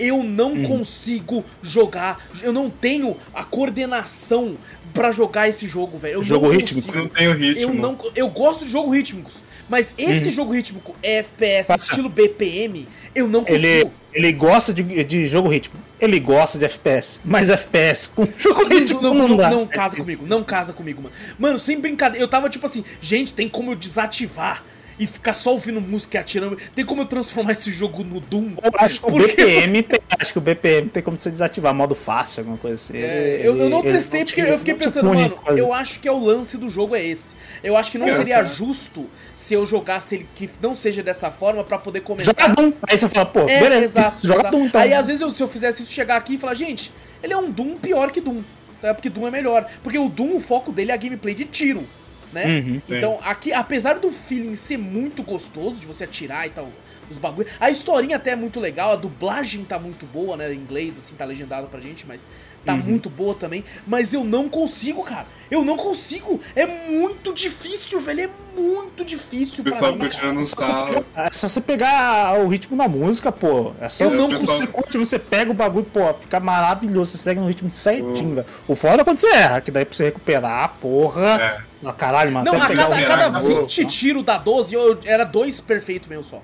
[0.00, 0.62] Eu não Hum.
[0.62, 4.56] consigo jogar, eu não tenho a coordenação
[4.94, 6.14] pra jogar esse jogo, velho.
[6.14, 6.92] Eu Jogo não rítmico.
[6.96, 7.62] Não tem o ritmo.
[7.62, 9.34] Eu não, eu gosto de jogos rítmicos,
[9.68, 11.76] mas esse jogo rítmico FPS Uhum.
[11.76, 11.84] Passa.
[11.92, 13.64] estilo BPM, eu não consigo.
[13.66, 15.78] Ele, ele gosta de, de jogo ritmo.
[16.00, 17.20] Ele gosta de FPS.
[17.24, 19.50] Mas FPS com jogo ritmo não, não, não, dá.
[19.50, 21.14] não casa comigo, não casa comigo, mano.
[21.38, 24.64] Mano, sem brincadeira, eu tava tipo assim, gente, tem como eu desativar
[25.00, 26.56] e ficar só ouvindo música e atirando?
[26.76, 28.52] Tem como eu transformar esse jogo no Doom?
[28.62, 31.74] Eu acho que o Porque- BPM tem, acho que o BPM tem como você desativar
[31.74, 32.98] modo fácil, alguma coisa assim.
[32.98, 35.98] É, eu, eu não Ele- testei ele porque eu fiquei pensando, pune mano, eu acho
[35.98, 37.34] que é o lance do jogo é esse.
[37.64, 41.30] Eu acho que não É, seria justo se eu jogasse ele que não seja dessa
[41.30, 42.26] forma pra poder comentar.
[42.26, 42.72] Joga Doom.
[42.88, 44.26] Aí você fala, pô, É, beleza, exato.
[44.26, 44.56] joga exato.
[44.56, 44.80] Doom então.
[44.80, 46.92] Aí às vezes eu- se eu fizesse isso, chegar aqui e falar, gente,
[47.22, 48.42] ele é um Doom pior que Doom.
[48.82, 48.94] Tá?
[48.94, 49.66] Porque Doom é melhor.
[49.82, 51.84] Porque o Doom, o foco dele é a gameplay de tiro.
[52.32, 52.46] Né?
[52.46, 52.82] Uhum.
[52.88, 56.70] então, aqui, apesar do feeling ser muito gostoso de você atirar e tal,
[57.10, 57.48] os bagulho.
[57.58, 60.52] A historinha até é muito legal, a dublagem tá muito boa, né?
[60.52, 62.24] Em inglês, assim, tá legendado pra gente, mas
[62.64, 62.78] tá Uhum.
[62.80, 63.64] muito boa também.
[63.86, 65.26] Mas eu não consigo, cara.
[65.50, 66.40] Eu não consigo.
[66.54, 68.20] É muito difícil, velho.
[68.20, 68.28] É
[68.60, 70.10] muito difícil O pessoal pra mim.
[70.10, 73.72] tirando É só, você pegar, é só você pegar o ritmo da música, pô.
[73.80, 74.72] É só Eu você, não você consigo.
[74.72, 77.10] curte, você pega o bagulho, pô, fica maravilhoso.
[77.12, 78.46] Você segue no ritmo certinho, velho.
[78.68, 81.60] O foda é quando você erra, que daí pra você recuperar, porra.
[81.84, 82.44] Ah, caralho, mano.
[82.44, 83.60] Não, até a pegar cada, a cada acabou.
[83.62, 86.40] 20 tiros da 12, eu, eu- era dois perfeito meu só.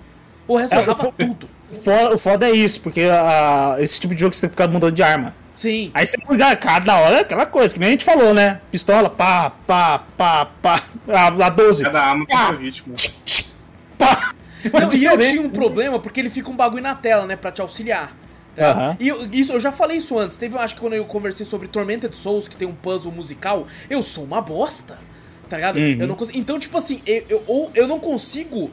[0.48, 1.48] O resto É, eu errava tudo.
[1.70, 4.54] O foda, o foda é isso, porque ah, esse tipo de jogo você tem que
[4.54, 5.34] ficar mudando de arma.
[5.56, 5.90] Sim.
[5.94, 8.60] Aí você muda cada hora é aquela coisa, que nem a gente falou, né?
[8.70, 10.82] Pistola, pá, pá, pá, pá.
[11.08, 11.82] A, a 12.
[11.84, 12.94] Cada arma tem seu ritmo.
[13.96, 14.34] Pá.
[14.72, 17.50] Não, e eu tinha um problema porque ele fica um bagulho na tela, né, pra
[17.50, 18.14] te auxiliar.
[18.54, 18.70] tá?
[18.70, 18.96] Aham.
[19.00, 20.36] E eu, isso, eu já falei isso antes.
[20.36, 23.66] Teve, eu acho que quando eu conversei sobre Tormented Souls, que tem um puzzle musical,
[23.88, 24.98] eu sou uma bosta.
[25.48, 25.78] Tá ligado?
[25.78, 25.96] Uhum.
[26.00, 26.38] Eu não consigo.
[26.38, 28.70] Então, tipo assim, eu, eu, ou eu não consigo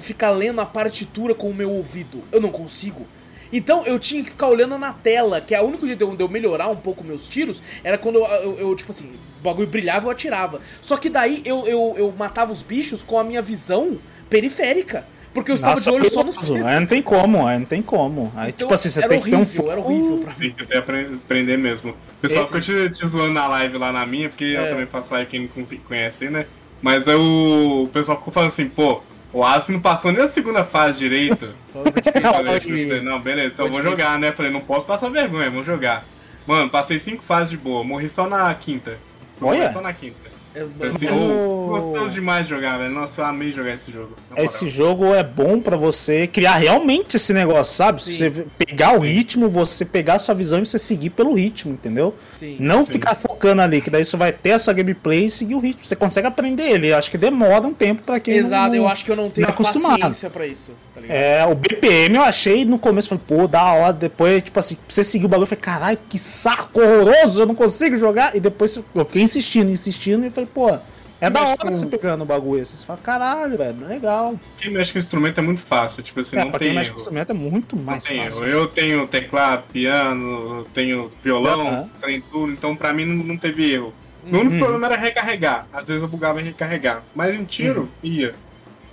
[0.00, 2.24] ficar lendo a partitura com o meu ouvido.
[2.32, 3.06] Eu não consigo.
[3.52, 6.28] Então eu tinha que ficar olhando na tela, que é o único jeito de eu-
[6.28, 9.06] melhorar um pouco meus tiros era quando eu, eu- eu, tipo assim,
[9.40, 10.60] o bagulho brilhava eu atirava.
[10.82, 15.04] Só que daí eu, eu, eu matava os bichos com a minha visão periférica.
[15.34, 16.66] Porque eu estava Nossa, de olho só no centro.
[16.66, 18.32] Aí não tem como, aí não tem como.
[18.34, 20.50] Aí, Então, tipo assim, você tem que ter um horrível, era horrível pra mim.
[20.56, 21.90] Tem que aprender mesmo.
[21.90, 24.64] O pessoal Esse- ficou te, te zoando na live lá na minha, porque É.
[24.64, 26.46] eu também faço live quem não con- conhece, né?
[26.80, 29.02] Mas eu, o pessoal ficou falando assim, pô,
[29.38, 31.54] o Alice não passou nem a segunda fase direito.
[31.72, 34.32] Falei, não, beleza, então vou jogar, né?
[34.32, 36.04] Falei, não posso passar vergonha, vamos jogar.
[36.46, 38.98] Mano, passei cinco fases de boa, morri só na quinta.
[39.40, 40.27] Morri só na quinta.
[40.58, 42.90] É, Mas ô, o- gostoso demais de jogar, velho.
[42.92, 44.10] Nossa, eu amei jogar esse jogo.
[44.30, 44.44] moral.
[44.44, 48.02] Esse jogo é bom pra você criar realmente esse negócio, sabe?
[48.02, 48.12] Sim.
[48.14, 52.14] Você pegar o ritmo, você pegar a sua visão e você seguir pelo ritmo, entendeu?
[52.38, 52.56] Sim.
[52.58, 52.92] Não Sim.
[52.92, 55.84] ficar focando ali, que daí você vai ter a sua gameplay e seguir o ritmo.
[55.84, 56.92] Você consegue aprender ele.
[56.92, 59.46] Acho que demora um tempo pra quem Exato, não- eu acho que eu não tenho
[59.46, 59.98] não é acostumado.
[60.00, 61.00] paciência pra isso, tá?
[61.08, 63.92] É, o BPM eu achei no começo, falei, pô, da hora.
[63.92, 67.46] Depois, tipo assim, pra você seguir o bagulho, eu falei, caralho, que saco horroroso, eu
[67.46, 68.34] não consigo jogar.
[68.36, 70.78] E depois eu fiquei insistindo, insistindo, e falei, pô,
[71.20, 72.64] é da hora com- você pegando o bagulho.
[72.64, 74.38] Você fala, caralho, velho, legal.
[74.58, 76.90] Quem mexe com instrumento é muito fácil, tipo assim, é, não pra tem quem mexe
[76.92, 78.44] com instrumento é muito mais tem fácil.
[78.44, 78.52] erro.
[78.52, 81.88] Eu tenho teclado, piano, eu tenho violão, Aham.
[82.00, 83.92] trem tudo, então pra mim não, não teve erro.
[84.24, 85.66] Meu único problema era recarregar.
[85.72, 87.02] Às vezes eu bugava em recarregar.
[87.14, 88.34] Mas em tiro, ia.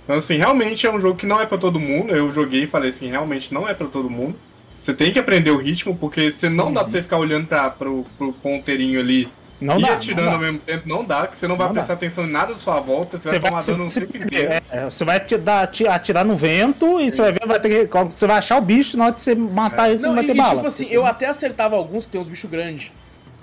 [0.04, 2.14] Então assim, realmente é um jogo que não é pra todo mundo.
[2.14, 4.34] Eu joguei e falei assim, realmente não é pra todo mundo.
[4.80, 7.68] Você tem que aprender o ritmo, porque você não dá pra você ficar olhando pra,
[7.68, 9.28] pro, pro ponteirinho ali
[9.60, 10.88] Não e dá, atirando não ao mesmo tempo.
[10.88, 11.80] Não dá, que você não vai Não dá.
[11.80, 13.16] prestar atenção em nada à sua volta.
[13.18, 14.52] Você, Você vai vai, tomar dano o tempo inteiro.
[14.52, 17.88] é, é, você vai te dar, atirar no vento e você vai ver, vai ter
[17.88, 20.22] que, você vai achar o bicho, na hora de você matar ele, você não Não,
[20.22, 20.54] vai e, ter e, bala.
[20.56, 22.92] tipo assim, eu até acertava alguns que tem uns bichos grandes.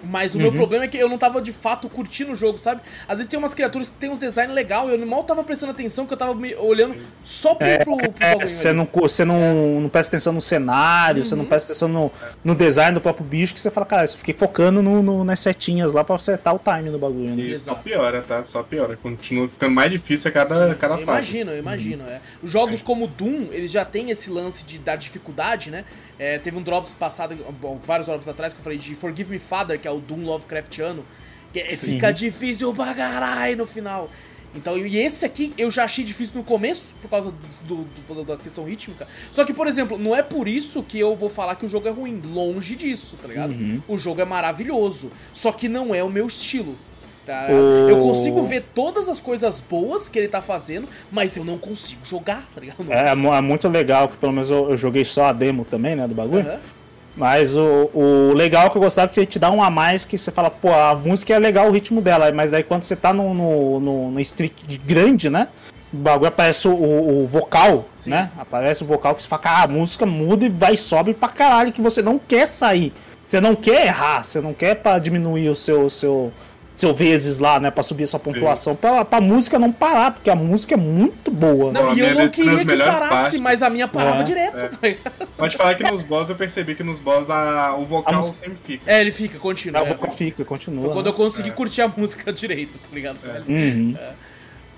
[0.03, 2.81] Mas o meu problema é que eu não tava de fato curtindo o jogo, sabe?
[3.07, 5.71] Às vezes tem umas criaturas que tem uns design legal e eu mal tava prestando
[5.71, 8.77] atenção, que eu tava me olhando só pro, É, pro, pro é, bagulho você ali.
[8.77, 12.11] não, você não, não presta atenção no cenário, você não presta atenção no,
[12.43, 15.39] no design do próprio bicho, que você fala, cara, eu fiquei focando no, no- nas
[15.39, 17.35] setinhas lá pra acertar o time do bagulho.
[17.35, 17.43] Né?
[17.43, 18.43] E só piora, tá?
[18.43, 18.97] Só piora.
[18.97, 21.11] Continua ficando mais difícil a cada, cada Eu fase.
[21.37, 22.03] imagino, eu imagino.
[22.07, 22.19] É.
[22.41, 25.85] Os jogos como Doom, eles já têm esse lance de, da dificuldade, né?
[26.19, 29.39] É, teve um Drops passado, bom, vários Drops atrás, que eu falei de Forgive Me
[29.39, 31.05] Father, que é o Doom Lovecraftiano,
[31.53, 34.09] que é- fica difícil bagarai no final.
[34.55, 37.33] Então, e esse aqui eu já achei difícil no começo, por causa
[37.67, 37.75] do,
[38.07, 39.07] do- do- da questão rítmica.
[39.31, 41.87] Só que, por exemplo, não é por isso que eu vou falar que o jogo
[41.87, 42.21] é ruim.
[42.23, 43.51] Longe disso, tá ligado?
[43.87, 45.11] O jogo é maravilhoso.
[45.33, 46.75] Só que não é o meu estilo.
[47.25, 47.47] Tá?
[47.49, 51.57] O- Eu consigo ver todas as coisas boas que ele tá fazendo, mas eu não
[51.57, 52.85] consigo jogar, tá ligado?
[52.91, 55.95] É, é é muito legal, que pelo menos eu, eu joguei só a demo também,
[55.95, 56.47] né, do bagulho.
[56.47, 56.59] Aham.
[57.15, 60.03] Mas o, o legal que eu gostava é que ele te dá um a mais
[60.03, 62.95] que você fala, pô, a música é legal o ritmo dela, mas aí quando você
[62.95, 64.53] tá no, no, no, no street
[64.83, 65.47] grande, né?
[65.93, 68.09] O bagulho aparece o, o vocal, Sim.
[68.09, 68.31] né?
[68.37, 71.29] Aparece o vocal que você fala, cara, a música muda e vai e sobe pra
[71.29, 72.91] caralho, que você não quer sair.
[73.27, 76.31] Você não quer errar, você não quer pra diminuir o seu, seu,
[76.75, 77.69] seu vezes lá, né?
[77.69, 81.29] Pra subir a sua pontuação, pra, pra música não parar, porque a música é muito
[81.29, 81.71] boa.
[81.71, 83.39] Não, a e eu não queria que parasse, partes.
[83.39, 84.97] mas a minha parava É, direto, é.
[85.37, 88.37] Pode falar que nos boss eu percebi que nos boss a, o vocal A música-
[88.37, 88.91] sempre fica.
[88.91, 89.81] É, ele fica, continua.
[89.81, 89.89] o é.
[89.89, 90.83] vocal fica, continua.
[90.85, 91.11] Foi quando né?
[91.11, 93.17] eu consegui curtir a música direito, tá ligado?
[93.47, 93.95] Uhum.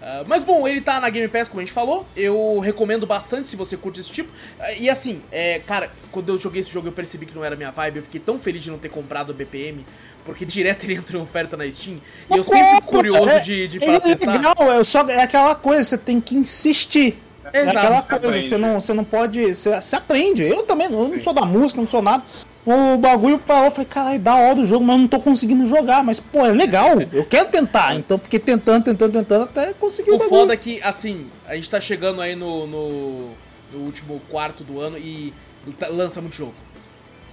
[0.08, 2.06] Ah, mas bom, ele tá na Game Pass, como a gente falou.
[2.16, 4.30] Eu recomendo bastante se você curte esse tipo.
[4.60, 7.56] Ah, e assim, é, cara, quando eu joguei esse jogo eu percebi que não era
[7.56, 7.98] minha vibe.
[7.98, 9.84] Eu fiquei tão feliz de não ter comprado o BPM.
[10.26, 11.98] Porque direto ele entrou em oferta na Steam.
[12.32, 14.32] E eu sempre fico curioso É, de, de é, é testar.
[14.34, 17.16] legal, é, só, é aquela coisa, você tem que insistir.
[17.54, 17.78] É Exato.
[17.78, 18.48] aquela Você coisa, aprende.
[18.50, 19.54] você não, você não pode.
[19.54, 20.44] Você, você aprende.
[20.44, 22.24] Eu também, eu não sou da música, não sou nada.
[22.66, 25.64] O bagulho falou, eu falei, caralho, da hora o jogo, mas eu não tô conseguindo
[25.68, 26.04] jogar.
[26.04, 27.96] Mas, pô, é legal, eu quero tentar.
[27.96, 30.40] Então fiquei tentando, tentando, tentando até conseguir O o bagulho.
[30.42, 33.30] foda é que, assim, a gente tá chegando aí no, no,
[33.72, 35.32] no último quarto do ano e
[35.80, 36.56] tá- lança muito jogo.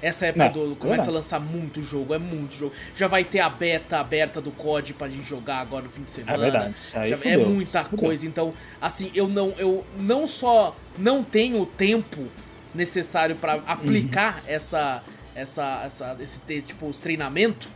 [0.03, 2.73] Essa época É, do, começa a lançar muito jogo, é muito jogo.
[2.97, 6.11] Já vai ter a beta aberta do COD pra gente jogar agora no fim de
[6.11, 6.37] semana.
[6.39, 8.05] verdade, isso aí Já- é fudeu, muita isso fudeu.
[8.07, 8.27] coisa.
[8.27, 12.27] Então, assim, eu não, eu não só não tenho o tempo
[12.75, 14.43] necessário pra aplicar Uhum.
[14.49, 15.03] essa,
[15.35, 17.69] essa, essa, esse tipo, os treinamento.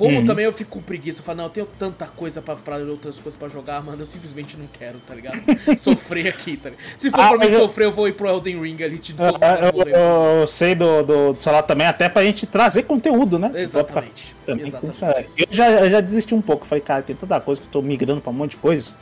[0.00, 0.24] Como Uhum.
[0.24, 3.18] também eu fico com preguiça, eu falo, não, eu tenho tanta coisa pra, pra outras
[3.18, 5.42] coisas pra jogar, mano, eu simplesmente não quero, tá ligado?
[5.78, 6.84] Sofrer aqui, tá ligado?
[6.98, 9.12] Se for Ah, pra mim eu- sofrer, eu vou ir pro Elden Ring ali de
[9.12, 9.38] novo.
[9.42, 9.94] Eu, eu- morrer.
[10.40, 13.52] eu sei do, do, do celular também, até pra gente trazer conteúdo, né?
[13.54, 15.28] Exatamente, Também, exatamente.
[15.36, 16.66] Eu já, eu já desisti um pouco.
[16.66, 18.94] Falei, cara, tem tanta coisa que eu tô migrando pra um monte de coisa.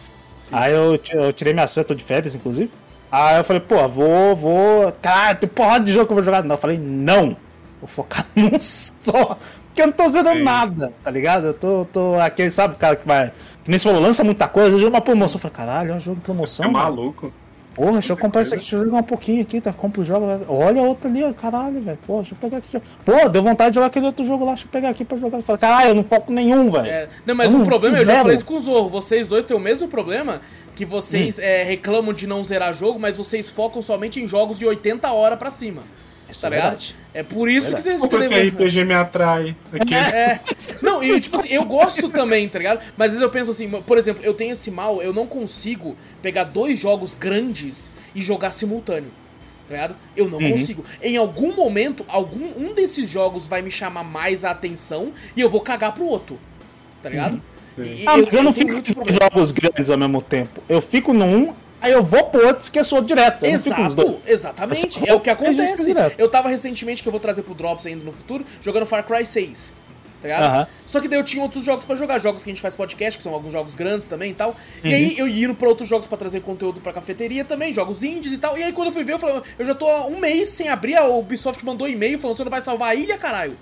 [0.51, 2.70] Aí eu, eu tirei minhas férias, tô de férias, inclusive.
[3.12, 4.90] Aí eu falei, pô, vou, vou.
[5.01, 6.42] Cara, tem porrada de jogo que eu vou jogar.
[6.42, 7.36] Não, eu falei, não.
[7.80, 9.38] Vou focar num só.
[9.78, 10.42] Porque eu não tô fazendo Sim.
[10.42, 11.46] nada, tá ligado?
[11.46, 13.30] Eu tô, tô aquele, sabe, o cara que vai.
[13.62, 15.36] Que nem você falou, lança muita coisa, joga uma promoção.
[15.36, 16.66] Eu falei, caralho, é um jogo de promoção.
[16.66, 16.84] É mano.
[16.84, 17.32] maluco.
[17.76, 18.54] Porra, deixa eu comprar isso coisa.
[18.56, 19.72] aqui, deixa eu jogar um pouquinho aqui, tá?
[19.72, 20.26] Compra o jogo.
[20.48, 21.98] Olha a outra ali, ó, caralho, velho.
[22.04, 22.82] Pô, deixa eu pegar aqui.
[23.04, 25.38] Pô, deu vontade de jogar aquele outro jogo lá, deixa eu pegar aqui pra jogar.
[25.38, 26.86] Eu falei, caralho, eu não foco nenhum, velho.
[26.88, 28.18] É, não, mas Hum, o problema, eu já zero.
[28.22, 30.40] falei isso com o Zorro, vocês dois têm o mesmo problema,
[30.74, 31.42] que vocês Hum.
[31.42, 35.38] é, reclamam de não zerar jogo, mas vocês focam somente em jogos de 80 horas
[35.38, 35.82] pra cima.
[36.30, 36.62] Isso tá é ligado?
[36.70, 36.96] verdade.
[37.14, 39.56] É por isso que vocês Porque esse RPG me atrai.
[39.72, 40.40] Aqui, É.
[40.82, 42.80] Não, e tipo assim, eu gosto também, tá ligado?
[42.96, 45.96] Mas às vezes eu penso assim, por exemplo, eu tenho esse mal, eu não consigo
[46.22, 49.10] pegar dois jogos grandes e jogar simultâneo.
[49.68, 49.96] Tá ligado?
[50.16, 50.50] Eu não Uhum.
[50.52, 50.84] consigo.
[51.02, 55.50] Em algum momento, algum um desses jogos vai me chamar mais a atenção e eu
[55.50, 56.38] vou cagar pro outro.
[57.02, 57.40] Tá ligado?
[57.76, 59.20] E- e Ah, mas eu, não tenho fico problemas.
[59.22, 60.62] jogos grandes ao mesmo tempo.
[60.68, 63.44] Eu fico num, aí eu vou pro outro, esqueço outro direto.
[63.44, 65.08] Exato, exatamente.
[65.08, 65.94] É o que acontece.
[66.16, 69.24] Eu tava recentemente, que eu vou trazer pro Drops ainda no futuro, jogando Far Cry
[69.24, 69.72] 6.
[70.20, 70.66] Tá ligado?
[70.84, 73.16] Só que daí eu tinha outros jogos pra jogar, jogos que a gente faz podcast,
[73.16, 74.56] que são alguns jogos grandes também e tal.
[74.82, 74.94] E Uhum.
[74.94, 78.32] aí eu ia indo pra outros jogos pra trazer conteúdo pra cafeteria também, jogos indies
[78.32, 78.58] e tal.
[78.58, 80.68] E aí quando eu fui ver, eu falei, eu já tô há um mês sem
[80.68, 83.56] abrir, a Ubisoft mandou e-mail falando, você não vai salvar a ilha, caralho?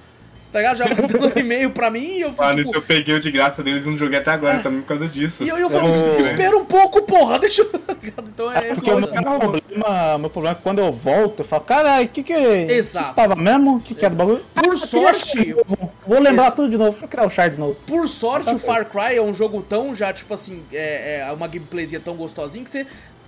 [0.56, 0.76] Tá ligado?
[0.78, 3.30] Já mandando e-mail pra mim e eu fui, Mano, tipo, isso eu peguei o de
[3.30, 5.44] graça deles e não joguei até agora também por causa disso.
[5.44, 7.66] E eu, eu falo, Eu- espera um pouco, porra, deixa eu.
[7.78, 7.94] tá?
[8.26, 8.74] Então é.
[8.74, 12.08] Porque o meu problema, meu problema é que quando eu volto, eu falo, caralho, o
[12.08, 12.32] que que...
[12.32, 13.04] Exato.
[13.04, 13.76] que que tava mesmo?
[13.76, 14.40] O que que era o bagulho?
[14.54, 15.54] Por Ah, sorte-.
[16.06, 17.76] Vou lembrar tudo de novo, deixa eu criar o char de novo.
[17.86, 21.46] Por sorte, o Far Cry é um jogo tão já, tipo assim, é, é uma
[21.46, 22.86] gameplayzinha tão gostosinha que você.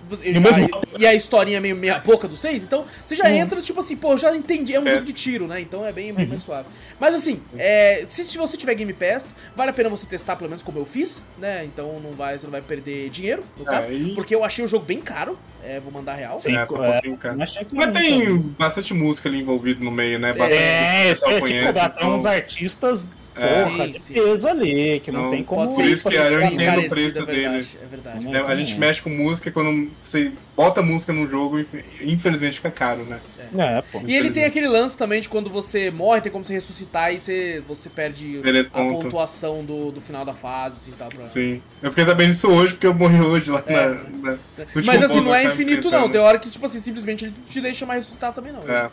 [0.09, 3.35] Você- já- mesmo- e a historinha meio meia boca do 6, então você já Uhum.
[3.35, 4.91] entra, tipo assim, pô, eu já entendi, é um É.
[4.91, 5.61] jogo de tiro, né?
[5.61, 6.29] Então é bem, bem Uhum.
[6.31, 6.67] mais suave.
[6.99, 10.49] Mas assim, é, se, se você tiver Game Pass, vale a pena você testar, pelo
[10.49, 11.63] menos como eu fiz, né?
[11.65, 14.67] Então não vai, você não vai perder dinheiro, no caso, Aí- porque eu achei o
[14.67, 16.39] jogo bem caro, é, vou mandar real.
[16.39, 17.01] Sim, É, tá um é,
[17.35, 18.37] mas achei que Mas não, tem também.
[18.57, 20.33] bastante música ali envolvida no meio, né?
[20.33, 23.07] Bastante É, é tipo, conhece, dá então- uns artistas
[23.39, 24.13] porra Sim, de sim.
[24.13, 25.73] peso ali, que não, Não, tem como.
[25.73, 27.67] Por isso que pode eu entendo o preço é verdade, dele.
[27.81, 28.35] É verdade.
[28.37, 31.67] É, a gente mexe com música quando você bota música num jogo e
[32.03, 33.19] infelizmente fica caro, né?
[33.57, 34.01] É, pô.
[34.05, 37.19] E ele tem aquele lance também de quando você morre, tem como você ressuscitar e
[37.19, 39.03] você, você perde Perder a ponto.
[39.03, 41.09] pontuação do, do final da fase, assim, tal.
[41.09, 41.23] Pra...
[41.23, 41.61] Sim.
[41.81, 43.87] Eu fiquei sabendo disso hoje porque eu morri hoje lá É.
[43.87, 44.37] na, na-
[44.85, 47.85] Mas assim, não é infinito não, tem hora que, tipo assim, simplesmente ele te deixa
[47.85, 48.61] mais ressuscitar também não.
[48.71, 48.89] É.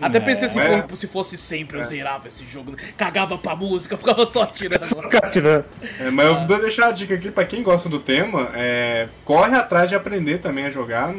[0.00, 0.82] Até pensei assim, É.
[0.82, 4.84] pô, se fosse sempre eu zerava esse jogo, cagava pra música, ficava só tirando.
[4.84, 5.64] Ficar tirando.
[6.00, 9.54] É, mas eu vou deixar a dica aqui pra quem gosta do tema, é, corre
[9.56, 11.12] atrás de aprender também a jogar.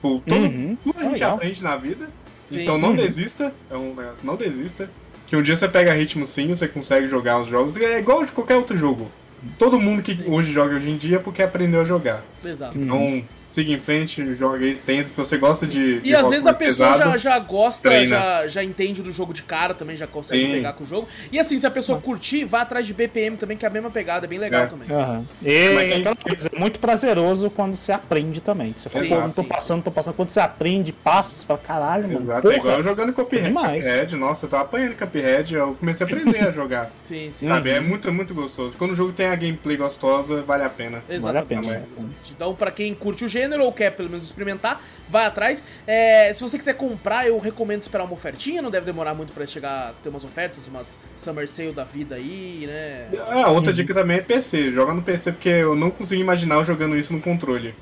[0.00, 0.76] Pô, todo, Uhum.
[0.82, 1.34] tudo a É gente legal.
[1.34, 2.08] aprende na vida.
[2.46, 2.62] Sim.
[2.62, 2.96] Então não Uhum.
[2.96, 3.52] desista.
[3.70, 4.88] É um negócio, não desista.
[5.26, 7.76] Que um dia você pega ritmo sim, você consegue jogar os jogos.
[7.76, 9.10] E é igual de qualquer outro jogo.
[9.58, 12.22] Todo mundo que hoje joga hoje em dia é porque aprendeu a jogar.
[12.44, 12.76] Exato.
[12.78, 15.08] Então, siga em frente, joga aí, tenta.
[15.08, 16.00] Se você gosta de.
[16.00, 18.06] de E às vezes a pessoa já, pesado, já gosta, treina.
[18.08, 20.52] já, já entende do jogo de cara também, já consegue Sim.
[20.52, 21.08] pegar com o jogo.
[21.32, 23.90] E assim, se a pessoa curtir, vá atrás de BPM também, que é a mesma
[23.90, 24.66] pegada, é bem legal É.
[24.66, 24.88] também.
[24.90, 25.24] Aham.
[25.42, 28.72] E Mas aquela coisa, é muito prazeroso quando você aprende também.
[28.76, 30.14] Você fala, Sim, pô, não tô passando, tô passando.
[30.14, 32.20] Quando você aprende, passa, você fala, caralho, mano.
[32.20, 32.54] Exato, porra.
[32.54, 33.44] é igual eu jogando Cuphead.
[33.44, 33.84] demais.
[33.86, 36.90] Cuphead, nossa, eu tava apanhando Cuphead, eu comecei a aprender a jogar.
[37.04, 37.48] Sim, sim.
[37.48, 38.76] Sabe, é muito, muito gostoso.
[38.76, 41.02] Quando o jogo tem a gameplay gostosa, vale a pena.
[41.20, 41.60] Vale a pena.
[41.62, 42.32] Exatamente.
[42.36, 45.62] Então, pra quem curte o gênero ou quer pelo menos experimentar, vai atrás.
[45.86, 49.46] É, se você quiser comprar, eu recomendo esperar uma ofertinha, não deve demorar muito pra
[49.46, 53.08] chegar, ter umas ofertas, umas Summer Sale da vida aí, né?
[53.30, 54.72] Ah, outra dica também é PC.
[54.72, 57.74] Joga no PC porque eu não consigo imaginar jogando isso no controle.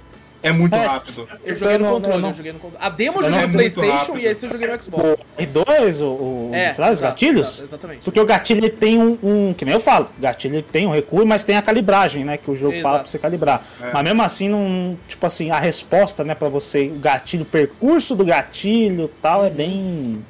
[0.42, 1.28] É muito É, rápido.
[1.44, 2.84] Eu joguei no controle, não- eu joguei no controle.
[2.84, 4.18] A demo eu Eu joguei não no Playstation rápido.
[4.20, 5.20] e esse eu joguei no Xbox.
[5.20, 7.48] O R2, o, o É, de trás, os gatilhos?
[7.48, 8.00] exato, exatamente.
[8.04, 10.86] Porque o gatilho ele tem um, um- Que nem eu falo, o gatilho ele tem
[10.86, 12.36] um recuo, mas tem a calibragem, né?
[12.36, 12.82] Que o jogo Exato.
[12.82, 13.64] fala pra você calibrar.
[13.80, 13.90] É.
[13.92, 14.96] Mas mesmo assim, não.
[15.08, 19.44] Tipo assim, a resposta, né, pra você, o gatilho, o percurso do gatilho e tal,
[19.44, 20.24] é bem.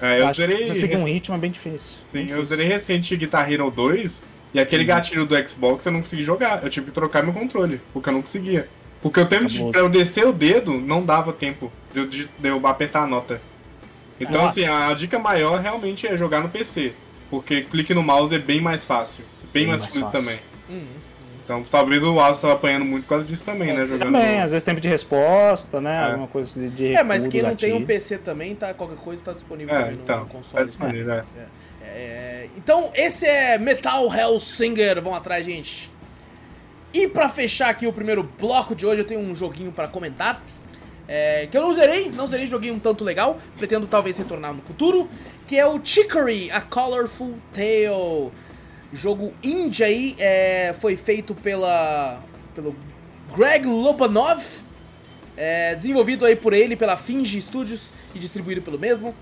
[0.00, 0.64] É, eu que zerei.
[0.66, 1.96] você seguir um ritmo é bem difícil.
[2.06, 2.44] Sim, Bem eu difícil.
[2.56, 4.22] zerei recente Guitar Hero 2
[4.54, 4.88] e aquele Uhum.
[4.88, 6.62] gatilho do Xbox eu não consegui jogar.
[6.62, 8.68] Eu tive que trocar meu controle, porque eu não conseguia.
[9.02, 12.28] Porque o tempo de, pra eu descer o dedo não dava tempo de eu, de,
[12.38, 13.40] de eu apertar a nota.
[14.20, 14.60] Então, Nossa.
[14.60, 16.92] assim, a dica maior realmente é jogar no PC.
[17.30, 19.24] Porque clique no mouse é bem mais fácil.
[19.52, 20.18] Bem, Bem mais, mais fácil.
[20.20, 20.40] também.
[20.68, 20.86] Uhum.
[21.44, 23.84] Então, talvez o Wallace estava apanhando muito por causa disso também, Pode né?
[23.86, 24.12] Jogando.
[24.12, 25.94] Também, às vezes tempo de resposta, né?
[25.96, 26.04] É.
[26.10, 27.86] Alguma coisa de- de É, mas quem não tem um.
[27.86, 30.66] PC também, tá, qualquer coisa tá disponível É, também no, então, no tá console.
[30.66, 31.24] disponível, é.
[31.84, 35.00] É, então, esse é Metal Hellsinger.
[35.00, 35.90] Vamos atrás, gente.
[36.92, 40.42] E pra fechar aqui o primeiro bloco de hoje, eu tenho um joguinho pra comentar.
[41.06, 43.38] é, que eu não zerei, não zerei, joguei um tanto legal.
[43.56, 45.08] Pretendo talvez retornar no futuro.
[45.46, 48.32] Que é o Chicory, A Colorful Tale.
[48.92, 52.22] Jogo indie aí, é, foi feito pela,
[52.54, 52.74] pelo
[53.34, 54.42] Greg Lobanov.
[55.36, 59.14] É, desenvolvido aí por ele, pela Finge Studios e distribuído pelo mesmo.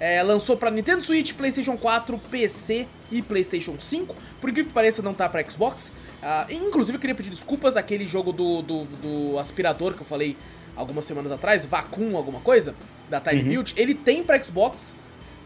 [0.00, 4.14] É, lançou pra Nintendo Switch, PlayStation 4, PC e PlayStation 5.
[4.40, 5.90] Por incrível que pareça, não tá pra Xbox.
[6.22, 10.36] Ah, inclusive, eu queria pedir desculpas aquele jogo do, do, do aspirador que eu falei
[10.76, 12.74] algumas semanas atrás, Vacuum, alguma coisa,
[13.10, 13.74] da Time Build.
[13.76, 14.94] Ele tem pra Xbox,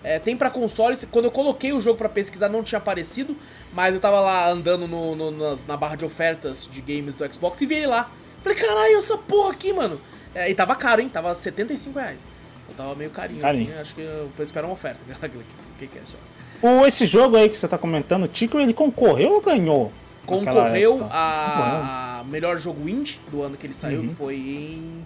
[0.04, 1.06] é, tem pra consoles.
[1.10, 3.34] Quando eu coloquei o jogo pra pesquisar, não tinha aparecido.
[3.72, 7.32] Mas eu tava lá andando no, no- nas- na barra de ofertas de games do
[7.34, 8.10] Xbox e vi ele lá.
[8.42, 9.98] Falei, caralho, essa porra aqui, mano.
[10.34, 11.08] É, e tava caro, hein?
[11.08, 12.22] Tava 75 reais.
[12.72, 13.70] Eu tava meio carinho, Carinho.
[13.70, 13.80] assim.
[13.80, 15.00] Acho que eu vou esperar uma oferta.
[15.78, 16.16] que, que é só?
[16.66, 19.92] O, esse jogo aí que você tá comentando, o Tico, ele concorreu ou ganhou?
[20.24, 24.08] Concorreu a, melhor jogo indie do ano que ele saiu, Uhum.
[24.08, 25.04] que foi em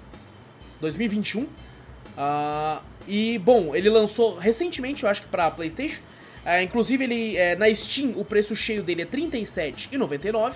[0.81, 1.47] 2021.
[2.17, 6.03] Ah, e, bom, ele lançou recentemente, eu acho que pra PlayStation.
[6.45, 10.55] Ah, inclusive, ele é, na Steam, o preço cheio dele é R$ 37,99.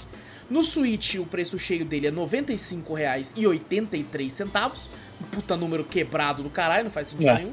[0.50, 4.88] No Switch, o preço cheio dele é R$ 95,83.
[5.32, 7.34] Puta número quebrado do caralho, não faz sentido É.
[7.38, 7.52] nenhum.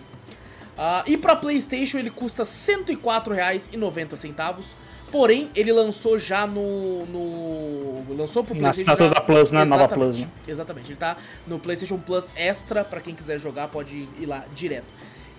[0.78, 4.64] Ah, e pra PlayStation ele custa R$ 104,90.
[5.12, 7.06] Porém, ele lançou já no.
[7.06, 8.92] no lançou pro Na PlayStation.
[8.92, 9.64] assinatura já- da Plus, né?
[9.64, 10.28] Nova Plus, né?
[10.48, 10.90] Exatamente.
[10.90, 11.16] Ele tá
[11.48, 12.84] no PlayStation Plus Extra.
[12.84, 14.86] Pra quem quiser jogar, pode ir lá direto.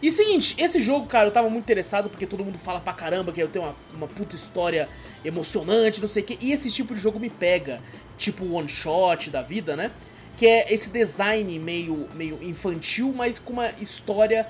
[0.00, 3.30] E seguinte, esse jogo, cara, eu tava muito interessado porque todo mundo fala pra caramba
[3.32, 4.88] que eu tenho uma, uma puta história
[5.24, 6.38] emocionante, não sei o quê.
[6.40, 7.80] E esse tipo de jogo me pega.
[8.16, 9.90] Tipo one shot da vida, né?
[10.38, 14.46] Que é esse design meio, meio infantil, mas com uma história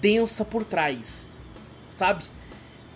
[0.00, 1.26] densa por trás.
[1.90, 2.24] Sabe?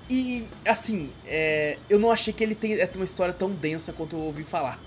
[0.08, 3.92] E, assim, é, eu não achei que ele tem, é, tem uma história tão densa
[3.92, 4.80] quanto eu ouvi falar.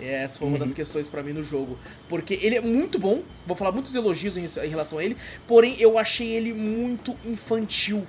[0.00, 1.76] É, Essa foi uma das questões pra mim no jogo.
[2.08, 5.76] Porque ele é muito bom, vou falar muitos elogios em, em relação a ele, porém
[5.78, 8.06] eu achei ele muito infantil,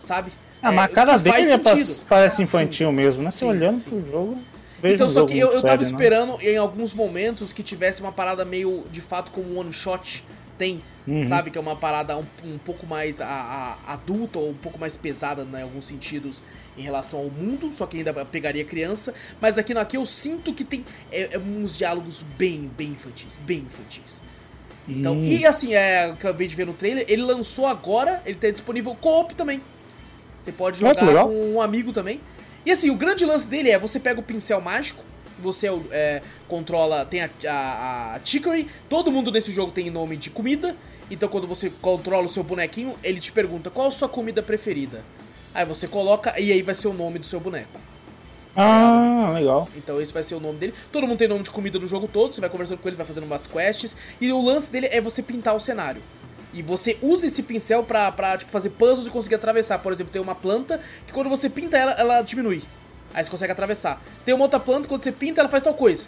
[0.00, 0.30] sabe?
[0.60, 2.06] Ah, É, mas a o cara que faz dele é pra- sentido.
[2.08, 2.42] parece Sim.
[2.42, 3.30] infantil mesmo, né?
[3.30, 3.88] Você Sim, olhando sim.
[3.90, 4.38] pro jogo,
[4.80, 5.86] vejo Então, só que eu, eu tava sério, né?
[5.86, 10.24] esperando em alguns momentos que tivesse uma parada meio, de fato, como um one shot
[10.58, 10.80] tem,
[11.28, 11.50] sabe?
[11.50, 14.96] Que é uma parada um, um pouco mais a, a, adulta ou um pouco mais
[14.96, 16.40] pesada né, em alguns sentidos
[16.76, 19.14] em relação ao mundo, só que ainda pegaria criança.
[19.40, 23.38] Mas aqui no aqui eu sinto que tem é, é uns diálogos bem, bem infantis,
[23.40, 24.20] bem infantis.
[24.88, 25.24] Então, Hum.
[25.24, 28.96] e assim, é, eu acabei de ver no trailer, ele lançou agora, ele tá disponível
[28.98, 29.60] co-op também.
[30.38, 32.20] Você pode jogar com um amigo também.
[32.68, 35.02] E assim, o grande lance dele é você pega o pincel mágico,
[35.38, 40.18] você é é, controla, tem a, a, a Chicory, todo mundo nesse jogo tem nome
[40.18, 40.76] de comida,
[41.10, 45.02] então quando você controla o seu bonequinho, ele te pergunta qual a sua comida preferida.
[45.54, 47.80] Aí você coloca e aí vai ser o nome do seu boneco.
[48.54, 49.66] Ah, legal.
[49.74, 50.74] Então esse vai ser o nome dele.
[50.92, 53.06] Todo mundo tem nome de comida no jogo todo, você vai conversando com eles, vai
[53.06, 53.96] fazendo umas quests.
[54.20, 56.02] E o lance dele é você pintar o cenário.
[56.54, 59.78] E você usa esse pincel pra, pra tipo, fazer puzzles e conseguir atravessar.
[59.78, 62.62] Por exemplo, tem uma planta que quando você pinta ela, ela diminui.
[63.12, 64.02] Aí você consegue atravessar.
[64.24, 66.06] Tem uma outra planta, quando você pinta, ela faz tal coisa.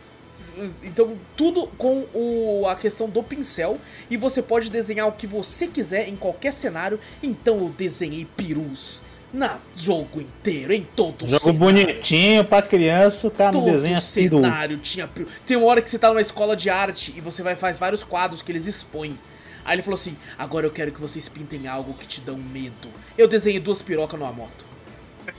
[0.83, 3.79] Então, tudo com o, a questão do pincel.
[4.11, 7.01] E você pode desenhar o que você quiser em qualquer cenário.
[7.23, 11.59] Então eu desenhei perus na jogo inteiro, em todo o Jogo cenário.
[11.61, 14.43] bonitinho pra criança, o cara Todo desenha peru.
[14.43, 15.07] cenário tinha.
[15.07, 15.29] peru.
[15.47, 18.03] Tem uma hora que você tá numa escola de arte e você vai faz vários
[18.03, 19.17] quadros que eles expõem.
[19.65, 22.89] Aí ele falou assim: agora eu quero que vocês pintem algo que te dão medo.
[23.17, 24.71] Eu desenhei duas pirocas numa moto.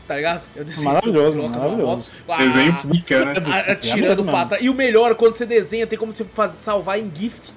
[0.08, 0.44] Tá ligado?
[0.56, 2.12] Eu desenhei Maravilhoso, duas pirocas maravilhoso.
[2.28, 2.48] numa moto.
[2.54, 3.24] Desenho Ah, zica,
[3.68, 4.32] a- atirando mesmo.
[4.38, 4.64] pra trás.
[4.64, 7.52] E o melhor, quando você desenha, tem como você fazer, salvar em GIF.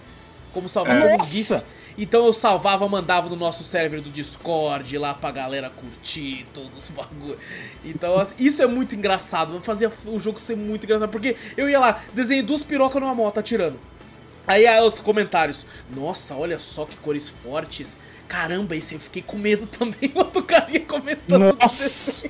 [0.53, 1.31] Como salvar como Nossa!
[1.31, 1.62] GIF.
[1.97, 6.91] Então eu salvava, mandava no nosso server do Discord lá pra galera curtir todos os
[6.91, 7.39] bagulho.
[7.85, 11.79] Então assim, isso é muito engraçado, fazia o jogo ser muito engraçado, porque eu ia
[11.79, 13.79] lá, desenhei duas pirocas numa moto atirando.
[14.47, 15.64] Aí aí os comentários,
[15.95, 17.97] nossa, olha só que cores fortes.
[18.28, 21.57] Caramba, esse eu fiquei com medo também, outro cara ia comentando.
[21.61, 22.28] Nossa!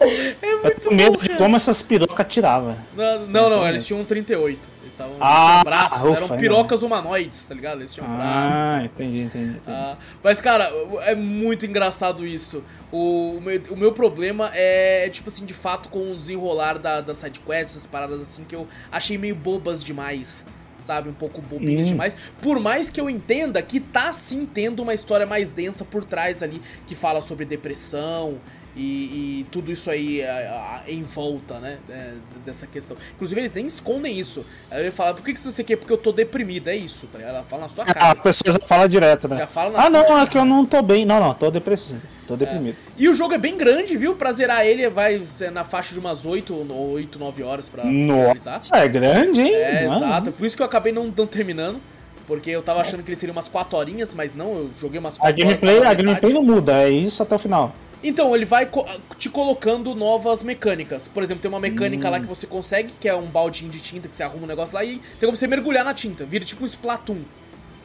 [0.00, 2.76] É Eu muito tenho medo de como essas pirocas tiravam.
[2.94, 4.68] Não, não, não, eles tinham um 38.
[4.82, 7.80] Eles estavam Ah, braços, ufa, eram pirocas humanoides, tá ligado?
[7.80, 8.54] Eles tinham braços.
[8.54, 9.50] Ah, entendi, entendi.
[9.56, 9.70] entendi.
[9.70, 10.70] Ah, mas, cara,
[11.02, 12.62] é muito engraçado isso.
[12.92, 17.00] O, o meu, o meu problema é, tipo assim, de fato, com o desenrolar da,
[17.00, 20.44] das sidequests, essas paradas assim, que eu achei meio bobas demais.
[20.84, 21.08] Sabe?
[21.08, 21.92] Um pouco bobinhas Hum.
[21.92, 22.14] demais.
[22.42, 26.42] Por mais que eu entenda que tá sim tendo uma história mais densa por trás
[26.42, 28.38] ali, que fala sobre depressão
[28.76, 31.78] e, e tudo isso aí a- a- em volta, né?
[31.88, 32.12] é,
[32.44, 32.96] dessa questão.
[33.14, 34.44] Inclusive, eles nem escondem isso.
[34.72, 35.76] Ia falar, por que, que você quer?
[35.76, 37.20] Porque eu tô deprimida, é isso, tá?
[37.20, 38.10] Ela fala na sua Ah, cara.
[38.10, 39.36] a pessoa já fala direto, né?
[39.38, 40.22] Já fala na ah, não, cara.
[40.22, 41.04] é que eu não tô bem.
[41.04, 42.00] Não, não, tô depressivo.
[42.26, 42.76] Tô deprimido.
[42.96, 44.14] E o jogo é bem grande, viu?
[44.14, 45.22] Pra zerar ele vai
[45.52, 48.54] na faixa de umas 8 ou 8, 9 horas pra finalizar.
[48.54, 49.54] Nossa, é grande, hein?
[49.54, 50.04] É, Mano.
[50.04, 50.32] exato.
[50.32, 51.78] Por isso que eu acabei não, não terminando.
[52.26, 55.18] Porque eu tava achando que ele seria umas 4 horinhas, mas não, eu joguei umas
[55.18, 55.90] 4 A gameplay, horas.
[55.90, 57.74] a gameplay não muda, é isso até o final.
[58.06, 58.86] Então, ele vai co-
[59.18, 61.08] te colocando novas mecânicas.
[61.08, 62.10] Por exemplo, tem uma mecânica Hum.
[62.10, 64.74] lá que você consegue, que é um baldinho de tinta que você arruma um negócio
[64.74, 66.24] lá e tem como você mergulhar na tinta.
[66.24, 67.22] Vira tipo um Splatoon.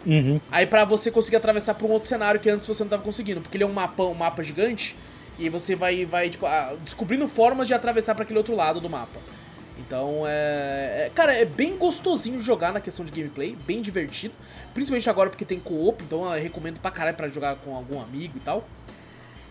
[0.06, 0.40] Uhum.
[0.52, 3.42] Aí pra você conseguir atravessar pra um outro cenário que antes você não tava conseguindo,
[3.42, 4.96] porque ele é um mapa, um mapa gigante
[5.38, 8.90] e você vai, vai tipo, ah, descobrindo formas de atravessar pra aquele outro lado do
[8.90, 9.20] mapa.
[9.78, 14.34] Então é, é- Cara, é bem gostosinho jogar na questão de gameplay, bem divertido.
[14.74, 18.34] Principalmente agora porque tem co-op, então eu recomendo pra caralho pra jogar com algum amigo
[18.38, 18.68] e tal.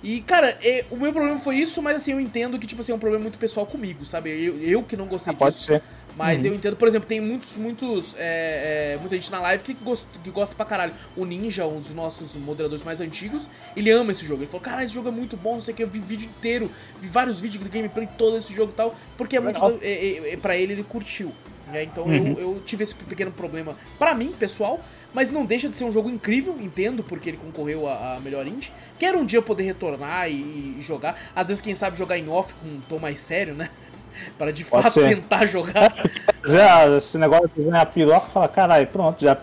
[0.02, 2.92] E, cara, é, o meu problema foi isso, mas assim, eu entendo que, tipo assim,
[2.92, 4.30] é um problema muito pessoal comigo, sabe?
[4.30, 5.66] Eu, eu que não gostei Ah, pode disso.
[5.66, 5.82] ser.
[6.16, 9.72] Mas eu entendo, por exemplo, tem muitos, muitos, é, é, muita gente na live que
[9.72, 10.92] gosta, que gosta pra caralho.
[11.16, 14.40] O Ninja, um dos nossos moderadores mais antigos, ele ama esse jogo.
[14.42, 16.28] Ele falou, cara, esse jogo é muito bom, não sei o que, eu vi vídeo
[16.28, 16.68] inteiro,
[17.00, 20.32] vi vários vídeos de gameplay, todo esse jogo e tal, porque é muito, é, é,
[20.32, 21.32] é, pra ele, ele curtiu.
[21.72, 21.82] Né?
[21.84, 24.80] Então eu, eu tive esse pequeno problema pra mim, pessoal,
[25.12, 28.46] mas não deixa de ser um jogo incrível, entendo, porque ele concorreu a, a melhor
[28.46, 28.72] indie.
[28.98, 32.54] Quero um dia poder retornar e, e jogar, às vezes quem sabe jogar em off
[32.54, 33.70] com um tom mais sério, né?
[34.36, 35.14] Para de Pode fato ser.
[35.14, 35.92] tentar jogar.
[36.48, 39.36] É, esse negócio de ganhar piroca, fala, caralho, pronto, já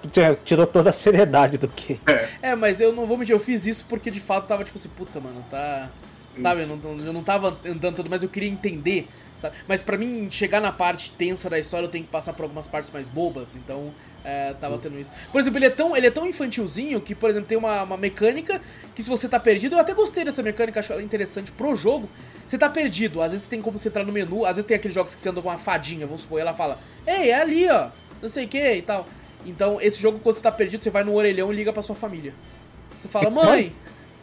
[0.44, 2.00] tirou toda a seriedade do que.
[2.42, 4.90] É, mas eu não vou mentir, eu fiz isso porque de fato tava tipo assim,
[4.90, 5.88] puta, mano, tá.
[6.42, 9.08] Sabe, eu não, eu não tava andando tudo, mas eu queria entender,
[9.38, 9.56] sabe?
[9.68, 12.68] Mas pra mim chegar na parte tensa da história eu tenho que passar por algumas
[12.68, 13.92] partes mais bobas, então
[14.24, 15.12] é, tava tendo isso.
[15.32, 17.98] Por exemplo, ele é tão, ele é tão infantilzinho que, por exemplo, tem uma, uma
[17.98, 18.62] mecânica
[18.96, 22.10] que se você tá perdido, eu até gostei dessa mecânica, acho ela interessante pro jogo.
[22.46, 24.94] Você tá perdido, às vezes tem como você entrar no menu, às vezes tem aqueles
[24.94, 27.68] jogos que você anda com uma fadinha, vamos supor, e ela fala, ei, é ali,
[27.70, 27.90] ó,
[28.22, 29.08] não sei o que e tal.
[29.46, 31.96] Então, esse jogo, quando você tá perdido, você vai no orelhão e liga pra sua
[31.96, 32.34] família.
[32.98, 33.74] Você fala, mãe,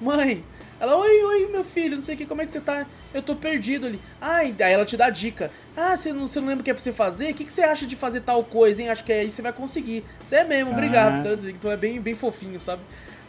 [0.01, 0.45] mãe.
[0.83, 2.85] Ela, oi, oi, meu filho, não sei o que, como é que você tá?
[3.15, 4.01] Eu tô perdido ali.
[4.21, 5.49] Ah, e aí ela te dá dica.
[5.77, 7.31] Ah, você não, você não lembra o que é pra você fazer?
[7.31, 8.89] O que, que você acha de fazer tal coisa, hein?
[8.89, 10.03] Acho que aí você vai conseguir.
[10.25, 11.15] Você é mesmo, obrigado.
[11.15, 11.19] Ah.
[11.21, 12.83] Então, assim, então é bem, bem fofinho, sabe?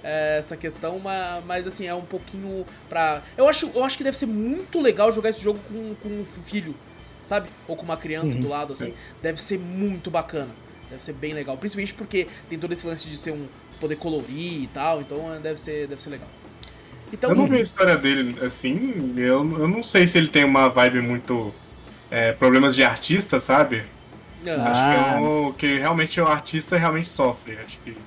[0.04, 1.00] É, essa questão,
[1.46, 3.22] mas, assim, é um pouquinho pra.
[3.38, 6.26] Eu acho, eu acho que deve ser muito legal jogar esse jogo com, com um
[6.26, 6.74] filho,
[7.24, 7.50] sabe?
[7.68, 8.96] Ou com uma criança do lado, assim.
[9.22, 10.50] Deve ser muito bacana.
[10.90, 11.56] Deve ser bem legal.
[11.56, 13.46] Principalmente porque tem todo esse lance de ser um.
[13.80, 15.02] poder colorir e tal.
[15.02, 16.28] Então é, deve ser, deve ser legal.
[17.14, 20.44] Então, Eu não vi a história dele assim, eu, eu não sei se ele tem
[20.44, 21.56] uma vibe muito.
[22.10, 23.84] é, problemas de artista, sabe?
[24.48, 27.58] ah, Acho que é o que realmente o artista realmente sofre.
[27.60, 27.98] Acho que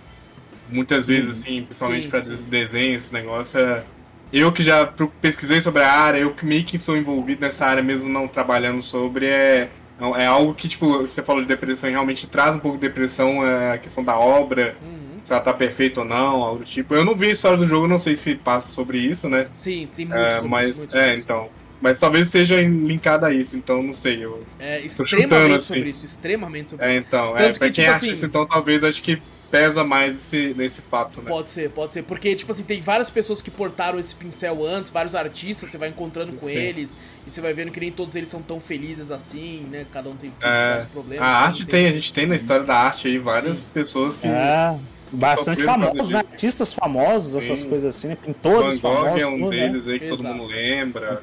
[0.68, 2.50] muitas vezes, assim, principalmente Sim, pra sim.
[2.50, 3.84] desenho, esse negócio é.
[4.32, 4.86] Eu que já
[5.20, 8.82] pesquisei sobre a área, eu que meio que sou envolvido nessa área mesmo não trabalhando
[8.82, 9.70] sobre, é,
[10.18, 13.46] é algo que, tipo, você falou de depressão e realmente traz um pouco de depressão
[13.46, 15.05] é, a questão da obra, uhum.
[15.26, 16.94] Se ela tá perfeita ou não, algo do tipo.
[16.94, 19.48] Eu não vi a história do jogo, não sei se passa sobre isso, né?
[19.56, 20.24] Sim, tem muitos.
[20.24, 21.48] É, outros, mas, muitos é, então.
[21.80, 24.24] Mas talvez seja linkado a isso, então não sei.
[24.24, 25.74] Eu, É chutando, extremamente assim.
[25.74, 27.04] sobre isso, extremamente sobre É, isso.
[27.08, 29.20] então, Tanto é, que, pra quem tipo é assim- artista, então talvez acho que
[29.50, 31.28] pesa mais esse, nesse fato, né?
[31.28, 32.02] Pode ser, pode ser.
[32.04, 35.88] Porque, tipo assim, tem várias pessoas que portaram esse pincel antes, vários artistas, você vai
[35.88, 36.56] encontrando com Sim.
[36.56, 36.96] eles,
[37.26, 39.86] e você vai vendo que nem todos eles são tão felizes assim, né?
[39.92, 41.26] Cada um tem, tem É, vários problemas.
[41.26, 43.68] A arte tem, a gente tem na história da arte aí várias Sim.
[43.74, 44.26] pessoas que.
[44.28, 44.76] É,
[45.12, 46.18] bastante famosos, né?
[46.18, 47.68] Artistas famosos, essas Sim.
[47.68, 48.16] coisas assim, né?
[48.20, 49.68] Van Pintores Gogh famosos, é um tudo, né?
[49.68, 50.34] deles aí que todo Exato.
[50.34, 51.22] mundo lembra.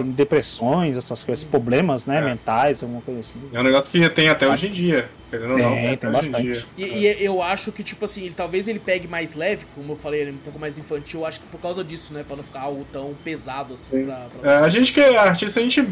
[0.00, 2.18] Em depressões, essas coisas, problemas, né?
[2.18, 2.20] É.
[2.22, 3.38] mentais, alguma coisa assim.
[3.52, 5.08] É um negócio que tem até hoje em dia.
[5.30, 6.66] Querendo ou não, Tem, até tem bastante.
[6.76, 9.96] E, e eu acho que, tipo assim, ele- talvez ele pegue mais leve, como eu
[9.96, 12.24] falei, ele é um pouco mais infantil, acho que por causa disso, né?
[12.26, 14.26] Pra não ficar algo tão pesado assim pra.
[14.40, 15.86] pra- É, a gente que é artista, a gente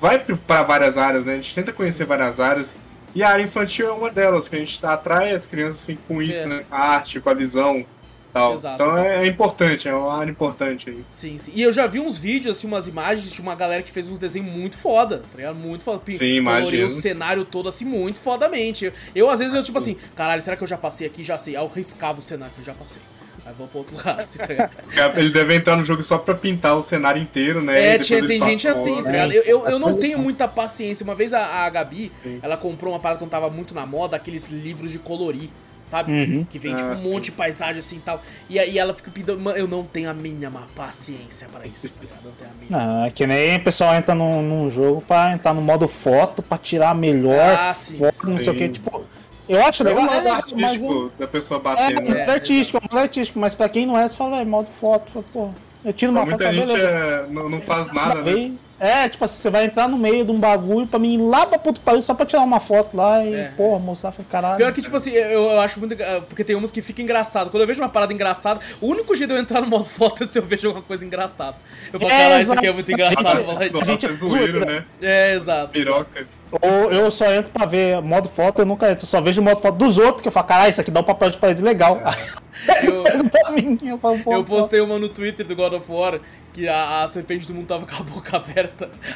[0.00, 1.32] vai pra várias áreas, né?
[1.32, 2.76] A gente tenta conhecer várias áreas.
[3.14, 6.22] E a área infantil é uma delas, que a gente atrai as crianças assim, com
[6.22, 6.46] isso, É.
[6.46, 6.64] né?
[6.68, 7.84] Com a arte, com a visão.
[8.32, 8.54] Tal.
[8.54, 9.06] Exato, então exato.
[9.06, 11.04] É, é importante, é uma área importante aí.
[11.10, 11.52] Sim, sim.
[11.54, 14.18] E eu já vi uns vídeos, assim, umas imagens de uma galera que fez uns
[14.18, 15.54] desenhos muito foda, tá ligado?
[15.54, 16.00] Muito foda.
[16.14, 16.86] Sim, imagino.
[16.86, 18.86] o cenário todo, assim, muito fodamente.
[18.86, 21.22] Eu, eu, às vezes, eu, tipo assim, caralho, será que eu já passei aqui?
[21.22, 21.56] Já sei.
[21.56, 23.02] Aí eu riscava o cenário, falei, já passei.
[23.44, 25.18] Aí vou pro outro lado, assim, tá ligado?
[25.18, 27.94] Ele deve entrar no jogo só pra pintar o cenário inteiro, né?
[27.94, 29.04] É, tinha, tem passa gente assim, outro.
[29.06, 29.32] tá ligado?
[29.32, 30.22] Eu, eu, eu não tenho assim.
[30.22, 31.02] muita paciência.
[31.04, 32.38] Uma vez a, a Gabi, Sim.
[32.40, 35.48] ela comprou uma parada quando tava muito na moda, aqueles livros de colorir.
[35.84, 36.12] Sabe?
[36.12, 36.46] Uhum.
[36.48, 37.10] Que vem, Ah, tipo, um sim.
[37.10, 38.22] monte de paisagem assim e tal.
[38.48, 39.36] E aí ela fica pedindo.
[39.40, 42.18] Mano, eu não tenho a mínima paciência pra isso, tá ligado?
[42.24, 42.94] Eu não tenho a mínima.
[43.00, 46.40] Não, é que nem o pessoal entra num, num jogo pra entrar no modo foto,
[46.40, 48.58] pra tirar a melhor Ah, sim, foto, não sei o sim.
[48.58, 48.68] que.
[48.68, 49.04] Tipo,
[49.48, 52.14] eu acho É legal, é legal, mas artístico eu- da pessoa é, batendo.
[52.14, 54.68] é, artístico, é um modo artístico, mas pra quem não é, você fala, é modo
[54.80, 55.50] foto, pô,
[55.84, 58.22] eu tiro uma foto, Muita tá gente é, não, não faz nada, né?
[58.32, 58.66] vez.
[58.84, 61.46] É, tipo assim, você vai entrar no meio de um bagulho pra mim ir lá
[61.46, 63.48] pra puto pariu só pra tirar uma foto lá e, É.
[63.56, 64.56] porra, mostrar, falei, caralho.
[64.56, 65.96] Pior que, tipo assim, eu, eu acho muito.
[66.28, 67.48] Porque tem umas que fica engraçado.
[67.50, 70.24] Quando eu vejo uma parada engraçada, o único jeito de eu entrar no modo foto
[70.24, 71.54] é se eu vejo alguma coisa engraçada.
[71.92, 73.38] Eu falo, É, caralho, isso aqui é muito engraçado.
[73.38, 74.66] eu e- Nossa, gente é é zoeiro, zoeira.
[74.66, 74.84] né?
[75.00, 75.70] É, exato.
[75.72, 76.28] Pirocas.
[76.50, 79.60] Ou eu só entro pra ver modo foto, eu nunca entro, eu só vejo modo
[79.60, 82.00] foto dos outros, que eu falo, caralho, isso aqui dá um papel de parede legal.
[82.84, 85.90] Eu- Aí pra mim, eu falo, pô, Eu postei uma no Twitter do God of
[85.90, 86.20] War
[86.52, 88.71] que a, a serpente do mundo tava com a boca aberta.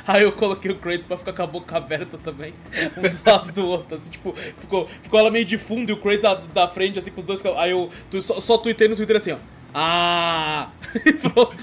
[0.07, 2.55] Aí eu coloquei o Kratos pra ficar com a boca aberta também.
[2.97, 3.97] Um do lado do outro.
[3.97, 7.21] Assim, tipo, ficou, ficou ela meio de fundo e o Kratos da, frente, assim, com
[7.21, 7.45] os dois.
[7.57, 7.91] Aí eu
[8.21, 9.39] só, só tuitei no Twitter assim, ó.
[9.79, 10.71] Ah!
[11.05, 11.55] E pronto,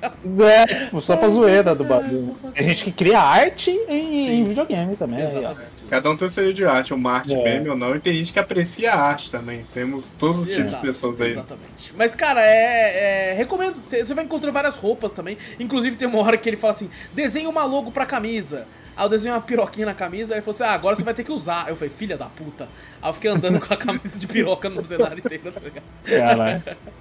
[0.00, 0.12] tá?
[0.44, 2.36] É, tipo, só pra zoeira do bagulho.
[2.52, 5.20] Tem gente que cria arte em, em videogame também.
[5.20, 5.26] aí.
[5.26, 5.84] Exatamente.
[5.88, 7.44] Cada um tem o seu de arte, uma arte É.
[7.44, 9.64] meme ou não, e tem gente que aprecia a arte também.
[9.72, 11.30] Temos todos os tipos de Exato, pessoas aí.
[11.30, 11.94] Exatamente.
[11.96, 13.30] Mas, cara, é.
[13.30, 13.76] é- recomendo.
[13.84, 15.38] Você você vai encontrar várias roupas também.
[15.60, 18.66] Inclusive, tem uma hora que ele fala assim: desenha uma logo pra camisa.
[18.96, 21.14] Aí eu desenhei uma piroquinha na camisa, aí ele falou assim: ah, agora você vai
[21.14, 21.68] ter que usar.
[21.68, 22.68] Eu falei, filha da puta.
[23.00, 25.84] Aí eu fiquei andando com a camisa de piroca no cenário inteiro, tá ligado?
[26.04, 26.62] Caralho.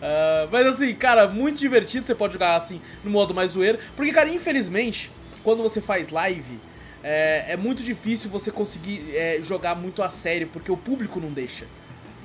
[0.00, 2.06] Ah, mas assim, cara, muito divertido.
[2.06, 3.78] Você pode jogar assim no modo mais zoeiro.
[3.96, 5.10] Porque, cara, infelizmente,
[5.42, 6.58] quando você faz live,
[7.02, 11.30] é, é muito difícil você conseguir é, jogar muito a sério, porque o público não
[11.30, 11.66] deixa.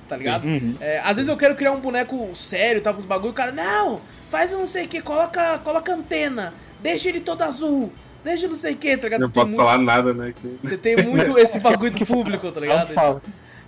[0.08, 0.46] Tá ligado?
[0.80, 3.52] É, às vezes eu quero criar um boneco sério, tá com os bagulho, o cara,
[3.52, 7.92] não, faz um não sei o que, coloca, coloca antena, deixa ele todo azul,
[8.24, 9.22] deixa não sei o que, tá ligado?
[9.22, 10.34] Não Você tem posso muito- falar nada, né?
[10.40, 12.94] que- você tem muito esse bagulho do público, tá Eu ligado?
[12.94, 13.22] falo.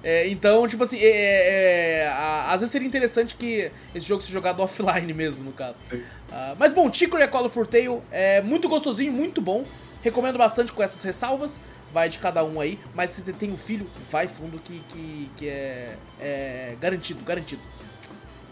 [0.04, 4.34] É, então, tipo assim, é, é, a- às vezes seria interessante que esse jogo seja
[4.34, 5.84] jogado offline mesmo, no caso.
[6.32, 9.64] Ah, mas bom, Chicory a Call for Tale é muito gostosinho, muito bom.
[10.04, 11.60] Recomendo bastante com essas ressalvas.
[11.92, 12.78] Vai de cada um aí.
[12.94, 17.62] Mas se você tem um filho, vai fundo que, que, que é, é garantido, garantido.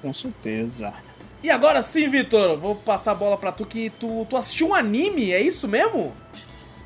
[0.02, 0.92] Com certeza.
[1.44, 4.74] E agora sim, Vitor, vou passar a bola pra tu que tu, tu assistiu um
[4.74, 6.14] anime, é isso mesmo?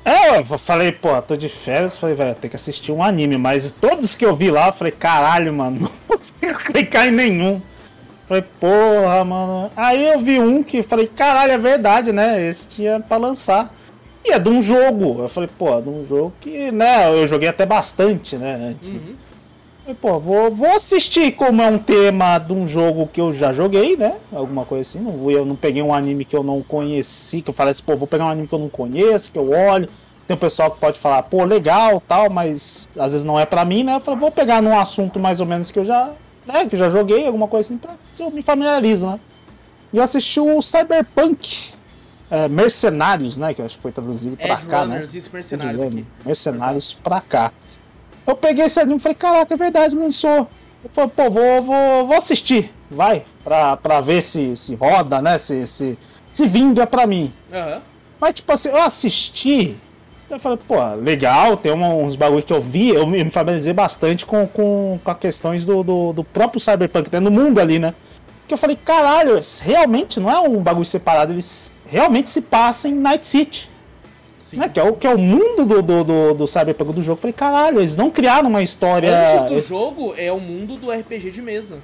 [0.04, 3.70] É, eu falei, pô, tô de férias, falei, velho, tem que assistir um anime, mas
[3.70, 5.78] todos que eu vi lá, eu falei, caralho, mano,
[6.08, 7.62] não consigo clicar em nenhum.
[8.26, 9.70] Falei, porra, mano.
[9.76, 12.46] Aí eu vi um que falei, caralho, é verdade, né?
[12.46, 13.72] Esse tinha pra lançar.
[14.24, 15.22] E é de um jogo.
[15.22, 18.90] Eu falei, pô, é de um jogo que, né, eu joguei até bastante, né, antes.
[18.90, 19.16] Uhum.
[19.94, 23.96] Pô, vou, vou assistir como é um tema de um jogo que eu já joguei,
[23.96, 24.16] né?
[24.32, 25.00] Alguma coisa assim.
[25.00, 27.96] Não, eu não peguei um anime que eu não conheci, que eu falei assim, pô,
[27.96, 29.88] vou pegar um anime que eu não conheço, que eu olho.
[30.26, 33.64] tem um pessoal que pode falar, pô, legal, tal, mas às vezes não é pra
[33.64, 33.96] mim, né?
[33.96, 36.10] Eu falei, vou pegar num assunto mais ou menos que eu já,
[36.46, 39.18] né, que eu já joguei, alguma coisa assim, pra eu me familiarizo, né?
[39.90, 41.72] E eu assisti o Cyberpunk
[42.30, 43.54] é, Mercenários, né?
[43.54, 44.94] Que eu acho que foi traduzido pra Edge cá, né?
[44.96, 46.04] Runners, isso, Mercenários.
[46.24, 47.52] Mercenários pra cá.
[48.28, 50.46] Eu peguei esse anime e falei, caraca, é verdade, lançou.
[50.84, 55.38] Eu falei, pô, vou, vou, vou assistir, vai, pra, pra ver se, se roda, né?
[55.38, 55.98] Se, se,
[56.30, 57.32] se vinga pra mim.
[57.50, 57.80] Aham.
[58.20, 59.76] Mas, tipo assim, eu assisti.
[60.28, 64.46] Eu falei, pô, legal, tem uns bagulho que eu vi, eu me familiarizei bastante com,
[64.46, 67.94] com, com as questões do, do, do próprio Cyberpunk, né, no mundo ali, né?
[68.46, 72.94] Que eu falei, caralho, realmente não é um bagulho separado, eles realmente se passam em
[72.94, 73.70] Night City.
[74.56, 74.68] Né?
[74.68, 77.18] Que é o, que é o mundo do, do, do, do Cyberpunk do jogo.
[77.18, 79.40] Eu falei, caralho, eles não criaram uma história.
[79.40, 81.78] Antes do jogo, é o mundo do RPG de mesa.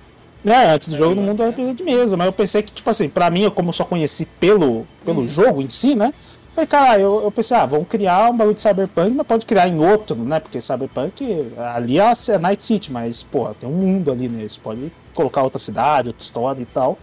[0.44, 3.08] É, antes do jogo no mundo RPG de mesa, mas eu pensei que, tipo assim,
[3.08, 6.12] pra mim, eu como só conheci pelo, pelo jogo em si, né?
[6.54, 9.66] Falei, cara, eu, eu pensei, ah, vamos criar um bagulho de Cyberpunk, mas pode criar
[9.66, 10.38] em outro, né?
[10.38, 14.46] Porque Cyberpunk, ali é a Night City, mas, porra, tem um mundo ali, né?
[14.46, 16.98] Você pode colocar outra cidade, outra história e tal.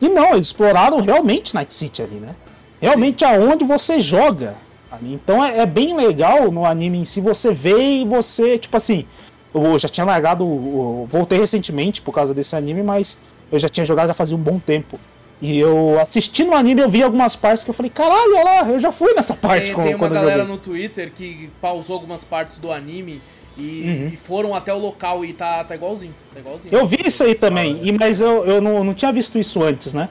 [0.00, 2.34] E não, eles exploraram realmente Night City ali, né?
[2.80, 4.54] Realmente aonde você joga.
[5.02, 9.04] Então é, é bem legal no anime em si você vê e você, tipo assim,
[9.54, 10.44] eu já tinha largado,
[11.06, 13.18] voltei recentemente por causa desse anime, mas
[13.50, 14.98] eu já tinha jogado já fazia um bom tempo.
[15.40, 18.68] E eu assistindo o anime, eu vi algumas partes que eu falei, caralho, olha lá,
[18.70, 22.24] eu já fui nessa parte Tem, quando, tem uma galera no Twitter que pausou algumas
[22.24, 23.20] partes do anime
[23.56, 24.10] e, Uhum.
[24.12, 26.14] e foram até o local e tá, tá igualzinho.
[26.32, 26.74] Tá igualzinho.
[26.74, 29.92] Eu vi isso aí também, e, mas eu, eu não, não tinha visto isso antes,
[29.92, 30.08] né?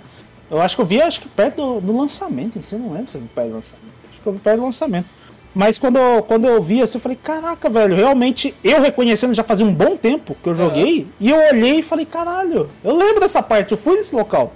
[0.50, 2.94] Eu acho que eu vi, acho que perto do, do lançamento, em si, eu não
[2.94, 3.95] lembro se perto do lançamento.
[4.34, 5.08] Perto do lançamento.
[5.54, 9.44] Mas quando eu, quando eu vi assim, eu falei, caraca, velho, realmente, eu reconhecendo já
[9.44, 13.22] fazia um bom tempo que eu joguei, e eu olhei e falei, caralho, eu lembro
[13.22, 14.52] dessa parte, eu fui nesse local.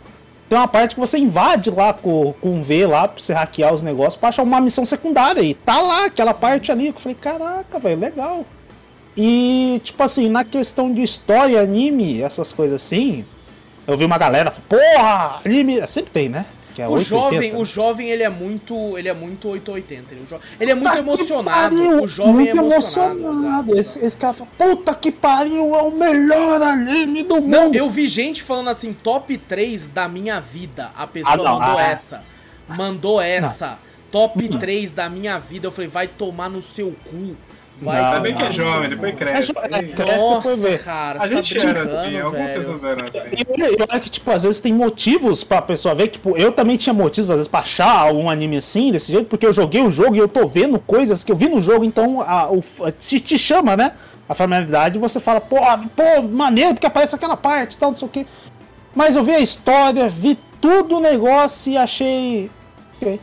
[0.49, 3.71] Tem uma parte que você invade lá com, com um V lá pra você hackear
[3.71, 5.41] os negócios pra achar uma missão secundária.
[5.41, 6.91] E tá lá, aquela parte ali.
[6.91, 8.43] que Eu falei, caraca, velho, legal.
[9.15, 13.23] E, tipo assim, na questão de história, anime, essas coisas assim,
[13.85, 15.85] eu vi uma galera porra, anime.
[15.85, 16.47] Sempre tem, né?
[16.79, 17.03] Que é O 880,
[17.35, 17.57] jovem, né?
[17.59, 20.13] o jovem, ele é muito, ele é muito 880.
[20.13, 21.49] Ele, é ele é muito emocionado.
[21.75, 23.19] pariu, o jovem muito é emocionado.
[23.19, 23.77] emocionado.
[23.77, 27.75] Esse, esse cara fala, puta que pariu, é o melhor anime do Não, mundo.
[27.75, 30.89] eu vi gente falando assim, top 3 da minha vida.
[30.95, 31.91] A pessoa Ah, não, mandou ah, é.
[31.91, 32.23] essa.
[32.69, 33.79] Mandou essa.
[34.09, 35.67] Top 3 da minha vida.
[35.67, 37.35] Eu falei, vai tomar no seu cu.
[37.81, 39.51] Vai Não, Ainda bem que é jovem, depois cresce.
[39.51, 40.77] É jo- cresce Nossa, depois vê.
[40.79, 42.31] cara, A você gente tá era assim, velho.
[42.31, 43.19] pessoas eram assim.
[43.37, 46.09] E olha, e olha que, tipo, às vezes tem motivos pra pessoa ver.
[46.09, 49.45] Tipo, eu também tinha motivos, às vezes, pra achar algum anime assim, desse jeito, porque
[49.45, 52.21] eu joguei o jogo e eu tô vendo coisas que eu vi no jogo, então
[52.21, 52.61] a, o,
[52.97, 53.93] se te chama, né?
[54.27, 55.55] A familiaridade, você fala, pô,
[55.95, 58.25] pô, maneiro, porque aparece aquela parte e tal, não sei o quê.
[58.93, 62.51] Mas eu vi a história, vi tudo o negócio e achei.
[63.01, 63.19] Ok.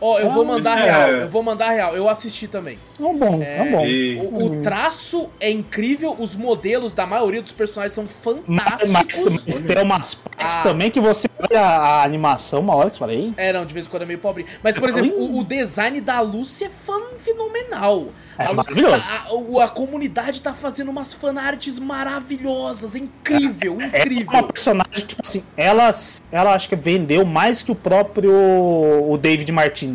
[0.00, 0.82] Ó, eu vou Ah, mandar é.
[0.84, 1.96] real, eu vou mandar real.
[1.96, 2.78] Eu assisti também.
[3.00, 3.84] É bom, é, um bom.
[3.86, 8.04] E- O, o traço é incrível, os modelos da maioria dos personagens são
[8.46, 9.44] Mas, fantásticos.
[9.44, 10.62] mas tem umas partes Ah.
[10.62, 13.74] também que você olha a animação, uma hora que você fala, ei, É, não, de
[13.74, 14.46] vez em quando é meio pobre.
[14.62, 18.06] Mas, por Tá exemplo, o, o design da Lucy é fan fenomenal.
[18.38, 19.04] É a, maravilhoso.
[19.10, 22.94] a, a- a comunidade tá fazendo umas fanarts maravilhosas.
[22.94, 24.32] É incrível, É incrível.
[24.32, 25.90] uma personagem, tipo assim, ela,
[26.30, 29.50] ela acho que vendeu mais que o próprio o David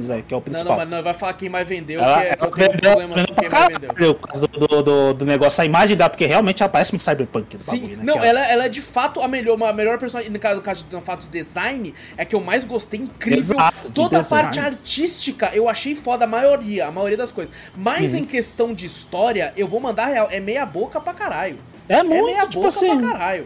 [0.09, 0.71] Aí, que é o Não, principal.
[0.71, 3.15] não, mas não vai falar quem mais vendeu, ela, que, é, que ela vendeu- problemas
[3.15, 4.15] vendeu com pra quem mais vendeu.
[4.15, 6.99] por causa do, do, do- do negócio, a imagem dela, porque realmente ela parece um
[6.99, 8.03] cyberpunk do Sim, bagulho, né?
[8.03, 10.31] não, que ela, ela é de fato a melhor, a melhor personagem.
[10.31, 13.37] No caso, no caso de, no fato de design, é que eu mais gostei, incrível.
[13.57, 17.53] Exato, Toda a parte artística eu achei foda, a maioria, a maioria das coisas.
[17.75, 18.19] Mas Uhum.
[18.19, 21.57] em questão de história, eu vou mandar real, é meia boca pra caralho.
[21.89, 23.45] É É muito, meia tipo boca assim, pra caralho.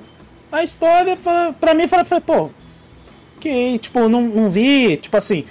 [0.52, 2.50] a história, fala- pra mim, fala, pô,
[3.38, 5.44] ok, tipo, não, não vi, tipo assim,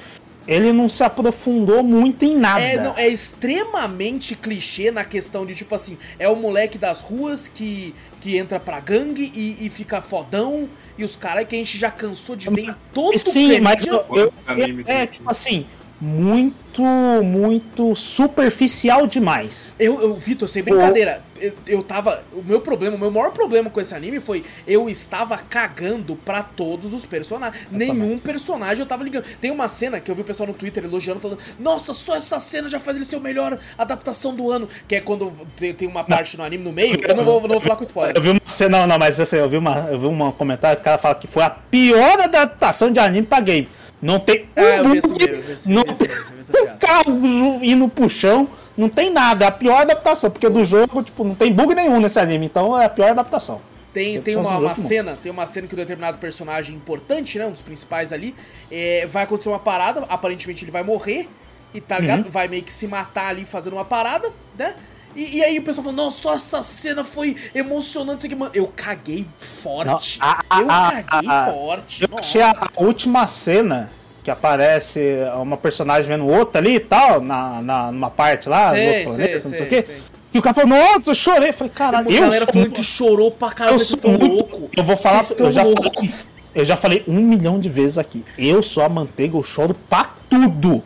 [0.46, 2.62] ele não se aprofundou muito em nada.
[2.64, 7.48] É, não, é extremamente clichê na questão de, tipo assim, é o moleque das ruas
[7.48, 11.76] que, que entra pra gangue e, e fica fodão, e os caras que a gente
[11.76, 15.12] já cansou de ver em todo Sim, o mas eu, eu- anime é, desse.
[15.12, 15.66] tipo assim,
[16.00, 16.82] muito,
[17.24, 19.74] muito superficial demais.
[19.78, 22.22] Eu, eu Vitor, sem brincadeira, eu, eu tava.
[22.32, 26.42] O meu problema, o meu maior problema com esse anime foi eu estava cagando pra
[26.42, 27.66] todos os personagens.
[27.70, 29.24] Nenhum personagem eu tava ligando.
[29.40, 32.38] Tem uma cena que eu vi o pessoal no Twitter elogiando, falando: Nossa, só essa
[32.40, 34.68] cena já faz ele ser o melhor adaptação do ano.
[34.86, 37.00] Que é quando tem, tem uma parte no anime no meio.
[37.06, 38.16] Eu não vou, não vou falar com spoiler.
[38.16, 40.76] Eu vi uma cena, não, não, mas assim, eu vi uma, eu vi um comentário
[40.76, 43.68] que o cara fala que foi a pior adaptação de anime pra game.
[44.00, 47.88] Não tem É, eu vi esse mesmo, eu vi não esse- tem um carro indo
[47.88, 49.44] pro chão, não tem nada.
[49.44, 52.78] É a pior adaptação, porque do jogo, tipo, não tem bug nenhum nesse anime, então
[52.80, 53.60] é a pior adaptação.
[53.94, 57.52] Tem, tem uma, uma cena, tem uma cena que um determinado personagem importante, né, um
[57.52, 58.34] dos principais ali,
[58.70, 61.26] é, vai acontecer uma parada, aparentemente ele vai morrer,
[61.72, 62.30] e tá ligado?
[62.30, 64.74] Vai meio que se matar ali fazendo uma parada, né?
[65.16, 68.50] E, e aí o pessoal falou, nossa, essa cena foi emocionante, isso aqui, mano.
[68.54, 70.20] Eu caguei forte.
[70.20, 72.04] Não, a- eu a- caguei a- forte.
[72.10, 73.90] Eu achei a última cena
[74.22, 78.82] que aparece uma personagem vendo outra ali e tal, na, na, numa parte lá, Sei,
[78.84, 79.90] no outro planeta, sei, não sei o quê.
[80.34, 81.48] E o cara falou, nossa, eu chorei.
[81.48, 84.26] Eu falei, caralho, A eu galera sou muito- que chorou pra caramba, eu sou muito-
[84.26, 84.68] loucos.
[84.76, 86.14] Eu vou falar, eu já, falei,
[86.54, 88.22] eu já falei um milhão de vezes aqui.
[88.36, 90.82] Eu sou a manteiga, eu choro pra tudo.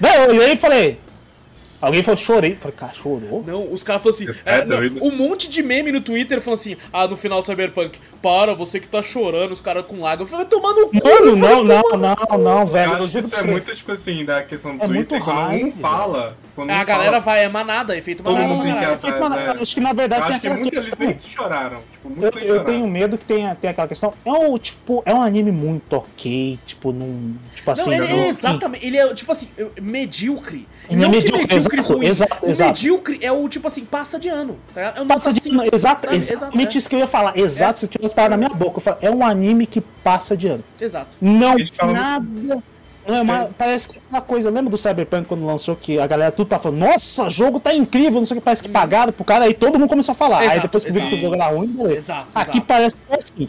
[0.00, 0.98] Não, eu olhei e falei.
[1.82, 2.52] Alguém falou, chorei.
[2.52, 3.42] Eu falei, cara, chorou?
[3.44, 4.40] Não, os caras falaram assim.
[4.46, 5.04] É é, não, doido.
[5.04, 8.78] um monte de meme no Twitter falando assim: ah, no final do Cyberpunk, para, você
[8.78, 10.30] que tá chorando, os caras com lágrimas.
[10.32, 11.08] Eu falei, vai tomar no cu.
[11.08, 12.92] Mano, não, não, "Toma no não, não, velho.
[12.92, 15.64] Eu acho que isso é muito, tipo assim, da questão do É Twitter, muito quando
[15.66, 16.36] um fala.
[16.54, 19.20] Quando A galera fala, vai, é manada, efeito Todo manada mundo pra tem que atrás,
[19.20, 19.62] Mano, é.
[19.62, 21.06] acho que na verdade Eu tem acho que aquela muitas questão.
[21.06, 21.78] vezes choraram.
[21.92, 22.64] Tipo, Eu, gente eu choraram.
[22.64, 24.12] tenho medo que tenha, tenha aquela questão.
[24.24, 27.36] É um, tipo, é um anime muito ok, tipo, num.
[27.54, 29.48] Tipo assim, Não, ele, ele é exatamente, ele é tipo assim,
[29.80, 30.66] medíocre.
[30.90, 32.06] Ele é não medíocre, que medíocre exato, ruim.
[32.06, 32.68] exato, o exato.
[32.70, 34.58] medíocre é o tipo assim, passa de ano.
[34.74, 34.94] Tá?
[34.96, 36.16] É um Passa de assim, ano, exato, sabe?
[36.16, 36.78] exatamente é.
[36.78, 37.38] isso que eu ia falar.
[37.38, 38.76] Exato, se tivesse parado na minha boca.
[38.78, 40.64] Eu falo, é um anime que passa de ano.
[40.80, 41.16] Exato.
[41.20, 41.54] Não,
[41.92, 42.62] nada.
[43.06, 44.48] Não, é uma- parece que é uma coisa.
[44.50, 47.74] Lembra do Cyberpunk quando lançou que a galera tudo tá falando, nossa, o jogo tá
[47.74, 50.16] incrível, não sei o que, parece que pagaram pro cara, aí todo mundo começou a
[50.16, 50.38] falar.
[50.38, 51.96] aí Exato, depois que viu que o jogo era ruim, beleza.
[51.96, 53.48] Exato, Aqui parece que é assim.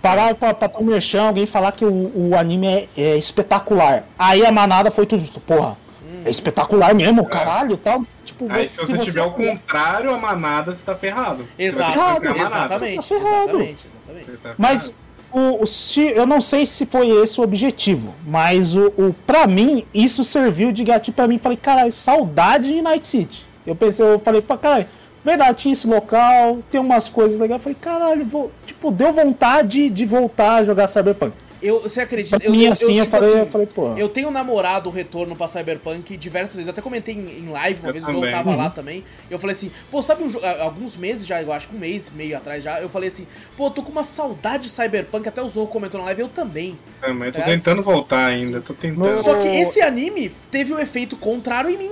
[0.00, 4.04] Pararam pra, pra ter um merchan, alguém falar que o, o anime é, é espetacular.
[4.18, 5.76] Aí a manada foi tudo, junto, porra,
[6.24, 8.02] é espetacular mesmo, caralho tal.
[8.24, 11.44] Tipo, Aí se você tiver o contrário, a manada, você tá ferrado.
[11.56, 12.38] Você Exato, a manada.
[12.38, 13.32] exatamente, Tá ferrado.
[13.62, 14.26] exatamente, exatamente.
[14.30, 14.92] Você tá Mas
[15.32, 19.46] o, o- se, eu não sei se foi esse o objetivo, mas o, o para
[19.46, 21.38] mim isso serviu de gatilho pra mim.
[21.38, 23.44] Falei, caralho, saudade de Night City.
[23.66, 24.86] Eu pensei, eu falei, pra caralho,
[25.24, 27.60] verdade, tinha esse local, tem umas coisas legais.
[27.60, 31.32] Falei, caralho, vou, tipo, deu vontade de voltar a jogar Cyberpunk.
[31.62, 32.38] Eu, você acredita?
[32.38, 33.94] Pra mim, assim, eu falei- eu falei, pô.
[33.96, 36.66] Eu tenho namorado o retorno pra Cyberpunk diversas vezes.
[36.68, 38.24] Eu até comentei em, em live uma Eu vez, também.
[38.24, 38.56] eu tava Uhum.
[38.56, 39.04] lá também.
[39.30, 40.44] Eu falei assim, pô, sabe um jogo.
[40.44, 43.26] Alguns meses já, eu acho que um mês, meio atrás já, eu falei assim,
[43.56, 45.28] pô, tô com uma saudade de Cyberpunk.
[45.28, 46.78] Até o Zorro comentou na live, eu também.
[47.00, 47.44] Também, tô É.
[47.44, 49.16] tentando voltar ainda, tô tentando.
[49.18, 51.90] Só que esse anime teve o efeito contrário em mim.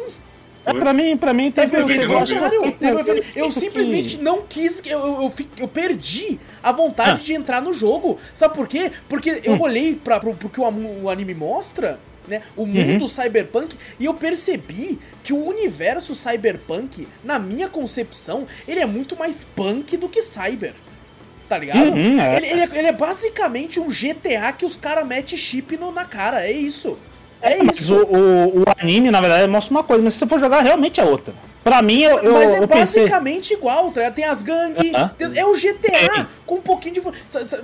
[0.66, 2.74] É, pra mim, pra mim Teve o teve efeito eu acho que contrário.
[2.78, 4.82] Teve efeito- Eu simplesmente não quis.
[4.86, 8.18] Eu, eu, eu, eu perdi a vontade de entrar no jogo.
[8.32, 8.90] Sabe por quê?
[9.08, 11.98] Porque eu olhei pra, pro, pro que o, o anime mostra.
[12.26, 18.80] Né, o mundo cyberpunk e eu percebi que o universo cyberpunk, na minha concepção, ele
[18.80, 20.72] é muito mais punk do que cyber.
[21.46, 21.90] Tá ligado?
[21.92, 22.36] Uhum, é.
[22.38, 26.06] ele, ele é, ele é basicamente um GTA que os caras metem chip no- na
[26.06, 26.46] cara.
[26.46, 26.98] É isso.
[27.44, 27.94] É Mas isso.
[27.94, 31.00] o, o, o anime, na verdade, mostra uma coisa, mas se você for jogar, realmente
[31.00, 31.34] é outra.
[31.62, 33.02] Pra mim, eu, eu, Mas é eu pensei.
[33.04, 34.10] basicamente igual, tá?
[34.10, 35.08] Tem as gangues, Aham.
[35.16, 36.26] tem- é o GTA Tem.
[36.44, 37.00] com um pouquinho de.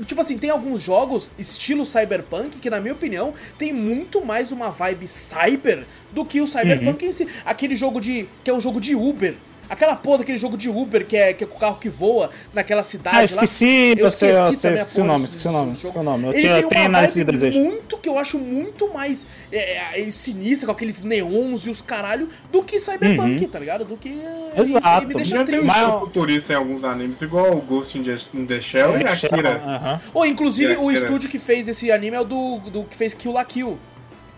[0.07, 4.70] Tipo assim, tem alguns jogos estilo Cyberpunk que, na minha opinião, tem muito mais uma
[4.70, 7.11] vibe cyber do que o Cyberpunk Uhum.
[7.11, 7.28] em si.
[7.44, 8.27] Aquele jogo de.
[8.43, 9.35] que é um jogo de Uber.
[9.71, 12.29] Aquela porra daquele jogo de Uber que é, que é com o carro que voa
[12.53, 13.15] naquela cidade.
[13.17, 13.25] Ah, lá.
[13.25, 16.03] esqueci, Eu você- eu sei, também a esqueci o nome, esqueci o nome, esqueci o
[16.03, 16.25] nome.
[16.27, 17.61] Eu Ele tinha- tem tenho uma nesse vibe desejo.
[17.61, 22.29] muito que eu acho muito mais é, é, sinistra, com aqueles neons e os caralho,
[22.53, 23.85] do que Cyberpunk, tá ligado?
[23.85, 24.09] Do que.
[24.09, 24.51] Uhum.
[24.57, 25.07] Exato.
[25.07, 28.03] Me deixa Já tem um estilo futurista em alguns animes, igual o Ghost in
[28.47, 29.61] the, Shell e Akira.
[29.65, 30.01] Aham.
[30.13, 30.95] Ou, inclusive, É, o é.
[30.95, 33.79] estúdio que fez esse anime é o do, do que fez Kill la Kill.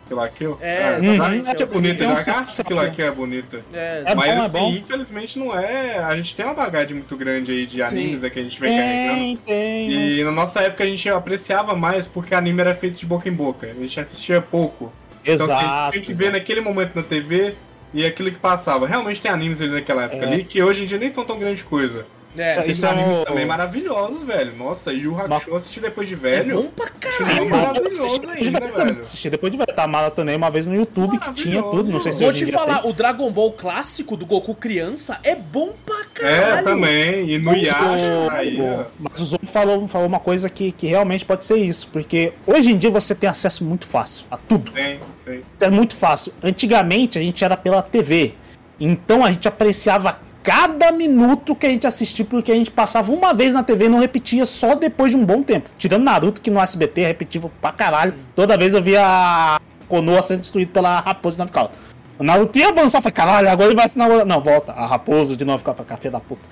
[0.09, 0.59] Kill la Kill.
[0.61, 1.49] É, Ah, exatamente.
[1.49, 2.17] É, é o- bonita, tem um né?
[2.17, 3.61] senso- Kill la Kill é bonita.
[3.73, 4.73] É, É Mas bom, é bom.
[4.75, 5.99] infelizmente não é.
[5.99, 8.27] A gente tem uma bagagem muito grande aí de animes Sim.
[8.27, 9.19] é, que a gente vem carregando.
[9.21, 9.91] Tem, tem.
[9.91, 13.29] E mas- na nossa época a gente apreciava mais porque anime era feito de boca
[13.29, 13.67] em boca.
[13.67, 14.93] A gente assistia pouco.
[15.25, 15.93] Então assim, a gente Exato.
[15.93, 17.55] tinha que ver naquele momento na TV
[17.95, 18.87] e aquilo que passava.
[18.87, 20.29] Realmente tem animes ali naquela época É.
[20.29, 22.05] ali que hoje em dia nem são tão grande coisa.
[22.39, 24.55] É, Esses isso é animes também maravilhosos, velho.
[24.57, 26.63] Nossa, e o Hakusho assisti depois de é velho.
[26.63, 27.51] bom pra Sim, caralho.
[27.51, 29.01] mas- maravilhoso depois de ainda, velho também, velho.
[29.01, 29.75] Assisti depois de velho.
[29.75, 31.91] Tá maratonei uma vez no YouTube que tinha tudo.
[31.91, 32.91] Não sei se Vou te falar, tem.
[32.91, 36.65] o Dragon Ball clássico do Goku criança é bom pra É, caralho.
[36.67, 37.31] também.
[37.31, 38.91] E no Yasha.
[38.99, 42.73] Mas o Zorro falou, falou uma coisa que, que realmente pode ser isso, porque hoje
[42.73, 44.71] em dia você tem acesso muito fácil a tudo.
[44.73, 45.43] Tem, tem.
[45.61, 46.33] É muito fácil.
[46.43, 48.35] Antigamente a gente era pela TV,
[48.81, 53.33] então a gente apreciava cada minuto que a gente assistia, porque a gente passava uma
[53.33, 55.71] vez na TV e não repetia só depois de um bom tempo.
[55.79, 58.15] Tirando Naruto, que no SBT repetia pra caralho.
[58.35, 61.77] Toda vez eu via a Konoha sendo destruído pela raposa de caudas.
[62.19, 64.25] O Naruto ia avançar, falei, caralho, agora ele vai assinar outra.
[64.25, 66.43] Não, volta, a raposa de nove caudas, café da puta.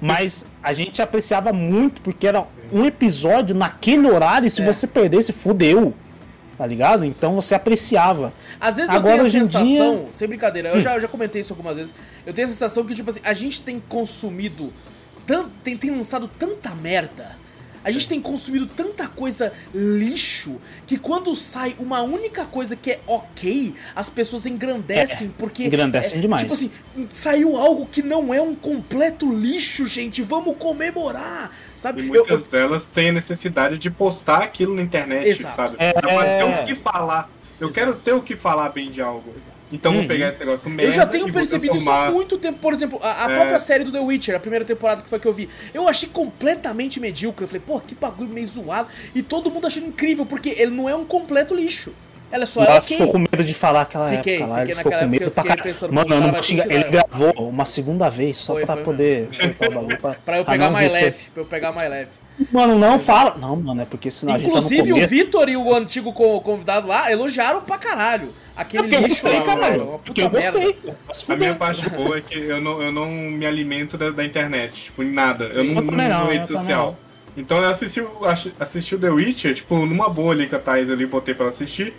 [0.00, 4.64] Mas a gente apreciava muito, porque era um episódio naquele horário, e se É.
[4.66, 5.94] você perdesse, fudeu.
[6.58, 7.04] Tá ligado?
[7.04, 8.32] Então você apreciava.
[8.60, 9.64] Às vezes Agora, eu tenho a sensação,
[10.02, 11.94] dia- sem brincadeira, eu já, eu já comentei isso algumas vezes,
[12.26, 14.72] eu tenho a sensação que, tipo assim, a gente tem consumido,
[15.24, 17.38] tan- tem, tem lançado tanta merda,
[17.84, 23.00] A gente tem consumido tanta coisa lixo que quando sai uma única coisa que é
[23.06, 25.64] ok, as pessoas engrandecem porque.
[25.64, 26.42] engrandecem é, demais.
[26.42, 26.70] Tipo assim,
[27.08, 30.22] saiu algo que não é um completo lixo, gente.
[30.22, 31.52] Vamos comemorar.
[31.78, 32.02] Sabe?
[32.02, 35.54] E muitas eu- delas têm a necessidade de postar aquilo na internet, Exato.
[35.54, 35.76] sabe?
[35.78, 35.90] É.
[35.90, 37.30] Eu quero ter o que falar.
[37.60, 39.32] Eu quero ter o que falar bem de algo.
[39.72, 39.98] Então Uhum.
[39.98, 42.58] vou pegar esse negócio merda Eu já tenho percebido isso há muito tempo.
[42.58, 43.34] Por exemplo, a, a É.
[43.36, 46.08] própria série do The Witcher, a primeira temporada que foi que eu vi, eu achei
[46.08, 47.44] completamente medíocre.
[47.44, 48.88] Eu falei, pô, que bagulho meio zoado.
[49.14, 51.92] E todo mundo achando incrível, porque ele não é um completo lixo.
[52.30, 52.96] Ela é só é Nossa, ok.
[52.96, 54.56] ficou com medo de falar aquela Fiquei, época lá.
[54.58, 55.74] fiquei Ele ficou com medo eu pra caralho.
[55.92, 59.74] Mano, eu não Ele gravou uma segunda vez só Foi, pra foi poder cortar o
[59.74, 59.98] bagulho.
[59.98, 62.10] Pra, Pra eu pegar não mais leve, pra eu pegar mais leve.
[62.52, 63.36] Mano, não fala.
[63.40, 65.06] Não, mano, é porque senão a gente tá Inclusive, o.
[65.08, 68.32] Vitor e o antigo co- convidado lá elogiaram pra caralho.
[68.56, 70.00] Aquele Porque eu lixo gostei, caralho.
[70.04, 70.78] Porque eu gostei.
[71.06, 74.24] Mas A minha parte boa é que eu não, eu não me alimento da, da
[74.24, 75.46] internet, tipo, em nada.
[75.46, 75.74] eu Sim.
[75.74, 76.96] não, Eu não não, uso eu rede também social.
[77.36, 78.20] Então eu assisti, o-
[78.58, 81.52] assisti, o The Witcher, tipo, numa boa ali com a Thais ali, botei pra ela
[81.52, 81.92] assistir.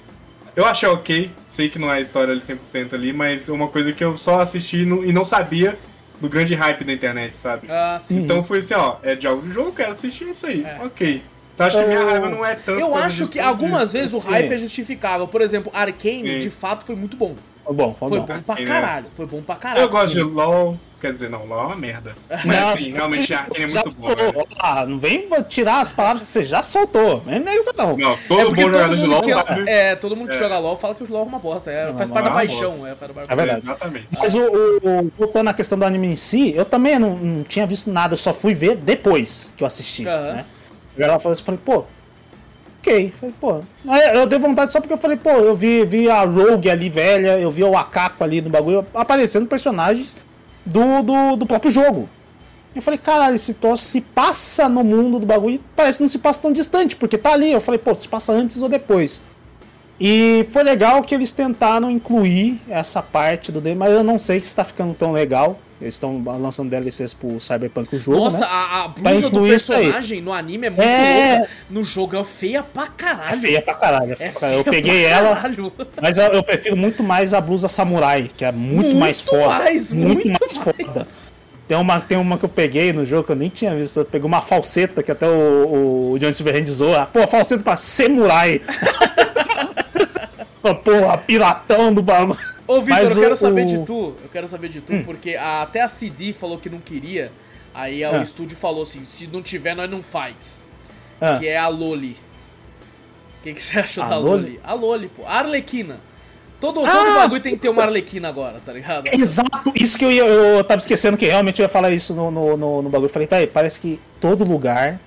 [0.59, 3.69] Eu achei ok, sei que não é a história ali 100% ali, mas é uma
[3.69, 5.79] coisa que eu só assisti e não- e não sabia
[6.19, 7.67] do grande hype da internet, sabe?
[7.71, 8.17] Ah, sim.
[8.19, 10.77] Então foi assim, ó, é de algo de jogo, eu quero assistir isso aí, É.
[10.83, 11.21] ok.
[11.55, 12.77] Então acho que a minha Eu- raiva não é tanto.
[12.77, 14.31] Eu acho que algumas vezes o Sim.
[14.31, 15.29] hype é justificável.
[15.29, 16.39] Por exemplo, Arcane, Sim.
[16.39, 17.35] de fato, foi muito bom.
[17.69, 18.25] Foi bom, foi, Foi bom.
[18.25, 19.05] bom pra Arcane, caralho.
[19.15, 19.81] Foi bom pra caralho.
[19.83, 22.13] Eu gosto de LOL, quer dizer, não, LOL é uma merda.
[22.43, 24.15] Mas Não, assim, realmente você- a Arkane é muito boa.
[24.15, 24.47] velho.
[24.57, 27.21] Ah, não vem tirar as palavras que você já soltou.
[27.27, 27.95] Não é isso não.
[27.95, 29.69] Não, É todo porque bom todo jogador de mundo LOL que, sabe.
[29.69, 30.39] é, todo mundo que É.
[30.39, 31.69] joga LOL fala que o LOL é uma bosta.
[31.71, 32.87] É, Não, faz parte da é uma paixão.
[32.87, 32.89] É,
[33.29, 33.61] É verdade.
[33.63, 34.07] Exatamente.
[34.17, 37.43] Mas o, o- o- voltando à questão do anime em si, eu também não, não
[37.43, 40.07] tinha visto nada, eu só fui ver depois que eu assisti.
[40.07, 40.33] Aham.
[40.33, 40.45] Né?
[40.97, 41.85] E ela falou assim, falei, pô,
[42.89, 43.13] ok.
[43.19, 43.61] Falei, pô.
[44.13, 47.39] Eu dei vontade só porque eu falei, pô, eu vi, vi a Rogue ali velha,
[47.39, 50.17] eu vi o Akako ali no bagulho, aparecendo personagens
[50.65, 52.09] do, do, do próprio jogo.
[52.75, 56.19] Eu falei, caralho, esse troço se passa no mundo do bagulho parece que não se
[56.19, 57.51] passa tão distante, porque tá ali.
[57.51, 59.21] Eu falei, pô, se passa antes ou depois.
[59.99, 64.39] E foi legal que eles tentaram incluir essa parte do dele, mas eu não sei
[64.39, 65.59] se tá ficando tão legal.
[65.81, 68.47] Eles estão lançando DLCs pro Cyberpunk o jogo, Nossa, né?
[68.49, 71.35] a, a Pra blusa do personagem no anime é muito É.
[71.37, 71.49] louca.
[71.69, 73.37] No jogo é feia pra É caralho.
[73.39, 74.11] feia pra caralho.
[74.11, 74.59] é feia É pra caralho.
[74.59, 75.71] Eu feia peguei ela, caralho.
[76.01, 79.47] mas eu, eu prefiro muito mais a blusa samurai, que é muito, Muito mais foda.
[79.47, 80.57] mais, muito mais mais.
[80.57, 81.07] foda.
[81.65, 83.97] Tem uma, tem uma que eu peguei no jogo que eu nem tinha visto.
[83.99, 87.05] Eu peguei uma falseta que até o, o John Silverhand zoou.
[87.13, 88.59] Pô, falseta pra samurai.
[90.61, 92.37] Porra, piratão do bagulho.
[92.67, 94.13] Ô, Vitor, eu quero o- saber o- de tu.
[94.23, 97.31] Eu quero saber de tu, porque a- até a CD falou que não queria.
[97.73, 98.21] Aí o Ah.
[98.23, 100.63] estúdio falou assim: se não tiver, nós não faz.
[101.21, 102.17] Ah, Que é a Loli.
[103.39, 104.41] O que, que você achou A da Loli?
[104.41, 104.59] Loli?
[104.63, 105.23] A Loli, pô.
[105.25, 105.97] A Arlequina.
[106.59, 107.15] Todo, todo Ah!
[107.19, 109.07] bagulho tem que ter uma Arlequina agora, tá ligado?
[109.13, 110.25] Exato, isso que eu ia.
[110.25, 113.05] Eu tava esquecendo que realmente eu ia falar isso no, no, no, no bagulho.
[113.07, 114.99] Eu falei, velho, parece que todo lugar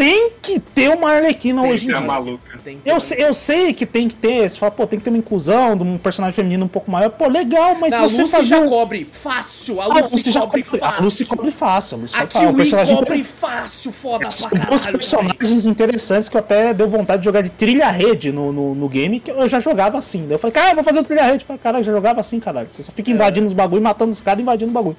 [0.00, 2.06] tem que ter uma Arlequina Tem hoje que em É dia.
[2.06, 2.58] maluca.
[2.64, 4.98] Tem que ter Eu sei, eu sei que tem que ter, você fala, pô, tem
[4.98, 7.10] que ter uma inclusão de um personagem feminino um pouco maior.
[7.10, 8.68] Pô, legal, mas Não, a você Lucy fazer já um...
[8.70, 9.78] cobre fácil.
[9.78, 10.96] A Ah, a Lucy, Lucy já cobre cobre, fácil.
[10.98, 11.98] a Lucy cobre fácil.
[11.98, 12.40] A Lucy A cobre fácil.
[12.40, 14.78] É Kiwi personagem cobre fácil, foda São pra caralho.
[14.78, 14.98] velho.
[14.98, 19.20] personagens interessantes que eu até deu vontade de jogar de trilha-rede no, no, no game,
[19.20, 20.22] que eu já jogava assim.
[20.22, 21.44] Daí eu falei, cara, eu vou fazer o trilha-rede.
[21.44, 22.68] Falei, Caralho, eu já jogava assim, caralho.
[22.70, 22.94] Você só É.
[22.94, 24.96] fica invadindo os bagulho, matando os caras, invadindo o bagulho.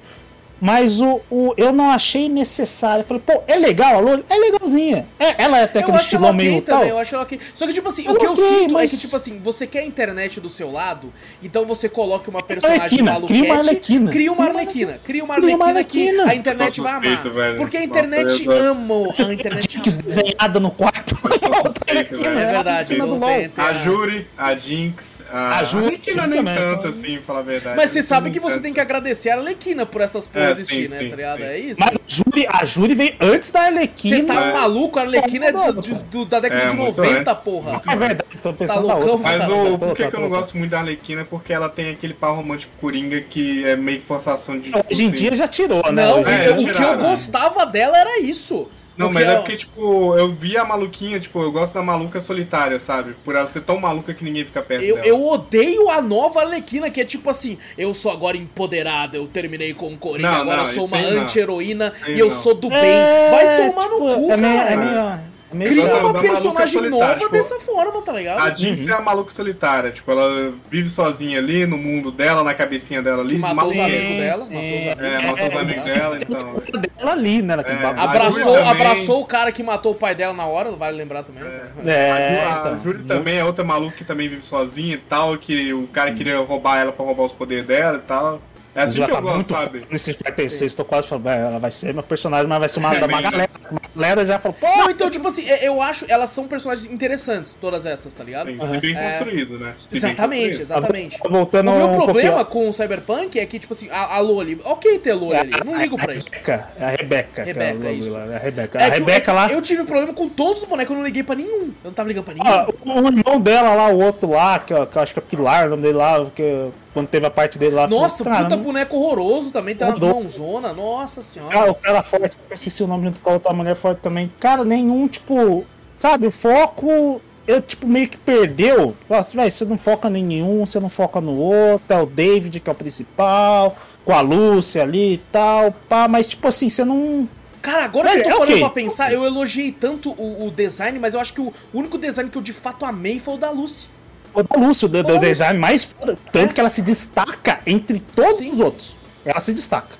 [0.64, 3.00] Mas o, o, eu não achei necessário.
[3.02, 4.24] Eu falei, pô, é legal a Loli?
[4.30, 5.06] É legalzinha.
[5.18, 6.88] É, ela é até Eu aquele acho ela estilão ok meio também, tal.
[6.88, 7.40] eu acho ela ok.
[7.52, 9.66] Só que, tipo assim, Eu o que eu sinto é mas- que, tipo assim, você
[9.66, 11.12] quer a internet do seu lado,
[11.42, 14.10] então você coloca uma personagem Arlequina, maluquete, cria uma Arlequina.
[14.12, 16.30] cria uma Cria uma Arlequina, cria uma Arlequina que Arlequina.
[16.30, 17.02] a internet Eu vai amar.
[17.10, 17.56] suspeito, velho.
[17.56, 18.62] Porque a Nossa, internet gosto.
[18.62, 20.02] ama, Você a tem a internet Jinx ama.
[20.04, 21.18] desenhada no quarto.
[21.42, 22.38] suspeito, velho.
[22.38, 26.26] É verdade, Arlequina não tem, A Juri, a Jinx, a, A Juri, que não é
[26.28, 27.76] nem tanto assim, pra falar a verdade.
[27.76, 30.88] Mas você sabe que você tem que agradecer a Arlequina por essas porras É, existir,
[30.88, 31.38] sim, né, sim, tá ligado?
[31.38, 31.44] sim.
[31.44, 31.80] É isso.
[31.80, 34.16] Mas a Júri, a Júri veio antes da Arlequina.
[34.16, 34.52] Você tá É.
[34.52, 34.98] maluco?
[34.98, 37.70] A Arlequina é do- do- do- da década É, de muito 90, antes, porra.
[37.72, 39.12] muito É verdade, tô tá pensando na loucão?
[39.12, 39.38] outra.
[39.38, 40.36] Mas Tá, o, tá, por que, tá, que eu tá, não tá.
[40.36, 41.20] gosto muito da Arlequina?
[41.22, 44.70] é Porque ela tem aquele par romântico coringa que é meio que forçação de.
[44.70, 46.04] tipo, Hoje em assim- dia já tirou, né?
[46.06, 46.98] Não, É, o já que eu tiraram.
[47.02, 48.68] gostava dela era isso.
[48.96, 51.82] Não, mas que é eu- porque, tipo, eu vi a maluquinha, tipo, eu gosto da
[51.82, 53.14] maluca solitária, sabe?
[53.24, 55.06] Por ela ser tão maluca que ninguém fica perto Eu, dela.
[55.06, 59.72] eu odeio a nova Arlequina, que é tipo assim, eu sou agora empoderada, eu terminei
[59.74, 62.30] com o Coringa, Não, agora não, eu sou uma anti-heroína e eu não.
[62.36, 62.78] sou do bem.
[62.78, 64.70] É, Vai tomar no tipo, cu, é meio, cara.
[64.70, 68.38] é meio, é meio Cria da- uma personagem nova tipo, dessa forma, tá ligado?
[68.40, 72.54] A Jinx é a maluca solitária, tipo, ela vive sozinha ali no mundo dela, na
[72.54, 73.84] cabecinha dela ali, Que matou os maluca.
[73.96, 74.54] amigos dela, sim.
[74.54, 75.02] matou os amigos.
[75.02, 76.62] É, matou os É, amigos é, dela, é, então.
[76.98, 77.54] dela ali, né?
[77.66, 78.68] É, a Abraçou, também.
[78.70, 81.42] abraçou o cara que matou o pai dela na hora, vale lembrar também.
[81.86, 82.78] É, a então.
[82.78, 86.38] Júlia também é outra maluca que também vive sozinha e tal, que o cara queria
[86.38, 88.40] roubar ela pra roubar os poderes dela e tal.
[88.74, 89.82] É assim que tá eu gosto, sabe?
[89.90, 92.78] nesse Fighter 6, tô quase falando, "Vai, ela vai ser meu personagem, mas vai ser
[92.78, 93.50] uma, da uma galera.
[93.70, 96.90] Uma galera já falou, pô, Não, então, tipo assim, é- eu acho, elas são personagens
[96.90, 98.46] interessantes, todas essas, tá ligado?
[98.46, 99.10] Tem que ser bem É.
[99.10, 99.74] construído, né?
[99.78, 100.60] Se Exatamente, construído.
[100.62, 101.18] exatamente.
[101.18, 104.14] Tá voltando o meu um problema pouquinho- com o Cyberpunk é que, tipo assim, a,
[104.16, 106.28] a Loli, ok ter Loli ali, eu não ligo pra isso.
[106.32, 107.44] Rebeca, é a Rebeca.
[107.44, 108.16] Rebeca, que é isso.
[108.16, 108.78] é a Rebeca.
[108.78, 109.52] É a que eu- Rebeca é que lá.
[109.52, 111.64] Eu tive problema com todos os bonecos, eu não liguei pra nenhum.
[111.64, 112.46] Eu não tava ligando pra nenhum.
[112.46, 115.18] Ah, o o irmão dela lá, o outro lá, que, eu- que eu acho que
[115.18, 117.86] é Pilar, o nome dele lá, que quando teve a parte dele lá.
[117.88, 120.20] Nossa, cara, puta boneco horroroso também, tem umas Mudou.
[120.20, 121.70] mãozona, nossa Ah, senhora.
[121.70, 124.30] o cara forte, eu esqueci o nome junto com a outra mulher forte também.
[124.38, 125.64] Cara, nenhum, tipo,
[125.96, 128.94] sabe, o foco, eu, tipo, meio que perdeu.
[129.08, 132.60] Nossa, velho, você não foca em nenhum, você não foca no outro, é o David
[132.60, 136.84] que é o principal, com a Lúcia ali e tal, pá, mas, tipo assim, você
[136.84, 137.28] não.
[137.62, 138.58] Cara, agora que eu tô é parando ok.
[138.60, 142.28] pra pensar, eu elogiei tanto o, o design, mas eu acho que o único design
[142.28, 143.86] que eu de fato amei foi o da Lucy.
[144.34, 145.28] O da Lúcia, o de- do Lúcia.
[145.28, 146.54] design mais foda, tanto É.
[146.54, 148.48] que ela se destaca entre todos Sim.
[148.48, 148.96] os outros.
[149.24, 149.96] Ela se destaca.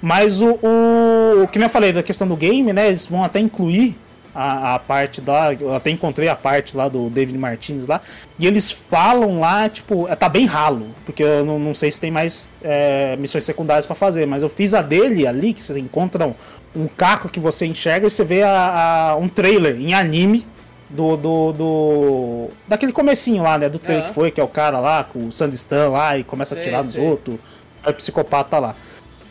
[0.00, 2.88] Mas o, o, o que eu falei da questão do game, né?
[2.88, 3.96] Eles vão até incluir
[4.34, 5.52] a, a parte da.
[5.54, 8.00] Eu até encontrei a parte lá do David Martins lá.
[8.38, 10.88] E eles falam lá, tipo, é, tá bem ralo.
[11.04, 14.26] Porque eu não, não sei se tem mais é, missões secundárias pra fazer.
[14.26, 16.34] Mas eu fiz a dele ali, que vocês encontram
[16.74, 20.46] um caco que você enxerga e você vê a, a- um trailer em anime
[20.88, 22.48] do, do, do.
[22.68, 23.68] Daquele comecinho lá, né?
[23.68, 24.08] Do trailer Aham.
[24.08, 26.72] que foi, que é o cara lá com o Sandistan lá e começa a Sei,
[26.76, 27.04] nos sei.
[27.04, 27.38] outros.
[27.84, 28.74] É o psicopata lá.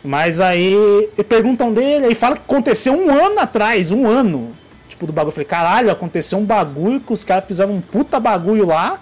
[0.04, 4.52] Mas aí perguntam dele, aí fala que aconteceu um ano atrás, um ano.
[4.88, 5.28] Tipo, do bagulho.
[5.30, 9.00] Eu falei, caralho, aconteceu um bagulho que os caras fizeram um puta bagulho lá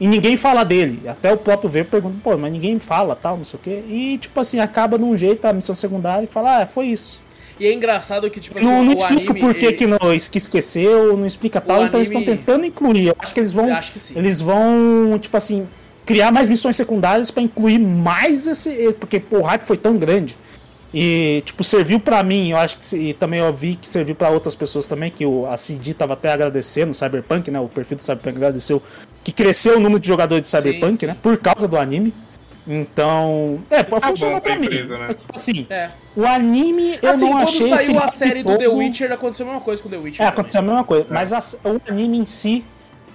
[0.00, 1.08] e ninguém fala dele.
[1.08, 3.84] Até o próprio V pergunta, pô, mas ninguém fala, tal, não sei o quê.
[3.86, 7.21] E, tipo assim, acaba de um jeito a missão secundária e fala, ah, foi isso.
[7.60, 9.40] E é engraçado que, tipo assim, Não, não o explica anime.
[9.40, 12.64] por que, ele- que não que esqueceu, não explica tal, então eles estão anime- tentando
[12.66, 13.08] incluir.
[13.08, 13.72] Eu acho que eles vão.
[13.72, 14.14] Acho que sim.
[14.16, 15.66] Eles vão, tipo assim,
[16.04, 18.92] criar mais missões secundárias pra incluir mais esse.
[18.98, 20.36] Porque pô, o hype foi tão grande.
[20.94, 22.96] E, tipo, serviu pra mim, eu acho que.
[22.96, 26.12] E também eu vi que serviu pra outras pessoas também, que o, a CD tava
[26.12, 27.58] até agradecendo, o Cyberpunk, né?
[27.60, 28.82] O perfil do Cyberpunk agradeceu.
[29.24, 31.06] Que cresceu o número de jogadores de Cyberpunk, sim.
[31.06, 31.16] né?
[31.22, 32.12] Por causa do anime.
[32.66, 33.58] Então.
[33.70, 34.66] É, pode Tá funcionar pra pra mim.
[34.66, 35.04] empresa, né?
[35.08, 35.90] Mas, tipo assim, É.
[36.16, 39.46] o anime eu Assim, não quando achei esse saiu a série do The Witcher, aconteceu
[39.46, 40.14] a mesma coisa com The Witcher.
[40.14, 40.28] é, também.
[40.32, 41.06] aconteceu a mesma coisa.
[41.10, 42.64] Mas a- o anime em si,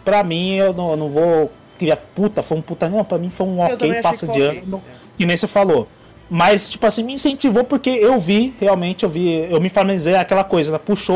[0.04, 2.90] pra mim, eu não, eu não vou criar puta, foi um puta.
[2.90, 4.62] Não, pra mim foi um ok, passa de ano.
[4.68, 4.82] não-
[5.18, 5.88] Que nem você falou.
[6.30, 10.44] Mas, tipo assim, me incentivou porque eu vi, realmente, eu vi, eu me familiarizei aquela
[10.44, 10.78] coisa, né?
[10.78, 11.16] Puxou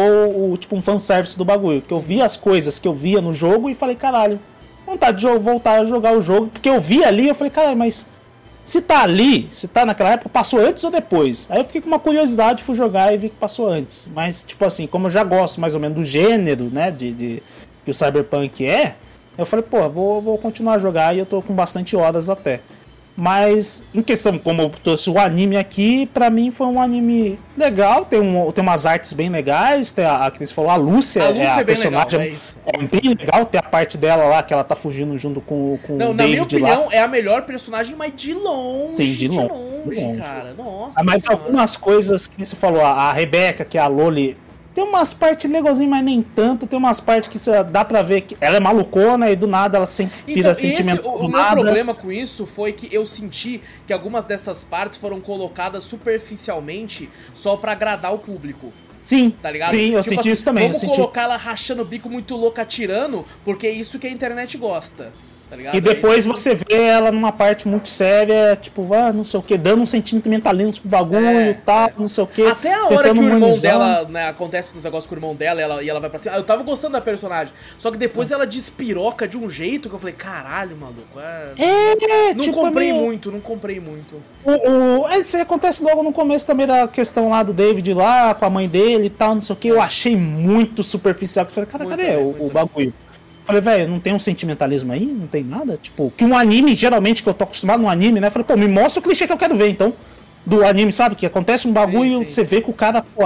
[0.53, 1.81] o, tipo, um fanservice do bagulho.
[1.81, 4.39] Que eu vi as coisas que eu via no jogo e falei, caralho,
[4.87, 6.47] vontade de voltar a jogar o jogo.
[6.47, 8.07] Porque eu vi ali, eu falei, caralho, mas
[8.71, 11.45] se tá ali, se tá naquela época, passou antes ou depois?
[11.49, 14.07] Aí eu fiquei com uma curiosidade, fui jogar e vi que passou antes.
[14.15, 17.43] Mas, tipo assim, como eu já gosto mais ou menos do gênero, né, de, de-
[17.83, 18.95] que o Cyberpunk é,
[19.37, 22.61] eu falei, pô, vou, vou continuar a jogar e eu tô com bastante horas até.
[23.21, 28.03] Mas, em questão, como eu trouxe o anime aqui, pra mim foi um anime legal,
[28.03, 31.23] tem, um, tem umas artes bem legais, tem a, a que você falou, a Lúcia,
[31.25, 32.19] A Lúcia é a é bem legal, personagem.
[32.19, 32.57] é isso.
[32.65, 35.97] é bem legal, tem a parte dela lá, que ela tá fugindo junto com, com
[35.97, 36.69] Não, o na minha David lá.
[36.71, 38.95] opinião, é a melhor personagem, mas de longe.
[38.95, 40.19] Sim, de longe, longe, de longe.
[40.19, 40.53] cara.
[40.57, 40.99] Nossa.
[40.99, 44.35] Ah, Mas algumas coisas que você falou, a, a Rebeca, que é a Loli,
[44.73, 46.65] tem umas partes legalzinhas, mas nem tanto.
[46.65, 49.85] Tem umas partes que dá pra ver que ela é malucona e do nada ela
[49.85, 51.07] sempre vira Então, esse, sentimento.
[51.07, 55.19] o, o meu problema com isso foi que eu senti que algumas dessas partes foram
[55.19, 58.71] colocadas superficialmente só pra agradar o público.
[59.03, 59.71] Sim, Tá ligado?
[59.71, 60.63] sim, eu Tipo senti assim, isso também.
[60.63, 60.95] Eu Vamos senti...
[60.95, 65.11] colocar ela rachando o bico muito louca, atirando, porque é isso que a internet gosta.
[65.51, 65.75] Tá ligado?
[65.75, 66.27] E depois É isso.
[66.29, 69.85] você vê ela numa parte muito séria, tipo, ah, não sei o que, dando um
[69.85, 72.45] sentimentalismo pro bagulho É, e tal, não sei o que.
[72.47, 75.59] Até a hora que o irmão dela, né, acontece uns negócios com o irmão dela
[75.59, 76.35] e ela, e ela vai pra cima.
[76.37, 77.53] Eu tava gostando da personagem.
[77.77, 81.19] Só que depois ela despiroca de um jeito que eu falei, caralho, maluco.
[81.19, 84.15] é- É, Não tipo, comprei é meio- muito, não comprei muito.
[84.45, 87.93] O, o, é, isso aí acontece logo no começo também da questão lá do David
[87.93, 89.67] lá, com a mãe dele e tal, não sei o que.
[89.67, 91.45] Eu achei muito superficial.
[91.45, 92.93] Eu falei, cara, Muito cadê bem, o, muito o bem.
[93.59, 95.05] Falei, velho, não tem um sentimentalismo aí?
[95.05, 95.77] Não tem nada?
[95.77, 98.29] Tipo, que um anime, geralmente, que eu tô acostumado no anime, né?
[98.29, 99.93] Falei, pô, me mostra o clichê que eu quero ver, então.
[100.45, 101.15] Do anime, sabe?
[101.15, 102.33] Que acontece um bagulho, Sim, sim.
[102.33, 103.23] você vê que o cara, pô,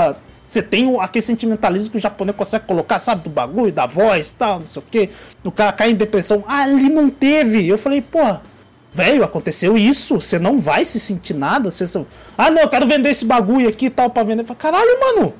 [0.47, 3.23] você tem aquele sentimentalismo que o japonês consegue colocar, sabe?
[3.23, 5.09] Do bagulho, da voz tal, não sei o que.
[5.43, 6.43] O cara cai em depressão.
[6.47, 7.67] Ah, ali não teve.
[7.67, 8.19] Eu falei, pô,
[8.93, 10.19] velho, aconteceu isso.
[10.19, 11.71] Você não vai se sentir nada.
[11.71, 11.85] Você.
[12.37, 14.41] Ah, não, eu quero vender esse bagulho aqui e tal pra vender.
[14.41, 15.33] Eu falei, Caralho, mano.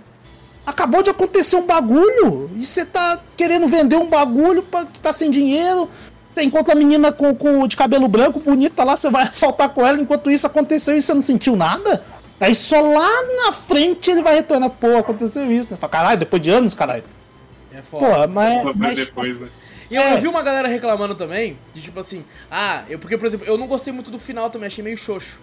[0.66, 2.50] Acabou de acontecer um bagulho.
[2.56, 5.90] E você tá querendo vender um bagulho pra que tá sem dinheiro.
[6.34, 9.86] Você encontra a menina com, com- de cabelo branco, bonita lá, você vai assaltar com
[9.86, 10.00] ela.
[10.00, 12.04] Enquanto isso aconteceu e você não sentiu nada.
[12.40, 13.08] Aí só lá
[13.46, 14.70] na frente ele vai retornar.
[14.72, 15.72] Pô, aconteceu isso.
[15.72, 15.78] Né?
[15.80, 17.04] Fala, Caralho, depois de anos, caralho.
[17.74, 18.06] É foda.
[18.06, 18.76] Pô, mas.
[18.76, 19.48] Mas depois, né?
[19.90, 20.14] E eu, É.
[20.16, 23.56] eu vi uma galera reclamando também, de tipo assim, ah, eu, porque, por exemplo, eu
[23.56, 25.38] não gostei muito do final também, achei meio xoxo.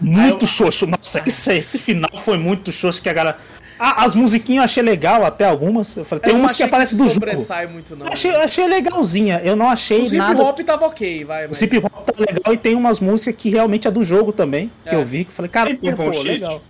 [0.00, 0.86] Muito eu- xoxo.
[0.86, 3.38] Nossa, esse, esse final foi muito xoxo que a galera.
[3.84, 5.96] Ah, as musiquinhas eu achei legal, até algumas.
[5.96, 7.14] Eu falei, tem Eu não umas que aparecem do jogo.
[7.14, 8.06] sobressai muito, não.
[8.06, 9.40] Eu achei, eu achei legalzinha.
[9.42, 10.40] Eu não achei O hip nada.
[10.40, 11.46] hop tava ok, vai.
[11.46, 11.60] O Mas...
[11.62, 14.70] hip hop tá legal e tem umas músicas que realmente é do jogo também.
[14.84, 14.94] Que É.
[14.94, 16.28] eu vi, que eu falei, cara, Tem pô, Shit?
[16.28, 16.62] legal.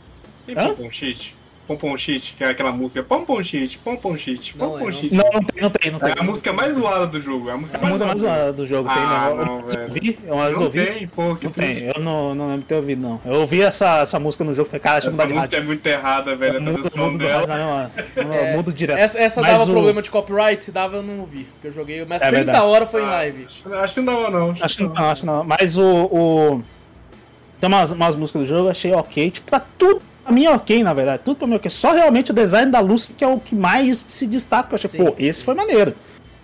[0.46, 0.74] Tem Hã?
[0.90, 1.36] Shit?
[1.72, 5.14] Pompom Shit, que é aquela música Pompom Shit, Pompom Shit, Não, Pompom é, Shit.
[5.14, 6.08] Não, não tem, não tem, não tem.
[6.10, 7.48] É a música mais zoada do jogo.
[7.48, 8.36] É a música A música mais zoada.
[8.40, 9.30] zoada do jogo tem, Ah, né?
[9.30, 10.84] Eu- não, eu ouvi, eu mas Não ouvi.
[10.86, 11.80] tem, pô, que Não triste.
[11.80, 13.20] tem, eu não, não lembro de ter ouvido, não.
[13.24, 15.32] Eu ouvi essa, essa música no jogo e falei, cara, deixa eu Essa mudar de
[15.34, 15.64] música rádio.
[15.64, 17.46] é muito errada, velho, a Mudo, tradução dela.
[18.16, 18.98] não, não, eu mudo direto.
[18.98, 20.62] Essa, essa Mas dava o- problema de copyright?
[20.62, 21.44] Se dava, eu não vi.
[21.44, 22.64] Porque eu joguei umas É 30 verdade.
[22.64, 23.46] horas foi em Ah, live.
[23.46, 24.50] acho- Acho que não dava, não.
[24.60, 25.44] Acho que não, acho que não.
[25.44, 25.84] Mas o.
[25.84, 26.62] o...
[27.60, 29.30] Tem umas, umas músicas do jogo, eu achei ok.
[29.30, 31.22] Tipo, tá tudo pra mim é ok, na verdade.
[31.24, 31.70] Tudo pra mim é ok.
[31.70, 34.72] Só realmente o design da Lucy que é o que mais se destaca.
[34.72, 34.98] Eu achei, Sim.
[34.98, 35.94] pô, esse foi maneiro.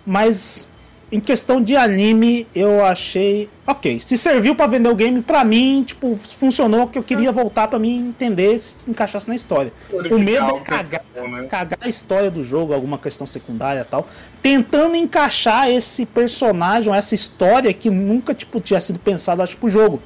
[0.05, 0.71] Mas
[1.11, 3.99] em questão de anime, eu achei ok.
[3.99, 7.79] Se serviu pra vender o game, pra mim, tipo, funcionou que eu queria voltar pra
[7.79, 9.73] mim entender se encaixasse na história.
[9.91, 11.47] O medo é cagar, bom, né?
[11.47, 14.07] cagar a história do jogo, alguma questão secundária tal,
[14.41, 19.99] tentando encaixar esse personagem, essa história que nunca tipo tinha sido pensado acho pro jogo.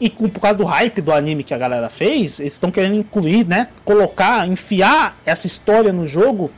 [0.00, 2.96] E com, por causa do hype do anime que a galera fez, eles estão querendo
[2.96, 6.50] incluir, né, colocar, enfiar essa história no jogo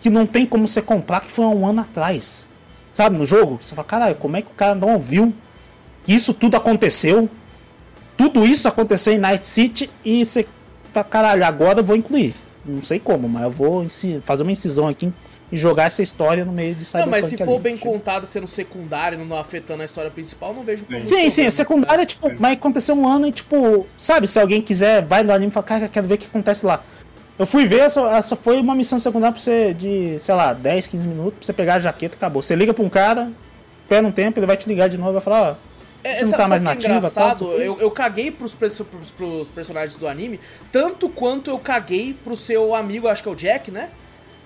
[0.00, 2.46] que não tem como você comprar que foi há um ano atrás.
[2.92, 3.58] Sabe, no jogo?
[3.60, 5.32] Você fala, caralho, como é que o cara não viu
[6.04, 7.28] que isso tudo aconteceu?
[8.16, 10.46] Tudo isso aconteceu em Night City e você
[10.92, 12.34] fala, caralho, agora eu vou incluir.
[12.64, 13.86] Não sei como, mas eu vou
[14.22, 15.12] fazer uma incisão aqui
[15.52, 17.10] e jogar essa história no meio de Não, Cyberpunk.
[17.22, 17.58] mas se for ali.
[17.62, 20.98] bem contado sendo secundário, não afetando a história principal, não vejo como.
[21.04, 21.48] Sim, sim, problema.
[21.48, 25.32] a secundária, tipo, vai acontecer um ano e, tipo, sabe, se alguém quiser, vai no
[25.32, 26.82] anime e fala, cara, quero ver o que acontece lá.
[27.38, 30.86] Eu fui ver, essa, essa foi uma missão secundária pra você de, sei lá, 10,
[30.86, 32.42] 15 minutos, pra você pegar a jaqueta e acabou.
[32.42, 33.30] Você liga pra um cara,
[33.82, 35.54] espera um tempo, ele vai te ligar de novo e vai falar, ó,
[36.04, 37.44] É, Você não tá mais é nativa, tal, engraçado?
[37.44, 37.62] não quê?
[37.62, 38.80] eu, eu caguei pros, pros,
[39.16, 40.38] pros personagens do anime,
[40.70, 43.88] tanto quanto eu caguei pro seu amigo, acho que é o Jack, né?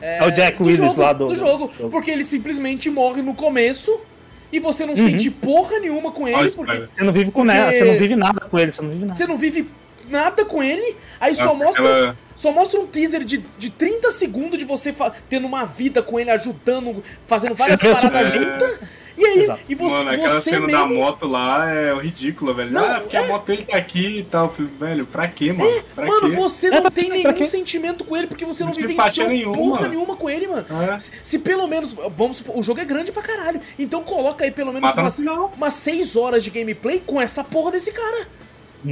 [0.01, 1.67] É o Jack Willis jogo, lá do- do jogo.
[1.69, 1.91] do jogo.
[1.91, 3.99] Porque ele simplesmente morre no começo
[4.53, 4.91] e você Uhum.
[4.91, 7.97] não sente porra nenhuma com ele, porque você não vive com Porque- nada, você não
[7.99, 9.17] vive nada com ele, você não vive nada.
[9.19, 9.71] você não vive
[10.09, 11.83] nada com ele, aí só Nossa, mostra.
[11.85, 14.95] aquela- Só mostra um teaser de, de 30 segundos de você
[15.29, 18.79] tendo uma vida com ele, ajudando, fazendo várias paradas é- juntas.
[19.19, 19.61] E aí, Exato.
[19.69, 20.79] e você, Mano, aquela você cena mesmo.
[20.81, 22.71] da moto lá é ridícula, velho.
[22.71, 23.25] Não, ah, porque é.
[23.25, 24.49] a moto dele tá aqui e tal.
[24.49, 25.83] Falei, velho, pra quê, mano?
[25.95, 26.37] Pra Mano, quê?
[26.37, 29.55] você É, não pra tem nenhum sentimento com ele, porque você não, Não vivenciou nenhuma.
[29.57, 30.65] porra nenhuma com ele, mano.
[30.95, 30.99] É.
[31.01, 31.95] Se, se pelo menos.
[32.17, 33.61] Vamos supor, o jogo é grande pra caralho.
[33.77, 37.73] Então coloca aí pelo menos Mata umas, umas 6 horas de gameplay com essa porra
[37.73, 38.29] desse cara.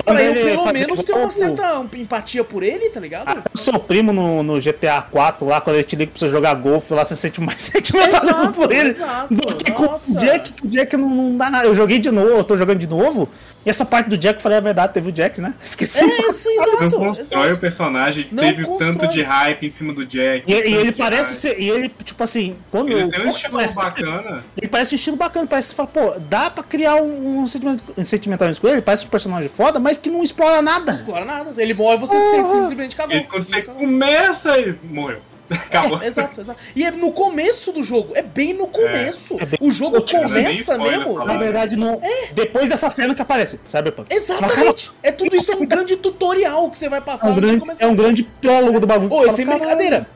[0.05, 3.29] Pra eu pelo menos ter uma certa empatia por ele, tá ligado?
[3.29, 6.29] Até o seu primo no, no GTA 4 lá, quando ele te liga pra você
[6.29, 10.53] jogar golfe, lá você sente mais sentimentalismo por ele exato, do que com o Jack,
[10.55, 11.67] que o Jack não, não dá nada.
[11.67, 13.29] Eu joguei de novo, eu tô jogando de novo,
[13.67, 15.53] e essa parte do Jack, eu falei, é verdade, teve o Jack, né?
[15.61, 15.99] Esqueci.
[16.03, 16.97] É, sim, Não exato.
[16.97, 17.55] constrói exato.
[17.55, 18.93] o personagem, Não teve constrói.
[18.93, 20.45] tanto de hype em cima do Jack.
[20.47, 21.57] E, e ele parece hype.
[21.57, 24.45] ser, e ele, tipo assim, quando Ele tem um estilo bacana.
[24.57, 27.47] Ele parece um estilo bacana, parece que você fala, pô, dá pra criar um, um
[27.49, 30.93] sentimento- sentimentalismo com ele, parece um personagem foda, mas que não explora nada.
[30.93, 31.51] Não explora nada.
[31.61, 33.17] Ele morre, você se- simplesmente acabou.
[33.17, 35.19] E quando você começa, ele morreu.
[35.67, 36.03] Acabou.
[36.03, 36.59] É, exato, exato.
[36.75, 38.13] E é no começo do jogo.
[38.15, 39.37] É bem no começo.
[39.41, 41.15] É bem- O jogo Tipo, é nem começa mesmo.
[41.15, 41.25] falar.
[41.27, 42.01] Na verdade, não.
[42.33, 44.13] Depois dessa cena que aparece, Cyberpunk.
[44.15, 44.91] Exatamente.
[45.03, 47.57] É tudo isso, é um grande tutorial que você vai É passar um, antes de
[47.59, 49.13] grande, é um grande prólogo do bagulho.
[49.13, 50.09] Ô, Você e fala, sem brincadeira.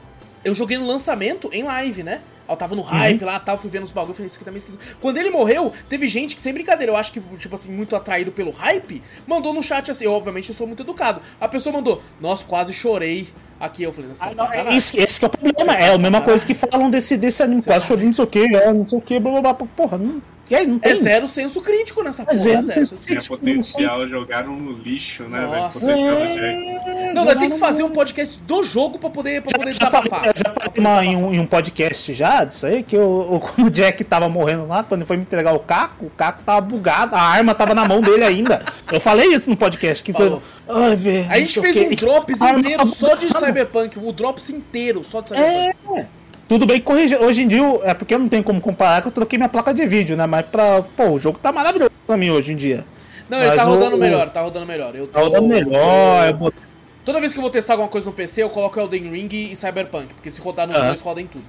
[0.44, 2.20] Eu joguei no lançamento em live, né?
[2.48, 4.59] Eu tava no hype lá, tal, fui vendo os bagulhos, falei, isso aqui tá meio
[4.59, 4.97] esquisito.
[5.01, 8.32] Quando ele morreu, teve gente que, sem brincadeira, eu acho que, tipo assim, muito atraído
[8.32, 11.20] pelo hype, mandou no chat assim, eu, obviamente eu sou muito educado.
[11.40, 13.28] A pessoa mandou, nossa, quase chorei
[13.61, 13.82] aqui.
[13.82, 14.77] Eu falei, nossa, Ah, não, sacanagem.
[14.77, 15.74] esse, esse que é o problema.
[15.74, 17.62] É a mesma coisa que falam desse, desse anime.
[17.62, 19.55] Quase chorando, não sei o que, é, não sei o que, blá blá blá.
[19.77, 20.20] Porra, não,
[20.51, 20.93] e aí, não tem.
[20.93, 22.36] É zero senso crítico nessa É porra.
[22.39, 25.51] zero zero senso Tinha Tipo, potencial, jogaram no lixo, né, velho?
[25.62, 25.81] Nossa.
[25.81, 26.35] Potencial do É.
[26.35, 27.14] Jack.
[27.14, 30.02] Não, nós temos que fazer um podcast do jogo pra poder, pra poder Já falei,
[30.10, 30.27] desabafar.
[30.28, 33.40] eu já falei uma- em, um, em um podcast já disso aí, que o, o,
[33.40, 36.43] quando o Jack tava morrendo lá, quando ele foi me entregar o Caco, o Caco
[36.43, 38.62] tava bugado, a arma tava na mão dele ainda.
[38.93, 40.02] Eu falei isso no podcast.
[40.02, 41.27] Que quando- Ai, velho.
[41.31, 43.28] A gente fez um drops inteiro só de.
[43.28, 43.98] Cyberpunk.
[43.98, 46.01] O drops inteiro só de Cyberpunk.
[46.01, 46.06] É.
[46.51, 46.93] Tudo bem que.
[46.93, 49.72] Hoje em dia, é porque eu não tenho como comparar que eu troquei minha placa
[49.72, 50.27] de vídeo, né?
[50.27, 50.82] Mas pra.
[50.82, 52.85] Pô, o jogo tá maravilhoso pra mim hoje em dia.
[53.28, 54.93] Não, ele Mas tá rodando o- melhor, tá rodando melhor.
[54.97, 56.27] Eu tô, Tá rodando melhor.
[56.27, 56.60] eu botei-
[57.05, 59.55] Toda vez que eu vou testar alguma coisa no PC, eu coloco Elden Ring e
[59.55, 60.89] Cyberpunk, porque se rodar nos Aham.
[60.89, 61.44] dois, roda em tudo.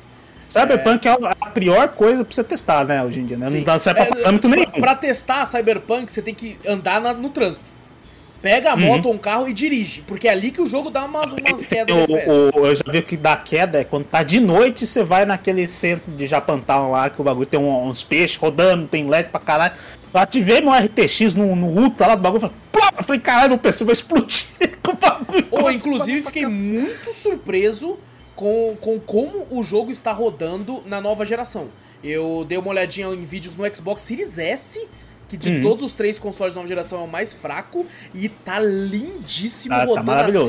[0.47, 3.03] Cyberpunk é a pior coisa pra você testar, né?
[3.03, 3.45] Hoje em dia, né?
[3.49, 3.63] Não Sim.
[3.63, 4.65] dá certo pra É, nenhum.
[4.65, 7.65] pra, pra testar Cyberpunk, você tem que andar na- no trânsito.
[8.41, 10.01] Pega a moto ou um carro e dirige.
[10.01, 13.01] Porque é ali que o jogo dá umas, umas quedas Eu, eu- eu já vi
[13.03, 17.09] que dá queda é quando tá de noite, você vai naquele centro de Japantown lá,
[17.09, 19.73] que o bagulho tem um- uns peixes rodando, tem LED pra caralho.
[20.13, 22.93] Eu ativei meu RTX no, no Ultra lá do bagulho, falei, plá!
[22.97, 24.45] eu falei, caralho, meu PC vai explodir
[24.81, 25.47] com o bagulho.
[25.51, 27.97] Ou, inclusive, fiquei muito surpreso
[28.35, 31.67] com, com como o jogo está rodando na nova geração.
[32.03, 34.87] Eu dei uma olhadinha em vídeos no Xbox Series S,
[35.31, 35.61] que de Uhum.
[35.61, 39.77] todos os três consoles da nova geração é o mais fraco, e tá lindíssimo Ah,
[39.79, 40.47] tá rodando a maravilhoso.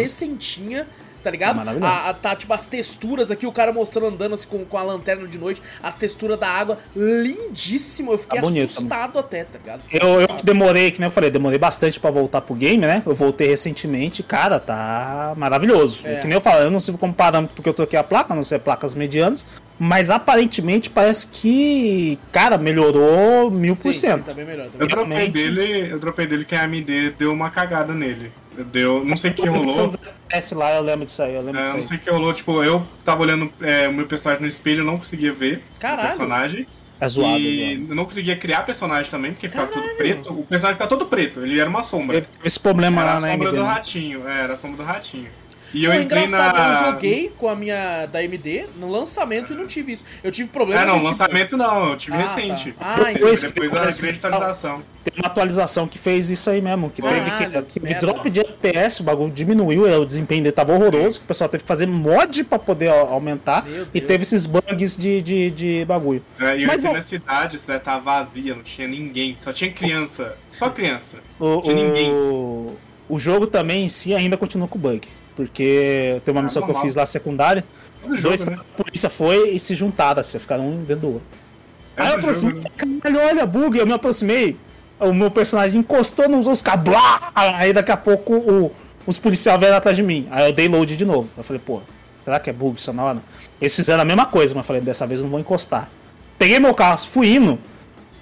[1.22, 1.80] 60, tá ligado?
[1.80, 1.88] Tá.
[1.88, 4.82] A, a- tá tipo as texturas aqui, o cara mostrando andando assim com, com a
[4.82, 8.12] lanterna de noite, as texturas da água, lindíssimo.
[8.12, 9.82] Eu fiquei Tá bonito, tá assustado até, tá ligado?
[9.90, 13.02] Eu, eu demorei, que nem eu falei, demorei bastante pra voltar pro game, né?
[13.04, 16.02] Eu voltei recentemente, cara, tá maravilhoso.
[16.04, 16.16] É.
[16.16, 18.36] Que nem eu falo, eu não sirvo como parâmetro porque eu troquei a placa, a
[18.36, 19.44] não ser placas medianas,
[19.78, 24.26] mas aparentemente parece que, cara, melhorou mil por cento.
[24.26, 24.34] tá.
[24.34, 24.40] Tá
[24.78, 28.30] Eu dropei dele, eu dropei dele que a AMD deu uma cagada nele.
[28.72, 29.90] Deu, não sei o que rolou.
[30.28, 31.86] FPS lá, eu lembro disso aí, eu lembro É, disso não aí.
[31.86, 34.84] sei o que rolou, tipo, eu tava olhando é, o meu personagem no espelho, eu
[34.84, 36.00] não conseguia ver Caralho.
[36.00, 36.66] o personagem.
[37.00, 37.92] É zoado, é e zoado.
[37.92, 39.88] eu não conseguia criar personagem também, porque ficava Caralho.
[39.88, 40.32] tudo preto.
[40.32, 42.20] O personagem ficava todo preto, ele era uma sombra.
[42.20, 43.68] Teve esse problema Era lá a na sombra AMD, do né?
[43.72, 45.28] ratinho, é, era a sombra do ratinho.
[45.74, 46.68] E eu entrei engraçado, na.
[46.80, 50.04] eu joguei com a minha da AMD no lançamento e não tive isso.
[50.22, 52.72] Eu tive problema É, não, tipo, lançamento não, eu tive Ah, recente.
[52.72, 52.94] tá.
[53.06, 53.18] Ah, entendi.
[53.18, 53.40] Depois
[53.70, 54.82] da grande atualização.
[55.04, 58.00] Tem uma atualização que fez isso aí mesmo, que teve Caralho, que, que que merda.
[58.06, 61.68] drop de FPS, o bagulho diminuiu, o desempenho dele tava horroroso, o pessoal teve que
[61.68, 66.22] fazer mod pra poder aumentar, e teve esses bugs de, de, de bagulho.
[66.38, 69.36] É, e eu Mas, entrei ó- na cidade, a cidade tava vazia, não tinha ninguém.
[69.42, 70.36] Só tinha criança.
[70.52, 71.18] Só criança.
[71.40, 72.12] O, De ninguém.
[72.12, 72.76] o,
[73.08, 76.68] o jogo também em si ainda continua com bug, porque tem uma Ah, missão que
[76.68, 76.84] eu normal.
[76.86, 77.64] fiz lá secundária,
[78.00, 78.56] Todo dois jogo, né?
[78.56, 81.26] caras da polícia foi e se juntaram, assim, ficaram um dentro do outro.
[81.96, 82.74] É Aí eu aproximei, jogo, né?
[82.78, 84.56] falei, caralho, olha, bug, eu me aproximei.
[84.98, 86.84] O meu personagem encostou nos outros caras,
[87.34, 88.72] aí daqui a pouco o-
[89.06, 90.26] os policiais vieram atrás de mim.
[90.30, 91.28] Aí eu dei load de novo.
[91.36, 91.80] Eu falei, pô,
[92.24, 93.18] será que é bug isso na hora?
[93.60, 95.88] Eles fizeram a mesma coisa, mas eu falei, dessa vez eu não vou encostar.
[96.38, 97.58] Peguei meu carro, fui indo,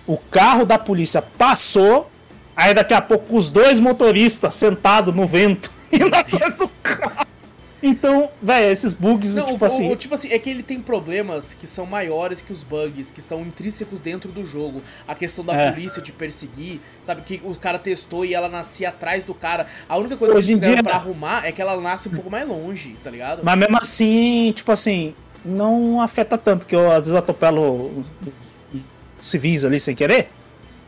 [0.06, 2.10] o carro da polícia passou,
[2.56, 5.70] aí daqui a pouco os dois motoristas sentados no vento,
[6.06, 7.26] indo atrás do carro.
[7.82, 9.90] Então, velho, esses bugs, Não, tipo o, assim.
[9.90, 13.22] o- tipo assim, é que ele tem problemas que são maiores que os bugs, que
[13.22, 14.82] são intrínsecos dentro do jogo.
[15.08, 15.72] A questão da É.
[15.72, 17.22] polícia te perseguir, sabe?
[17.22, 19.66] Que o cara testou e ela nascia atrás do cara.
[19.88, 22.12] A única coisa Hoje que eles fizeram dia- pra arrumar é que ela nasce um
[22.12, 23.40] pouco mais longe, tá ligado?
[23.42, 28.04] Mas mesmo assim, tipo assim, não afeta tanto, que eu às vezes atropelo
[29.22, 30.28] civis ali sem querer.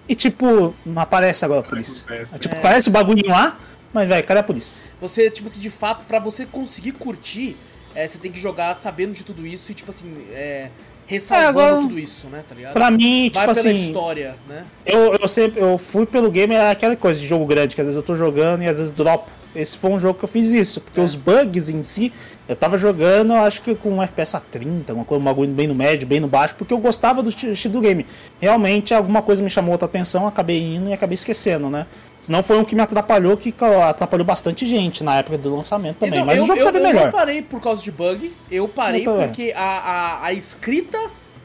[0.06, 2.04] E tipo, não aparece agora a polícia.
[2.04, 2.38] Acontece.
[2.38, 3.56] Tipo, aparece o bagulhinho lá,
[3.92, 4.78] mas velho, cadê a polícia?
[5.00, 7.56] Você, tipo assim, de fato, pra você conseguir curtir,
[7.94, 10.68] é, você tem que jogar sabendo de tudo isso e, tipo assim, é,
[11.06, 12.42] ressalvando É, agora- tudo isso, né?
[12.48, 12.72] Tá ligado?
[12.72, 14.64] Pra mim, Vai tipo pela assim, história, né?
[14.86, 17.86] eu, eu sempre eu fui pelo game, é aquela coisa de jogo grande, que às
[17.86, 19.30] vezes eu tô jogando e às vezes dropo.
[19.54, 21.02] Esse foi um jogo que eu fiz isso, porque É.
[21.02, 22.10] os bugs em si,
[22.48, 25.50] eu tava jogando, eu acho que com um FPS a 30, uma coisa, um bagulho
[25.52, 28.06] bem no médio, bem no baixo, porque eu gostava do esti- estilo do game.
[28.40, 31.86] Realmente alguma coisa me chamou outra atenção, acabei indo e acabei esquecendo, né?
[32.20, 33.52] Senão foi um que me atrapalhou, que
[33.88, 36.14] atrapalhou bastante gente na época do lançamento também.
[36.20, 37.04] Então, Mas eu, o jogo eu, tá bem eu melhor.
[37.06, 40.98] não parei por causa de bug, eu parei Eu porque a, a, a escrita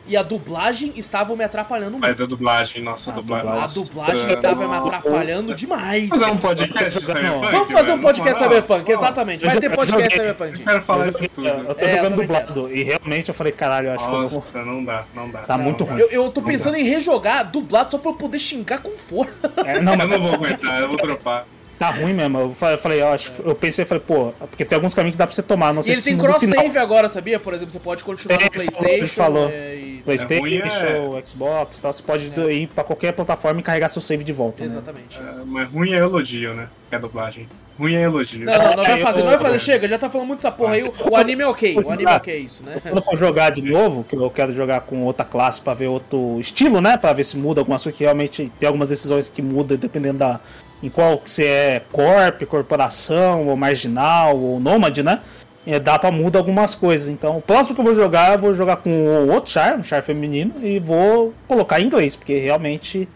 [0.07, 2.19] e a dublagem estavam me atrapalhando Mas muito.
[2.19, 3.51] da dublagem, nossa, a dublagem.
[3.51, 6.09] A dublagem estava me atrapalhando demais.
[6.09, 7.51] Vamos fazer um podcast Cyberpunk?
[7.51, 8.97] Vamos fazer um podcast Não, Cyberpunk, não.
[8.97, 9.43] exatamente.
[9.45, 10.29] Eu Vai ter eu podcast joguei.
[10.29, 10.63] Eu Cyberpunk.
[10.63, 11.47] quero falar isso Eu, tudo.
[11.47, 14.27] eu tô É, eu jogando dublado e realmente eu falei, caralho, eu acho que eu
[14.27, 14.39] vou...
[14.39, 15.39] Nossa, não dá, não dá.
[15.39, 16.01] Tá Não, muito não ruim.
[16.01, 19.31] Eu, eu tô pensando em rejogar dublado só pra eu poder xingar com força.
[19.65, 21.45] É, não, Eu mas não vou aguentar, eu vou dropar.
[21.77, 22.39] Tá ruim mesmo.
[22.39, 25.15] Eu fa- eu falei, eu acho que- eu pensei, falei, pô, porque tem alguns caminhos
[25.15, 25.73] que dá pra você tomar.
[25.73, 27.39] Não E sei ele se tem no final- cross-save agora, sabia?
[27.39, 28.85] Por exemplo, você pode continuar no falou, PlayStation.
[28.93, 29.49] ele falou.
[29.49, 30.45] é, e- PlayStation,
[30.85, 31.93] É ruim, Xbox e tal.
[31.93, 34.61] Você pode ir pra qualquer plataforma e carregar seu save de volta.
[34.61, 34.65] Né?
[34.65, 35.19] Exatamente.
[35.19, 36.67] É, Mas ruim é elogio, né?
[36.91, 37.47] É a dublagem.
[37.77, 38.43] Ruim é elogio.
[38.45, 39.59] Não, não, não vai eu- fazer, não vai fazer.
[39.59, 40.83] Chega, já tá falando muito dessa porra aí.
[40.83, 42.79] O, o anime é ok, o anime é ok, isso, né?
[42.81, 45.85] Quando eu for jogar de novo, que eu quero jogar com outra classe pra ver
[45.87, 46.97] outro estilo, né?
[46.97, 50.39] Pra ver se muda algumas coisas que realmente tem algumas decisões que mudam dependendo da.
[50.81, 55.21] Em qual você é corp, corporação, ou marginal, ou nômade, né?
[55.65, 57.09] É, dá pra mudar algumas coisas.
[57.09, 59.83] Então, o próximo que eu vou jogar, eu vou jogar com o outro char, um
[59.83, 63.07] char feminino, e vou colocar em inglês, porque realmente.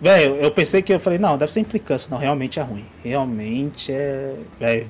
[0.00, 2.08] Velho, eu pensei que eu falei, não, deve ser implicância.
[2.10, 2.86] Não, realmente é ruim.
[3.04, 4.32] Realmente é.
[4.58, 4.88] Velho.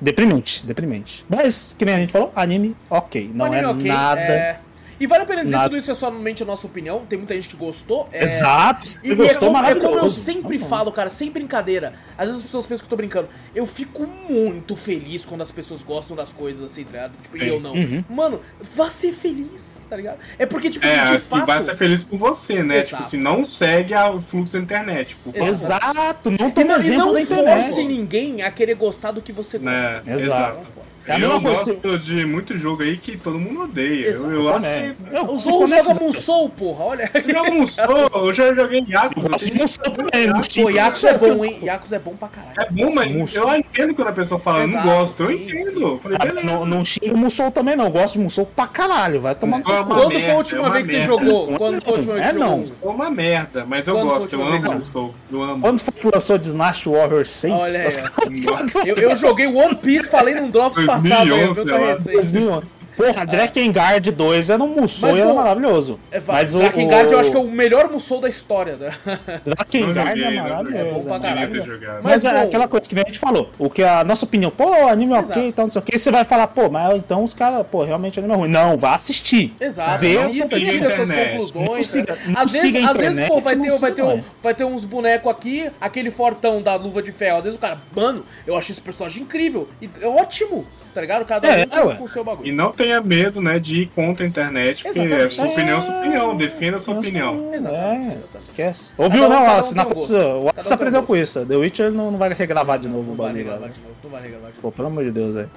[0.00, 1.24] Deprimente, deprimente.
[1.28, 3.30] Mas, que nem a gente falou, anime, ok.
[3.32, 4.20] Não anime é ok, nada.
[4.20, 4.60] é-
[5.00, 5.70] E vale a pena dizer que Nada.
[5.70, 8.06] tudo isso é somente a nossa opinião, tem muita gente que gostou.
[8.12, 10.66] é- Exato, E, e é, gostou, como, é como eu sempre bom.
[10.68, 11.94] falo, cara, sem brincadeira.
[12.18, 13.28] Às vezes as pessoas pensam que eu tô brincando.
[13.54, 17.12] Eu fico muito feliz quando as pessoas gostam das coisas, assim, tá ligado?
[17.22, 17.72] Tipo, e eu não.
[17.72, 18.04] Uhum.
[18.10, 20.18] Mano, vá ser feliz, tá ligado?
[20.38, 21.46] É porque, tipo, É, assim, de fato.
[21.46, 22.76] vai ser feliz por você, né?
[22.80, 22.88] Exato.
[22.90, 25.48] Tipo assim, não segue o fluxo da internet, favor.
[25.48, 27.64] Exato, não E toma não, e exemplo não da internet.
[27.66, 30.02] force ninguém a querer gostar do que você gosta.
[30.04, 30.14] Né?
[30.14, 30.66] Exato.
[31.06, 31.10] Exato.
[31.10, 31.74] É a eu coisa.
[31.74, 34.06] gosto de muito jogo aí que todo mundo odeia.
[34.06, 34.66] Eu, eu Exatamente.
[34.66, 35.02] aceito.
[35.12, 37.10] Eu, O Zorro joga Musou, porra, olha.
[37.14, 39.26] Eu jogo Musou, eu já joguei Yakuza.
[39.26, 40.70] Eu gosto Musou também, no Pô.
[40.70, 41.58] Yakuza é bom, hein?
[41.62, 42.54] Yakuza é bom pra caralho.
[42.60, 43.48] É bom, mas Musou.
[43.52, 45.22] eu entendo quando a pessoa fala, eu não Exato, gosto.
[45.22, 45.80] Eu sim, entendo.
[45.80, 46.46] Eu Falei, Ah, beleza.
[46.46, 47.86] Não, não xingo o Musou também, não.
[47.86, 49.20] Eu gosto de Musou pra caralho.
[49.20, 51.46] Vai tomar Musou é uma Quando merda, foi a última é vez que você jogou?
[51.58, 52.66] Quando foi a última vez É que você não.
[52.66, 52.90] jogou?
[52.90, 54.74] É uma merda, mas eu gosto, eu amo?
[54.74, 55.14] Musou.
[55.32, 55.60] Eu amo.
[55.60, 57.54] Quando foi que lançou Snatch Warrior 6?
[57.54, 57.90] Olha aí,
[59.00, 61.54] Eu, joguei One Piece, falei num Drops 2011, passado, aí, viu?
[61.54, 61.78] Tá sei lá.
[61.78, 62.12] recente.
[62.12, 62.62] 2000.
[63.00, 65.98] Porra, Drakengard 2 era um Musou Mas, e era maravilhoso.
[66.10, 67.12] É, Mas o, Drakengard o...
[67.14, 68.76] eu acho que é o melhor Musou da história.
[68.76, 68.92] Né?
[69.42, 70.98] Drakengard é maravilhoso.
[71.00, 71.64] É pra é caralho.
[71.64, 72.02] Jogado.
[72.02, 73.50] Mas, Mas, é aquela coisa que a gente falou.
[73.58, 75.40] O que a nossa opinião, pô, anime é ok, Exato.
[75.40, 75.98] então não sei o que.
[75.98, 78.50] Você vai falar, pô, mas então os caras, pô, realmente anime é ruim.
[78.50, 79.54] Não, vá assistir.
[79.58, 81.86] Exato, Vê assista, tira suas conclusões.
[81.86, 82.34] Siga- né?
[82.36, 85.70] às vezes, às vezes, pô, vai ter, vai, ter, um- vai ter uns bonecos aqui,
[85.80, 87.38] aquele fortão da luva de ferro.
[87.38, 89.68] Às vezes o cara, mano, eu achei esse personagem incrível.
[89.80, 91.24] E é ótimo, tá ligado?
[91.24, 91.94] Cada É, um ué.
[91.96, 92.54] com o seu E bagulho.
[92.54, 95.24] não tenha medo, né, de ir contra a internet, porque Exatamente.
[95.24, 97.50] a sua opinião é sua opinião, defenda a sua opinião.
[97.54, 98.90] Exatamente, É, esquece.
[98.98, 99.28] Ouviu, não?
[99.30, 101.44] cada um Assim, um o Cada um aprendeu com isso.
[101.46, 103.44] The Witcher não, não vai regravar de novo Não o vai bagulho.
[103.44, 103.74] regravar lá.
[103.74, 104.62] de novo, não vai regravar de novo.
[104.62, 105.50] Pô, pelo amor de Deus, velho.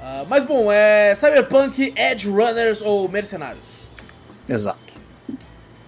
[0.00, 3.88] Ah, mas bom, é Cyberpunk, Edge Runners ou Mercenários?
[4.48, 4.78] Exato.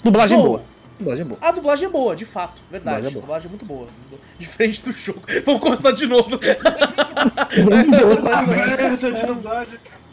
[0.02, 0.46] Dublagem Sou.
[0.46, 0.62] boa.
[1.00, 1.38] Dublagem boa.
[1.40, 2.96] A dublagem é boa, de fato, verdade.
[3.02, 3.20] Dublagem é A boa.
[3.22, 3.88] dublagem é muito boa.
[4.38, 5.22] Diferente do jogo.
[5.44, 6.38] Vamos começar de novo.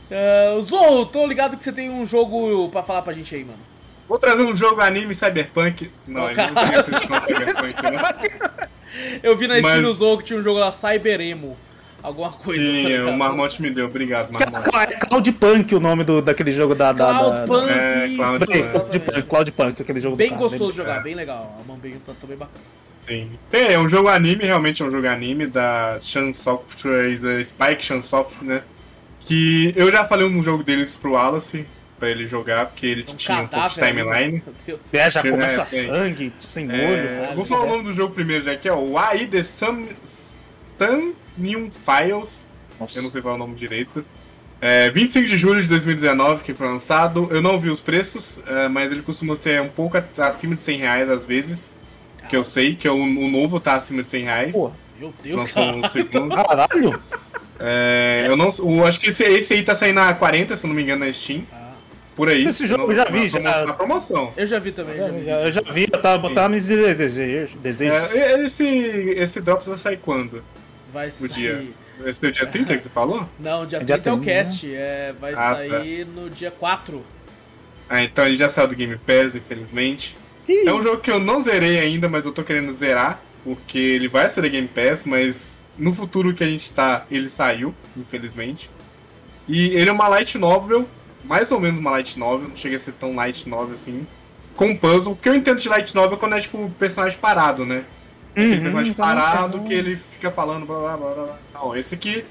[0.10, 3.60] Uh, Zorro, tô ligado que você tem um jogo pra falar pra gente aí, mano.
[4.08, 5.92] Vou trazer um jogo anime cyberpunk.
[6.08, 8.48] Não, Oh, não tem essa cyberpunk, não.
[9.22, 11.58] Eu vi na Mas- Steam do Zorro que tinha um jogo lá, Cyberemo.
[12.08, 12.62] Alguma coisa.
[12.62, 13.10] Sim, ligado?
[13.10, 14.94] o Marmote me deu, obrigado, Marmote.
[14.94, 16.94] É Cloudpunk o nome do, daquele jogo da.
[16.94, 18.72] da, da- Cloudpunk, É, Cloud- Peraí, exatamente.
[18.72, 21.04] Cloudpunk, Cloudpunk, aquele jogo Bem do gostoso de jogar, É.
[21.04, 21.62] bem legal.
[21.66, 22.64] Uma ambientação bem bacana.
[23.02, 23.30] Sim.
[23.52, 27.84] É, é um jogo anime, realmente é um jogo anime da Chan Software, é Spike
[27.84, 28.62] Chan Software, né?
[29.22, 31.66] Que eu já falei um jogo deles pro Wallace,
[32.00, 34.06] pra ele jogar, porque ele Um tinha um pouco de cadáver.
[34.06, 34.44] timeline.
[34.94, 36.78] É, já É, começa sangue, sem olho.
[36.84, 37.36] É, sabe?
[37.36, 39.88] vou falar o nome do jogo primeiro já, que é o AI The Sun,
[40.78, 42.48] Stanium Files.
[42.80, 43.00] Nossa.
[43.00, 44.06] Eu não sei falar o nome direito.
[44.62, 47.28] É, 25 de julho de 2019 que foi lançado.
[47.32, 50.78] Eu não vi os preços, é, mas ele costuma ser um pouco acima de 100
[50.80, 51.72] reais às vezes.
[52.30, 54.52] Que eu sei, que o, o novo tá acima de 100 reais.
[54.54, 55.78] Pô, Meu Deus, Lançou cara.
[55.78, 56.36] um segundo.
[56.36, 57.00] caralho.
[57.60, 60.68] É, eu não, eu acho que esse, esse aí tá saindo a 40, se eu
[60.68, 61.44] não me engano, na Steam.
[61.54, 61.72] Ah,
[62.16, 62.44] Por aí.
[62.44, 63.40] Esse jogo eu já vi, já.
[63.40, 64.34] Na promoção.
[64.36, 65.30] Eu já vi também, já vi.
[65.30, 67.56] Eu já vi, eu tava botando meus desejos.
[67.56, 68.12] desejos.
[68.14, 70.44] É, esse, esse Drops vai sair quando?
[70.98, 71.30] Vai sair.
[71.30, 71.66] dia?
[72.06, 73.28] Esse é o dia 30 que você falou?
[73.40, 74.76] Não, dia É 30 dia é o 30, cast.
[74.76, 77.04] É, vai Ah, sair no dia 4.
[77.90, 80.18] Ah, então ele já saiu do Game Pass, infelizmente.
[80.50, 84.08] É um jogo que eu não zerei ainda, mas eu tô querendo zerar, porque ele
[84.08, 88.70] vai ser da Game Pass, mas no futuro que a gente tá, ele saiu, infelizmente.
[89.48, 90.88] E ele é uma light novel,
[91.24, 94.06] mais ou menos uma light novel, não chega a ser tão light novel assim,
[94.56, 97.84] com puzzle, porque eu entendo de light novel quando é tipo personagem parado, né?
[98.46, 99.64] Aquele Uhum, personagem então, parado então.
[99.64, 101.26] que ele fica falando blá blá blá blá.
[101.26, 101.40] blá.
[101.54, 102.26] Não, esse aqui,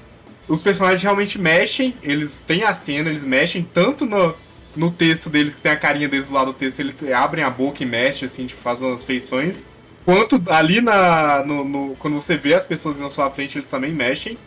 [0.47, 4.39] os personagens realmente mexem, eles têm a cena, eles mexem tanto no,
[4.75, 7.49] no texto deles, que tem a carinha deles do lado do texto, eles abrem a
[7.49, 9.67] boca e mexem, assim, tipo, fazem as feições.
[10.03, 11.43] Quanto ali na.
[11.45, 14.39] No, no- quando você vê as pessoas na sua frente, eles também mexem.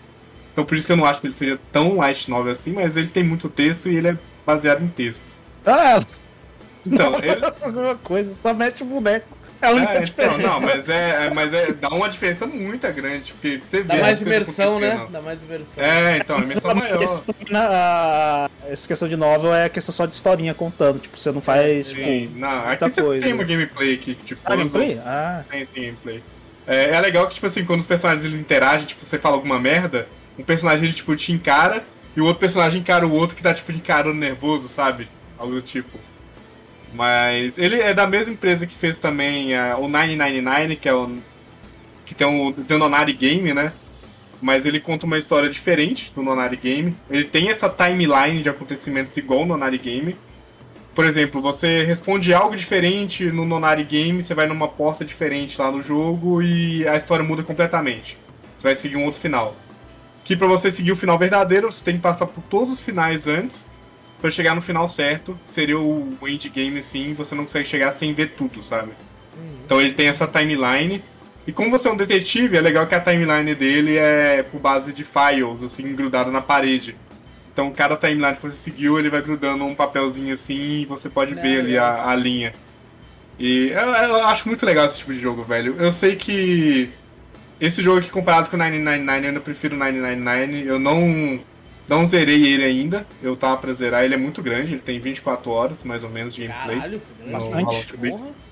[0.53, 2.97] Então por isso que eu não acho que ele seja tão light novel assim, mas
[2.97, 5.37] ele tem muito texto e ele é baseado em texto.
[5.65, 6.05] Ah,
[6.85, 9.39] Então, ele, essa é a mesma coisa, só mete o boneco.
[9.63, 10.39] É a única É, então, diferença.
[10.39, 14.23] não, mas é, é- mas é, dá uma diferença muito grande, porque você Dá mais
[14.23, 15.07] imersão, né?
[15.11, 15.85] Dá mais imersão.
[15.85, 17.03] É, então, a imersão maior.
[17.03, 20.99] Esse, na- essa questão de novel é questão só de historinha contando.
[20.99, 21.89] Tipo, você não faz.
[21.89, 23.25] Sim, Tipo, não, muita aqui você coisa.
[23.25, 25.01] tem uma gameplay aqui, tipo, ah, gameplay?
[25.05, 26.23] Ah, tem, tem gameplay.
[26.67, 29.59] É, é legal que, tipo assim, quando os personagens eles interagem, tipo, você fala alguma
[29.59, 30.07] merda,
[30.39, 31.83] um personagem ele, tipo, te encara,
[32.17, 35.09] e o outro personagem encara o outro que tá, tipo, encarando nervoso, sabe?
[35.39, 35.99] Algo do tipo.
[36.93, 41.19] Mas ele é da mesma empresa que fez também ah, o 999, que é o.
[42.05, 43.73] que tem o, tem o Nonari Game, né?
[44.43, 46.97] Mas ele conta uma história diferente do Nonari Game.
[47.11, 50.17] Ele tem essa timeline de acontecimentos igual o Nonari Game.
[50.95, 55.71] Por exemplo, você responde algo diferente no Nonari Game, você vai numa porta diferente lá
[55.71, 58.19] no jogo e a história muda completamente.
[58.59, 59.55] Você vai seguir um outro final.
[60.25, 63.27] Que pra você seguir o final verdadeiro, você tem que passar por todos os finais
[63.27, 63.71] antes.
[64.21, 68.31] Pra chegar no final certo, seria o endgame, assim, você não consegue chegar sem ver
[68.37, 68.93] tudo, sabe?
[69.65, 71.03] Então ele tem essa timeline.
[71.47, 74.93] E como você é um detetive, é legal que a timeline dele é por base
[74.93, 76.97] de files, assim, grudado na parede.
[77.53, 81.35] Então cada timeline que você seguiu, ele vai grudando um papelzinho assim e você pode
[81.35, 82.55] É, ver ali a, a linha.
[83.39, 85.77] E eu, eu acho muito legal esse tipo de jogo, velho.
[85.79, 86.99] Eu sei que
[87.61, 90.67] esse jogo aqui comparado com o 999, eu ainda prefiro o 999.
[90.67, 91.45] Eu não,
[91.91, 93.05] não zerei ele ainda.
[93.23, 96.35] Eu tava pra zerar, ele é muito grande, ele tem 24 horas mais ou menos
[96.35, 96.77] de gameplay.
[96.77, 97.33] Caralho, grande.
[97.33, 97.95] Bastante.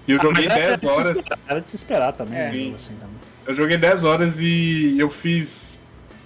[0.06, 1.18] E eu Ah, joguei era 10 de se horas.
[1.18, 2.52] esperar, Era de se esperar também, É.
[2.52, 3.16] jogo assim também.
[3.46, 5.78] Eu joguei 10 horas e eu fiz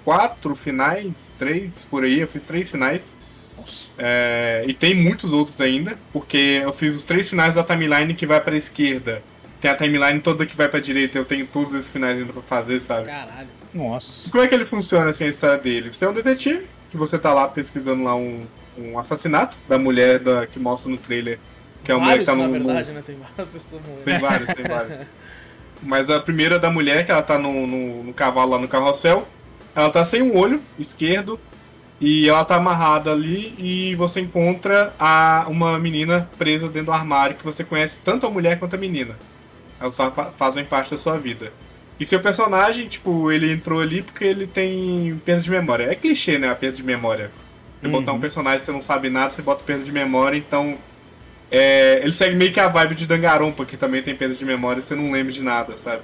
[0.04, 3.14] quatro finais, três por aí, eu fiz três finais.
[3.56, 3.90] Nossa.
[3.98, 8.26] É, e tem muitos outros ainda, porque eu fiz os três finais da timeline que
[8.26, 9.22] vai pra esquerda.
[9.60, 12.42] Tem a timeline toda que vai pra direita, eu tenho todos esses finais ainda pra
[12.42, 13.06] fazer, sabe?
[13.06, 13.46] Caralho.
[13.72, 14.28] Nossa.
[14.30, 15.92] Como é que ele funciona assim a história dele?
[15.92, 18.44] Você é um detetive, que você tá lá pesquisando lá um,
[18.78, 21.38] um assassinato da mulher da, que mostra no trailer.
[21.82, 23.02] Que é uma mulher que tá na no, no- verdade, né?
[23.04, 24.04] Tem várias pessoas morrendo.
[24.04, 25.06] Tem vários, tem vários.
[25.82, 29.26] Mas a primeira da mulher, que ela tá no, no, no cavalo lá no carrossel,
[29.74, 31.40] ela tá sem um olho esquerdo
[31.98, 37.36] e ela tá amarrada ali e você encontra a, uma menina presa dentro do armário
[37.36, 39.16] que você conhece tanto a mulher quanto a menina.
[39.80, 41.52] Elas fa- fazem parte da sua vida.
[42.00, 45.84] E seu personagem, tipo, ele entrou ali porque ele tem perda de memória.
[45.84, 46.50] É clichê, né?
[46.50, 47.30] A perda de memória.
[47.80, 50.78] Você botar um personagem que você não sabe nada, você bota perda de memória, então
[51.50, 54.78] é, ele segue meio que a vibe de Dangarompa, que também tem perda de memória
[54.78, 56.02] e você não lembra de nada, sabe?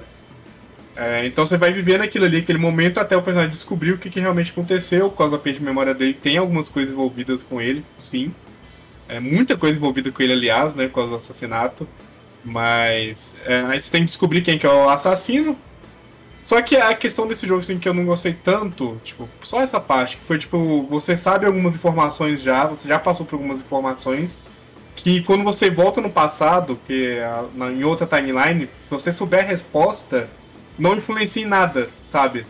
[0.95, 4.09] É, então você vai vivendo aquilo ali, aquele momento, até o personagem descobrir o que,
[4.09, 6.13] que realmente aconteceu, por causa da perda de memória dele.
[6.13, 8.33] Tem algumas coisas envolvidas com ele, sim.
[9.07, 11.87] É muita coisa envolvida com ele, aliás, né, por causa do assassinato.
[12.43, 15.57] Mas é, aí você tem que descobrir quem que é o assassino.
[16.49, 19.79] Só que a questão desse jogo, assim, que eu não gostei tanto, tipo, só essa
[19.79, 24.41] parte, que foi, tipo, você sabe algumas informações já, você já passou por algumas informações,
[24.95, 29.41] que quando você volta no passado, que a- na- em outra timeline, se você souber
[29.41, 30.27] a resposta,
[30.77, 32.47] não influencia em nada, sabe?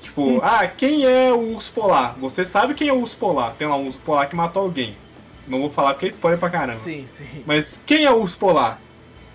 [0.00, 2.14] Tipo, ah, quem é o urso polar?
[2.20, 3.54] Você sabe quem é o urso polar.
[3.58, 4.96] Tem lá um urso polar que matou alguém.
[5.48, 6.78] Não vou falar porque é spoiler pra caramba.
[6.78, 7.42] Sim, sim.
[7.44, 8.80] Mas quem é o urso polar?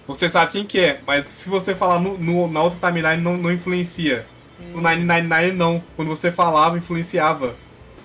[0.07, 3.38] Você sabe quem que é, mas se você falar no, no- na outra timeline não,
[3.38, 4.25] não influencia.
[4.73, 5.84] No 999 não.
[5.95, 7.53] Quando você falava, influenciava.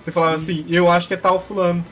[0.03, 1.83] Você falava assim, eu acho que é tal fulano.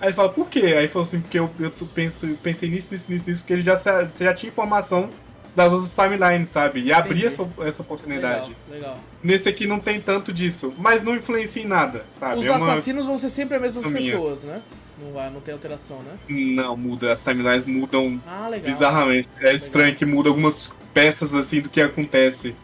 [0.00, 0.60] Aí ele fala, por quê?
[0.60, 3.62] Aí ele falou assim, porque eu, eu penso, pensei nisso, nisso, nisso, nisso, porque ele
[3.62, 5.08] já, você já tinha informação
[5.54, 6.80] das outras timelines, sabe?
[6.82, 8.54] E abria essa, essa oportunidade.
[8.68, 8.98] Legal, legal.
[9.22, 12.40] Nesse aqui não tem tanto disso, mas não influencia em nada, sabe?
[12.40, 14.12] Os É assassinos vão ser sempre as mesmas caminha.
[14.12, 14.60] pessoas, né?
[14.98, 16.12] Não, não tem alteração, né?
[16.28, 17.12] Não, muda.
[17.12, 18.72] As timelines mudam Ah, legal.
[18.72, 19.28] Bizarramente.
[19.40, 22.54] É estranho que muda algumas peças assim do que acontece.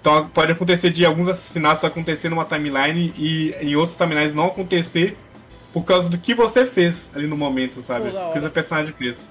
[0.00, 5.16] Então pode acontecer de alguns assassinatos acontecer numa timeline e em outros timelines não acontecer
[5.72, 8.10] por causa do que você fez ali no momento, sabe?
[8.10, 9.30] Pô, o que o seu personagem fez.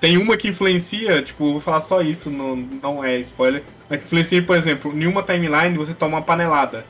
[0.00, 3.62] Tem uma que influencia, tipo, vou falar só isso, não, não é spoiler.
[3.88, 6.84] Mas que influencia, por exemplo, em uma timeline você toma uma panelada.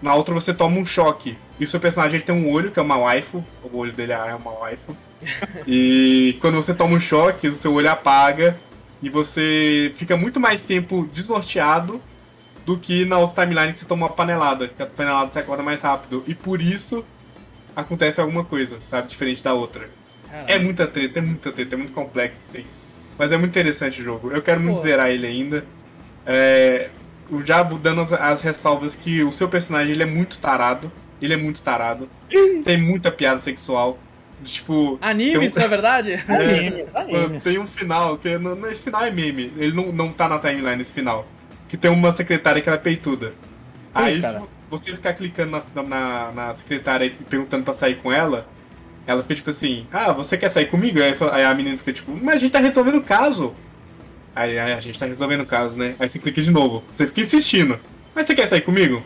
[0.00, 1.36] Na outra você toma um choque.
[1.58, 3.44] E o seu personagem ele tem um olho, que é uma waifu.
[3.64, 4.96] O olho dele é uma waifu.
[5.66, 8.56] E quando você toma um choque, o seu olho apaga
[9.02, 12.00] e você fica muito mais tempo desnorteado
[12.64, 15.62] do que na outra timeline que você toma uma panelada, que a panelada você acorda
[15.62, 16.22] mais rápido.
[16.26, 17.04] E por isso
[17.74, 19.08] acontece alguma coisa, sabe?
[19.08, 19.88] Diferente da outra.
[20.46, 22.64] É muita treta, é muita treta, é muito complexo, sim.
[23.16, 24.30] Mas é muito interessante o jogo.
[24.30, 24.82] Eu quero muito Pô.
[24.82, 25.64] zerar ele ainda.
[26.26, 26.90] É,
[27.30, 30.90] o já dando as, as ressalvas que o seu personagem ele é muito tarado.
[31.20, 32.08] Ele é muito tarado.
[32.64, 33.98] Tem muita piada sexual.
[34.44, 34.98] Tipo.
[35.00, 36.12] Animes, tem na verdade?
[36.28, 37.44] Animes, Mano, animes.
[37.44, 39.52] tem um final, que no, no- esse final é meme.
[39.56, 41.26] Ele não, não tá na timeline esse final.
[41.68, 43.34] Que tem uma secretária que ela é peituda.
[43.92, 44.38] Aí se
[44.70, 48.46] você ficar clicando na, na, na secretária e perguntando pra sair com ela,
[49.06, 50.98] ela fica tipo assim, ah, você quer sair comigo?
[51.32, 53.54] Aí a menina fica tipo, mas a gente tá resolvendo o caso.
[54.38, 55.96] Aí, a gente tá resolvendo o caso, né?
[55.98, 56.84] Aí você clica de novo.
[56.94, 57.76] Você fica insistindo.
[58.14, 59.02] Mas você quer sair comigo?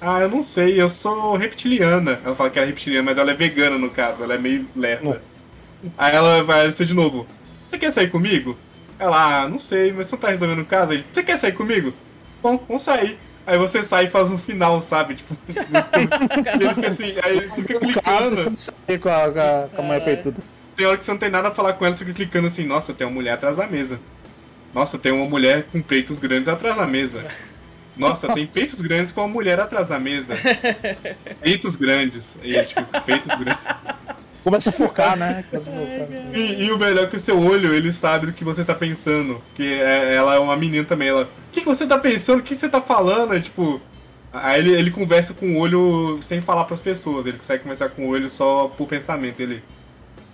[0.00, 2.20] Ah, eu não sei, eu sou reptiliana.
[2.24, 4.64] Ela fala que ela é reptiliana, mas ela é vegana no caso, ela é meio
[4.76, 5.20] lerda.
[5.98, 7.26] Aí ela vai ser de novo.
[7.68, 8.56] Você quer sair comigo?
[8.96, 10.92] Ela, ah, não sei, mas você não tá resolvendo o caso?
[10.92, 11.92] Ele, você quer sair comigo?
[12.40, 13.18] Bom, vamos sair.
[13.44, 15.16] Aí você sai e faz um final, sabe?
[15.16, 18.60] Tipo, e ele fica assim, aí ele fica caso, clicando.
[18.60, 20.40] sair com a, com a, com a mulher peituda.
[20.76, 22.64] Tem hora que você não tem nada a falar com ela, você fica clicando assim,
[22.64, 23.98] nossa, tem uma mulher atrás da mesa.
[24.74, 27.24] Nossa, tem uma mulher com peitos grandes atrás da mesa.
[27.96, 30.34] Nossa, tem peitos grandes com uma mulher atrás da mesa.
[31.40, 32.36] Peitos grandes.
[32.42, 33.64] E, tipo, peitos grandes.
[34.44, 35.44] Começa a focar, né?
[35.50, 36.36] Começa a focar.
[36.36, 38.74] E, e o melhor é que o seu olho, ele sabe do que você tá
[38.74, 39.40] pensando.
[39.54, 41.08] Que é- ela é uma menina também.
[41.08, 42.40] Ela, o que, que você tá pensando?
[42.40, 43.34] O que você tá falando?
[43.34, 43.80] É, tipo.
[44.32, 47.24] Aí ele, ele conversa com o olho sem falar pras pessoas.
[47.24, 49.40] Ele consegue conversar com o olho só por pensamento.
[49.40, 49.62] Ele.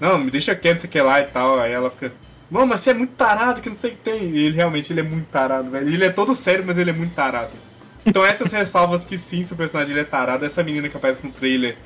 [0.00, 1.60] não, me deixa quieto, você quer lá e tal.
[1.60, 2.12] Aí ela fica,
[2.52, 4.30] mano, mas você é muito tarado, que não sei o que tem.
[4.30, 5.88] E ele realmente ele é muito tarado, velho.
[5.88, 7.50] Ele é todo sério, mas ele é muito tarado.
[8.06, 11.24] Então essas ressalvas que sim, se o personagem ele é tarado, essa menina que aparece
[11.26, 11.76] no trailer,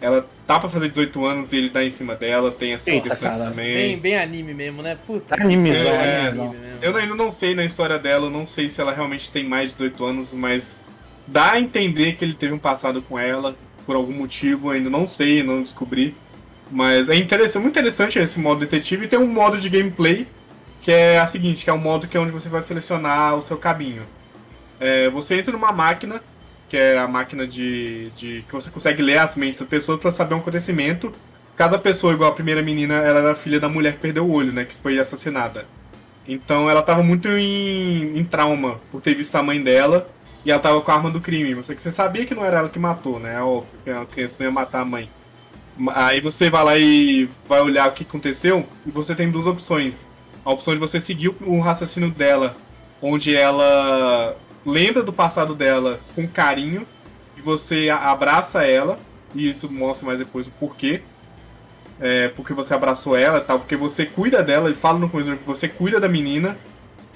[0.00, 3.08] ela tá pra fazer 18 anos e ele dá em cima dela, tem essa Eita,
[3.08, 3.50] questão cara.
[3.50, 3.72] também.
[3.74, 4.96] Bem, bem anime mesmo, né?
[5.06, 5.34] Puta.
[5.40, 6.46] Animezão, É, animezão.
[6.48, 6.78] anime mesmo.
[6.82, 9.68] Eu ainda não sei na história dela, eu não sei se ela realmente tem mais
[9.70, 10.76] de 18 anos, mas
[11.26, 13.54] dá a entender que ele teve um passado com ela,
[13.86, 16.14] por algum motivo, ainda não sei, não descobri.
[16.72, 20.26] Mas é interessante, muito interessante esse modo detetive e tem um modo de gameplay
[20.80, 23.42] que é a seguinte, que é um modo que é onde você vai selecionar o
[23.42, 24.02] seu caminho.
[24.80, 26.20] É, você entra numa máquina,
[26.68, 30.10] que é a máquina de, de que você consegue ler as mentes das pessoas para
[30.10, 31.12] saber um acontecimento.
[31.54, 34.50] Cada pessoa, igual a primeira menina, ela era filha da mulher que perdeu o olho,
[34.50, 35.66] né, que foi assassinada.
[36.26, 40.08] Então ela tava muito em, em trauma por ter visto a mãe dela
[40.44, 41.54] e ela tava com a arma do crime.
[41.54, 43.36] Você, você sabia que não era ela que matou, né?
[43.36, 45.08] É óbvio que a criança não ia matar a mãe.
[45.94, 50.06] Aí você vai lá e vai olhar o que aconteceu e você tem duas opções.
[50.44, 52.56] A opção de você seguir o- raciocínio dela,
[53.00, 54.36] onde ela
[54.66, 56.86] lembra do passado dela com carinho
[57.36, 58.98] e você abraça ela,
[59.34, 61.00] e isso mostra mais depois o porquê.
[62.00, 65.44] É, porque você abraçou ela tal, porque você cuida dela, ele fala no começo que
[65.46, 66.56] você cuida da menina.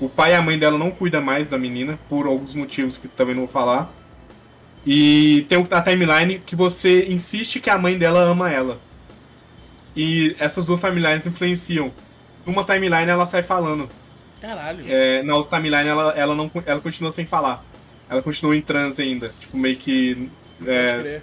[0.00, 3.08] O pai e a mãe dela não cuidam mais da menina, por alguns motivos que
[3.08, 3.90] também não vou falar.
[4.86, 8.78] E tem a timeline que você insiste que a mãe dela ama ela.
[9.96, 11.92] E essas duas timelines influenciam.
[12.46, 13.90] Numa timeline ela sai falando.
[14.40, 14.84] Caralho.
[14.86, 17.64] É, na outra timeline ela, ela, não, ela continua sem falar.
[18.08, 19.32] Ela continua em transe ainda.
[19.40, 20.28] Tipo, meio que.
[20.64, 21.20] É,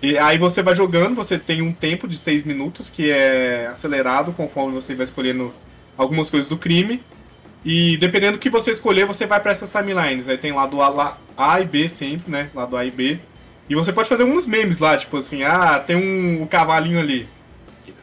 [0.00, 4.32] e aí você vai jogando, você tem um tempo de 6 minutos que é acelerado
[4.32, 5.52] conforme você vai escolhendo
[5.96, 7.02] algumas coisas do crime.
[7.64, 10.28] E dependendo do que você escolher, você vai pra essas timelines.
[10.28, 12.50] Aí tem lado A, lá- A e B sempre, né?
[12.54, 13.18] Lado A e B.
[13.68, 17.28] E você pode fazer uns memes lá, tipo assim, ah, tem um, um cavalinho ali.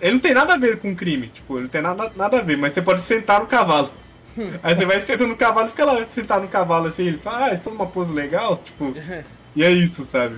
[0.02, 2.42] Ele não tem nada a ver com crime, tipo, ele não tem nada, nada a
[2.42, 3.92] ver, mas você pode sentar no cavalo.
[4.64, 7.48] Aí você vai sentando no cavalo e fica lá sentado no cavalo assim, ele fala,
[7.48, 8.94] ah, estou numa pose legal, tipo.
[9.56, 10.36] E é isso, sabe?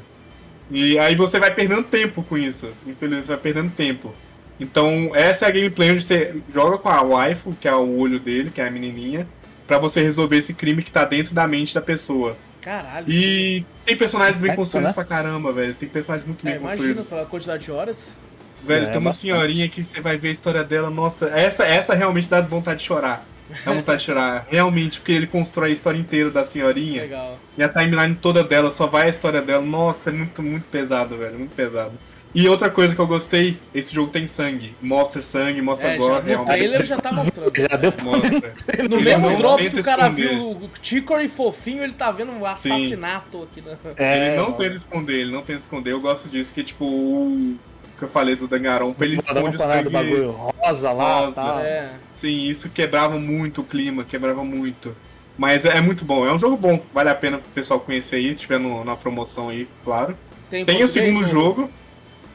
[0.71, 2.71] E aí você vai perdendo tempo com isso.
[2.87, 4.13] Infelizmente, você vai perdendo tempo.
[4.61, 8.19] Então, essa é a gameplay onde você joga com a waifu, que é o olho
[8.19, 9.27] dele, que é a menininha,
[9.67, 12.37] pra você resolver esse crime que tá dentro da mente da pessoa.
[12.61, 13.11] Caralho.
[13.11, 15.73] E tem personagens bem construídos pra caramba, velho.
[15.73, 17.09] Tem personagens muito É, bem imagina construídos.
[17.09, 18.15] pela quantidade de horas.
[18.63, 19.21] Velho, É, tem uma bastante.
[19.33, 22.85] senhorinha que você vai ver a história dela, nossa, essa, essa realmente dá vontade de
[22.85, 23.25] chorar.
[23.65, 24.45] Dá vontade de chorar.
[24.51, 27.01] Realmente, porque ele constrói a história inteira da senhorinha.
[27.01, 27.39] Legal.
[27.57, 29.65] E a timeline toda dela, só vai a história dela.
[29.65, 31.39] Nossa, é muito, muito pesado, velho.
[31.39, 31.93] Muito pesado.
[32.33, 34.73] E outra coisa que eu gostei, esse jogo tem sangue.
[34.81, 36.21] Mostra sangue, mostra É, já, agora.
[36.21, 36.47] no realmente.
[36.55, 37.51] trailer já tá mostrando.
[37.55, 38.53] Já deu pra Mostra.
[38.89, 40.29] No Ele mesmo Drops que o cara esconder.
[40.29, 43.75] viu o Chicory fofinho, ele tá vendo um assassinato aqui na.
[43.97, 44.57] É, ele não mano.
[44.57, 45.91] tenta esconder, ele não tenta esconder.
[45.91, 47.57] Eu gosto disso, que tipo, o
[47.97, 49.89] que eu falei do Danganronpa, ele esconde o parada do sangue.
[49.89, 51.35] bagulho rosa lá Rosa.
[51.35, 51.59] tal.
[51.59, 51.89] É.
[52.15, 54.95] Sim, isso quebrava muito o clima, quebrava muito.
[55.37, 58.17] Mas é, é muito bom, é um jogo bom, vale a pena pro pessoal conhecer
[58.17, 60.15] aí, se tiver no, na promoção aí, claro.
[60.49, 61.69] Tem, Tem o segundo jogo,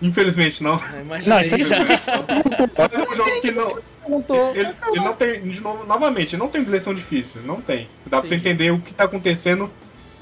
[0.02, 0.81] infelizmente não.
[1.02, 1.78] Imagina Não, isso aí já.
[1.78, 2.09] já Mas
[2.94, 3.77] é um jogo que não.
[4.55, 7.89] Ele, ele não tem, de novo, novamente, ele não tem direção difícil, não tem.
[8.06, 9.68] Dá pra você entender o que tá acontecendo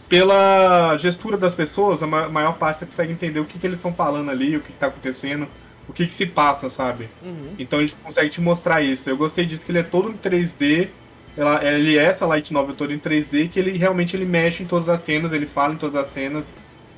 [0.09, 3.79] pela gestura das pessoas, a ma- maior parte você consegue entender o que, que eles
[3.79, 5.47] estão falando ali, o que, que tá acontecendo,
[5.89, 7.09] o que, que se passa, sabe?
[7.23, 7.55] Uhum.
[7.59, 9.09] Então ele consegue te mostrar isso.
[9.11, 10.89] Eu gostei disso que ele é todo em 3D.
[11.37, 14.67] Ela, ele é essa light novel toda em 3D, que ele realmente ele mexe em
[14.67, 16.55] todas as cenas, ele fala em todas as cenas.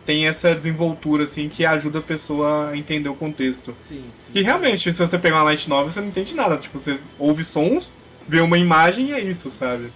[0.06, 3.74] Tem essa desenvoltura assim que ajuda a pessoa a entender o contexto.
[3.82, 4.32] Sim, sim.
[4.32, 6.56] Que realmente, se você pegar uma light novel, você não entende nada.
[6.56, 7.96] Tipo, você ouve sons,
[8.26, 9.90] vê uma imagem e é isso, sabe?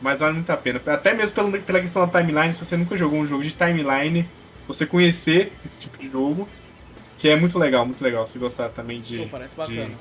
[0.00, 0.80] Mas vale muito a pena.
[0.86, 4.26] Até mesmo pela, pela questão da timeline, se você nunca jogou um jogo de timeline,
[4.66, 6.48] você conhecer esse tipo de jogo,
[7.18, 8.26] que é muito legal, muito legal.
[8.26, 9.84] Se gostar também de, Pô, parece bacana.
[9.84, 9.96] de,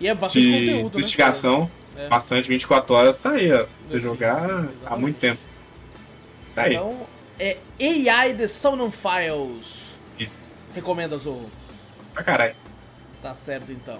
[0.00, 0.98] E é bastante de conteúdo, né?
[0.98, 2.08] investigação, É.
[2.08, 3.66] bastante, 24 horas, tá aí, ó.
[3.86, 5.38] Você jogar há muito tempo.
[6.56, 6.74] Tá aí.
[6.74, 7.06] Então,
[7.38, 9.98] é AI The Sound Files.
[10.18, 10.56] Isso.
[10.74, 11.50] Recomenda, Zorro.
[12.14, 12.54] Pra caralho.
[13.22, 13.98] Tá certo, então.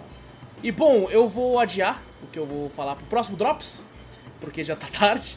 [0.63, 3.85] E bom, eu vou adiar o que eu vou falar pro próximo Drops,
[4.41, 5.37] porque já tá tarde.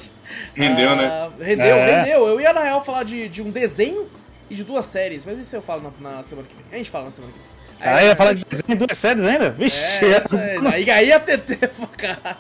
[0.56, 1.32] Rendeu, Ah, né?
[1.45, 1.95] Rendeu, É.
[2.02, 2.28] rendeu.
[2.28, 4.10] Eu ia, na real, falar de, de um desenho
[4.49, 6.65] e de duas séries, mas isso eu falo na, na semana que vem.
[6.72, 7.52] A gente fala na semana que vem.
[7.94, 9.49] Aí ia falar de desenho de duas séries ainda?
[9.49, 10.68] Vixe, É, aí.
[10.73, 12.38] Aí, aí ia ter tempo, cara.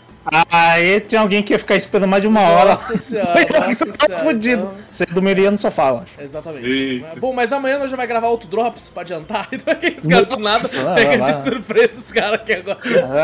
[0.51, 2.71] Aí tinha alguém que ia ficar esperando mais de uma hora.
[2.71, 3.33] Nossa senhora,
[3.73, 4.61] Você nossa tá senhora, fudido.
[4.63, 6.21] então- Você dormiria no sofá, eu acho.
[6.21, 6.67] Exatamente.
[6.67, 7.19] Eita.
[7.19, 9.47] Bom, mas amanhã nós já vai gravar outro Drops pra adiantar.
[9.53, 12.77] Então aqueles caras do nada vai, pega de surpresa os caras aqui agora.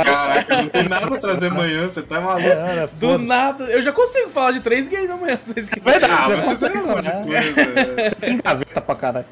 [0.04, 2.48] Caraca, não tem nada pra trazer amanhã, você tá maluco.
[2.50, 3.28] Cara, Do foda-se.
[3.30, 3.64] nada.
[3.66, 6.00] Eu já consigo falar de três games amanhã, se vocês quiserem.
[6.00, 7.22] Verdade, Ah, você consegue, você né?
[7.24, 8.10] coisa.
[8.10, 9.26] Você tem gaveta pra caralho.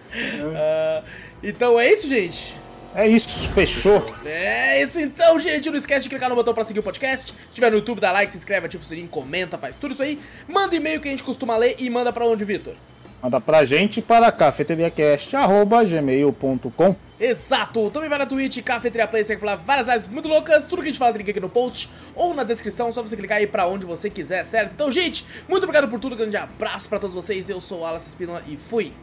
[0.55, 1.01] Ah,
[1.43, 2.55] então é isso, gente.
[2.95, 4.01] É isso, fechou.
[4.25, 5.69] É isso então, gente.
[5.69, 7.33] Não esquece de clicar no botão pra seguir o podcast.
[7.33, 10.01] Se tiver no YouTube, dá like, se inscreve, ativa o sininho, comenta, faz tudo isso
[10.01, 10.17] aí.
[10.47, 12.73] Manda e-mail que a gente costuma ler e manda pra onde, Vitor?
[13.21, 17.89] Manda pra gente para cafeteriacast.gmail.com Exato!
[17.89, 20.67] Também vai na Twitch, Cafeteria Play, segue por lá várias lives muito loucas.
[20.67, 23.39] Tudo que a gente fala tem aqui no post ou na descrição, só você clicar
[23.39, 24.73] aí pra onde você quiser, certo?
[24.73, 27.49] Então, gente, muito obrigado por tudo, grande abraço pra todos vocês.
[27.49, 28.93] Eu sou o Alas Espínola e fui!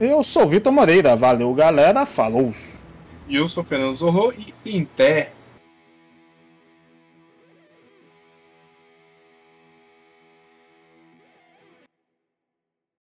[0.00, 2.52] Eu sou o Vitor Moreira, valeu galera, falou!
[3.28, 5.33] E o Fernando Zorro e pé.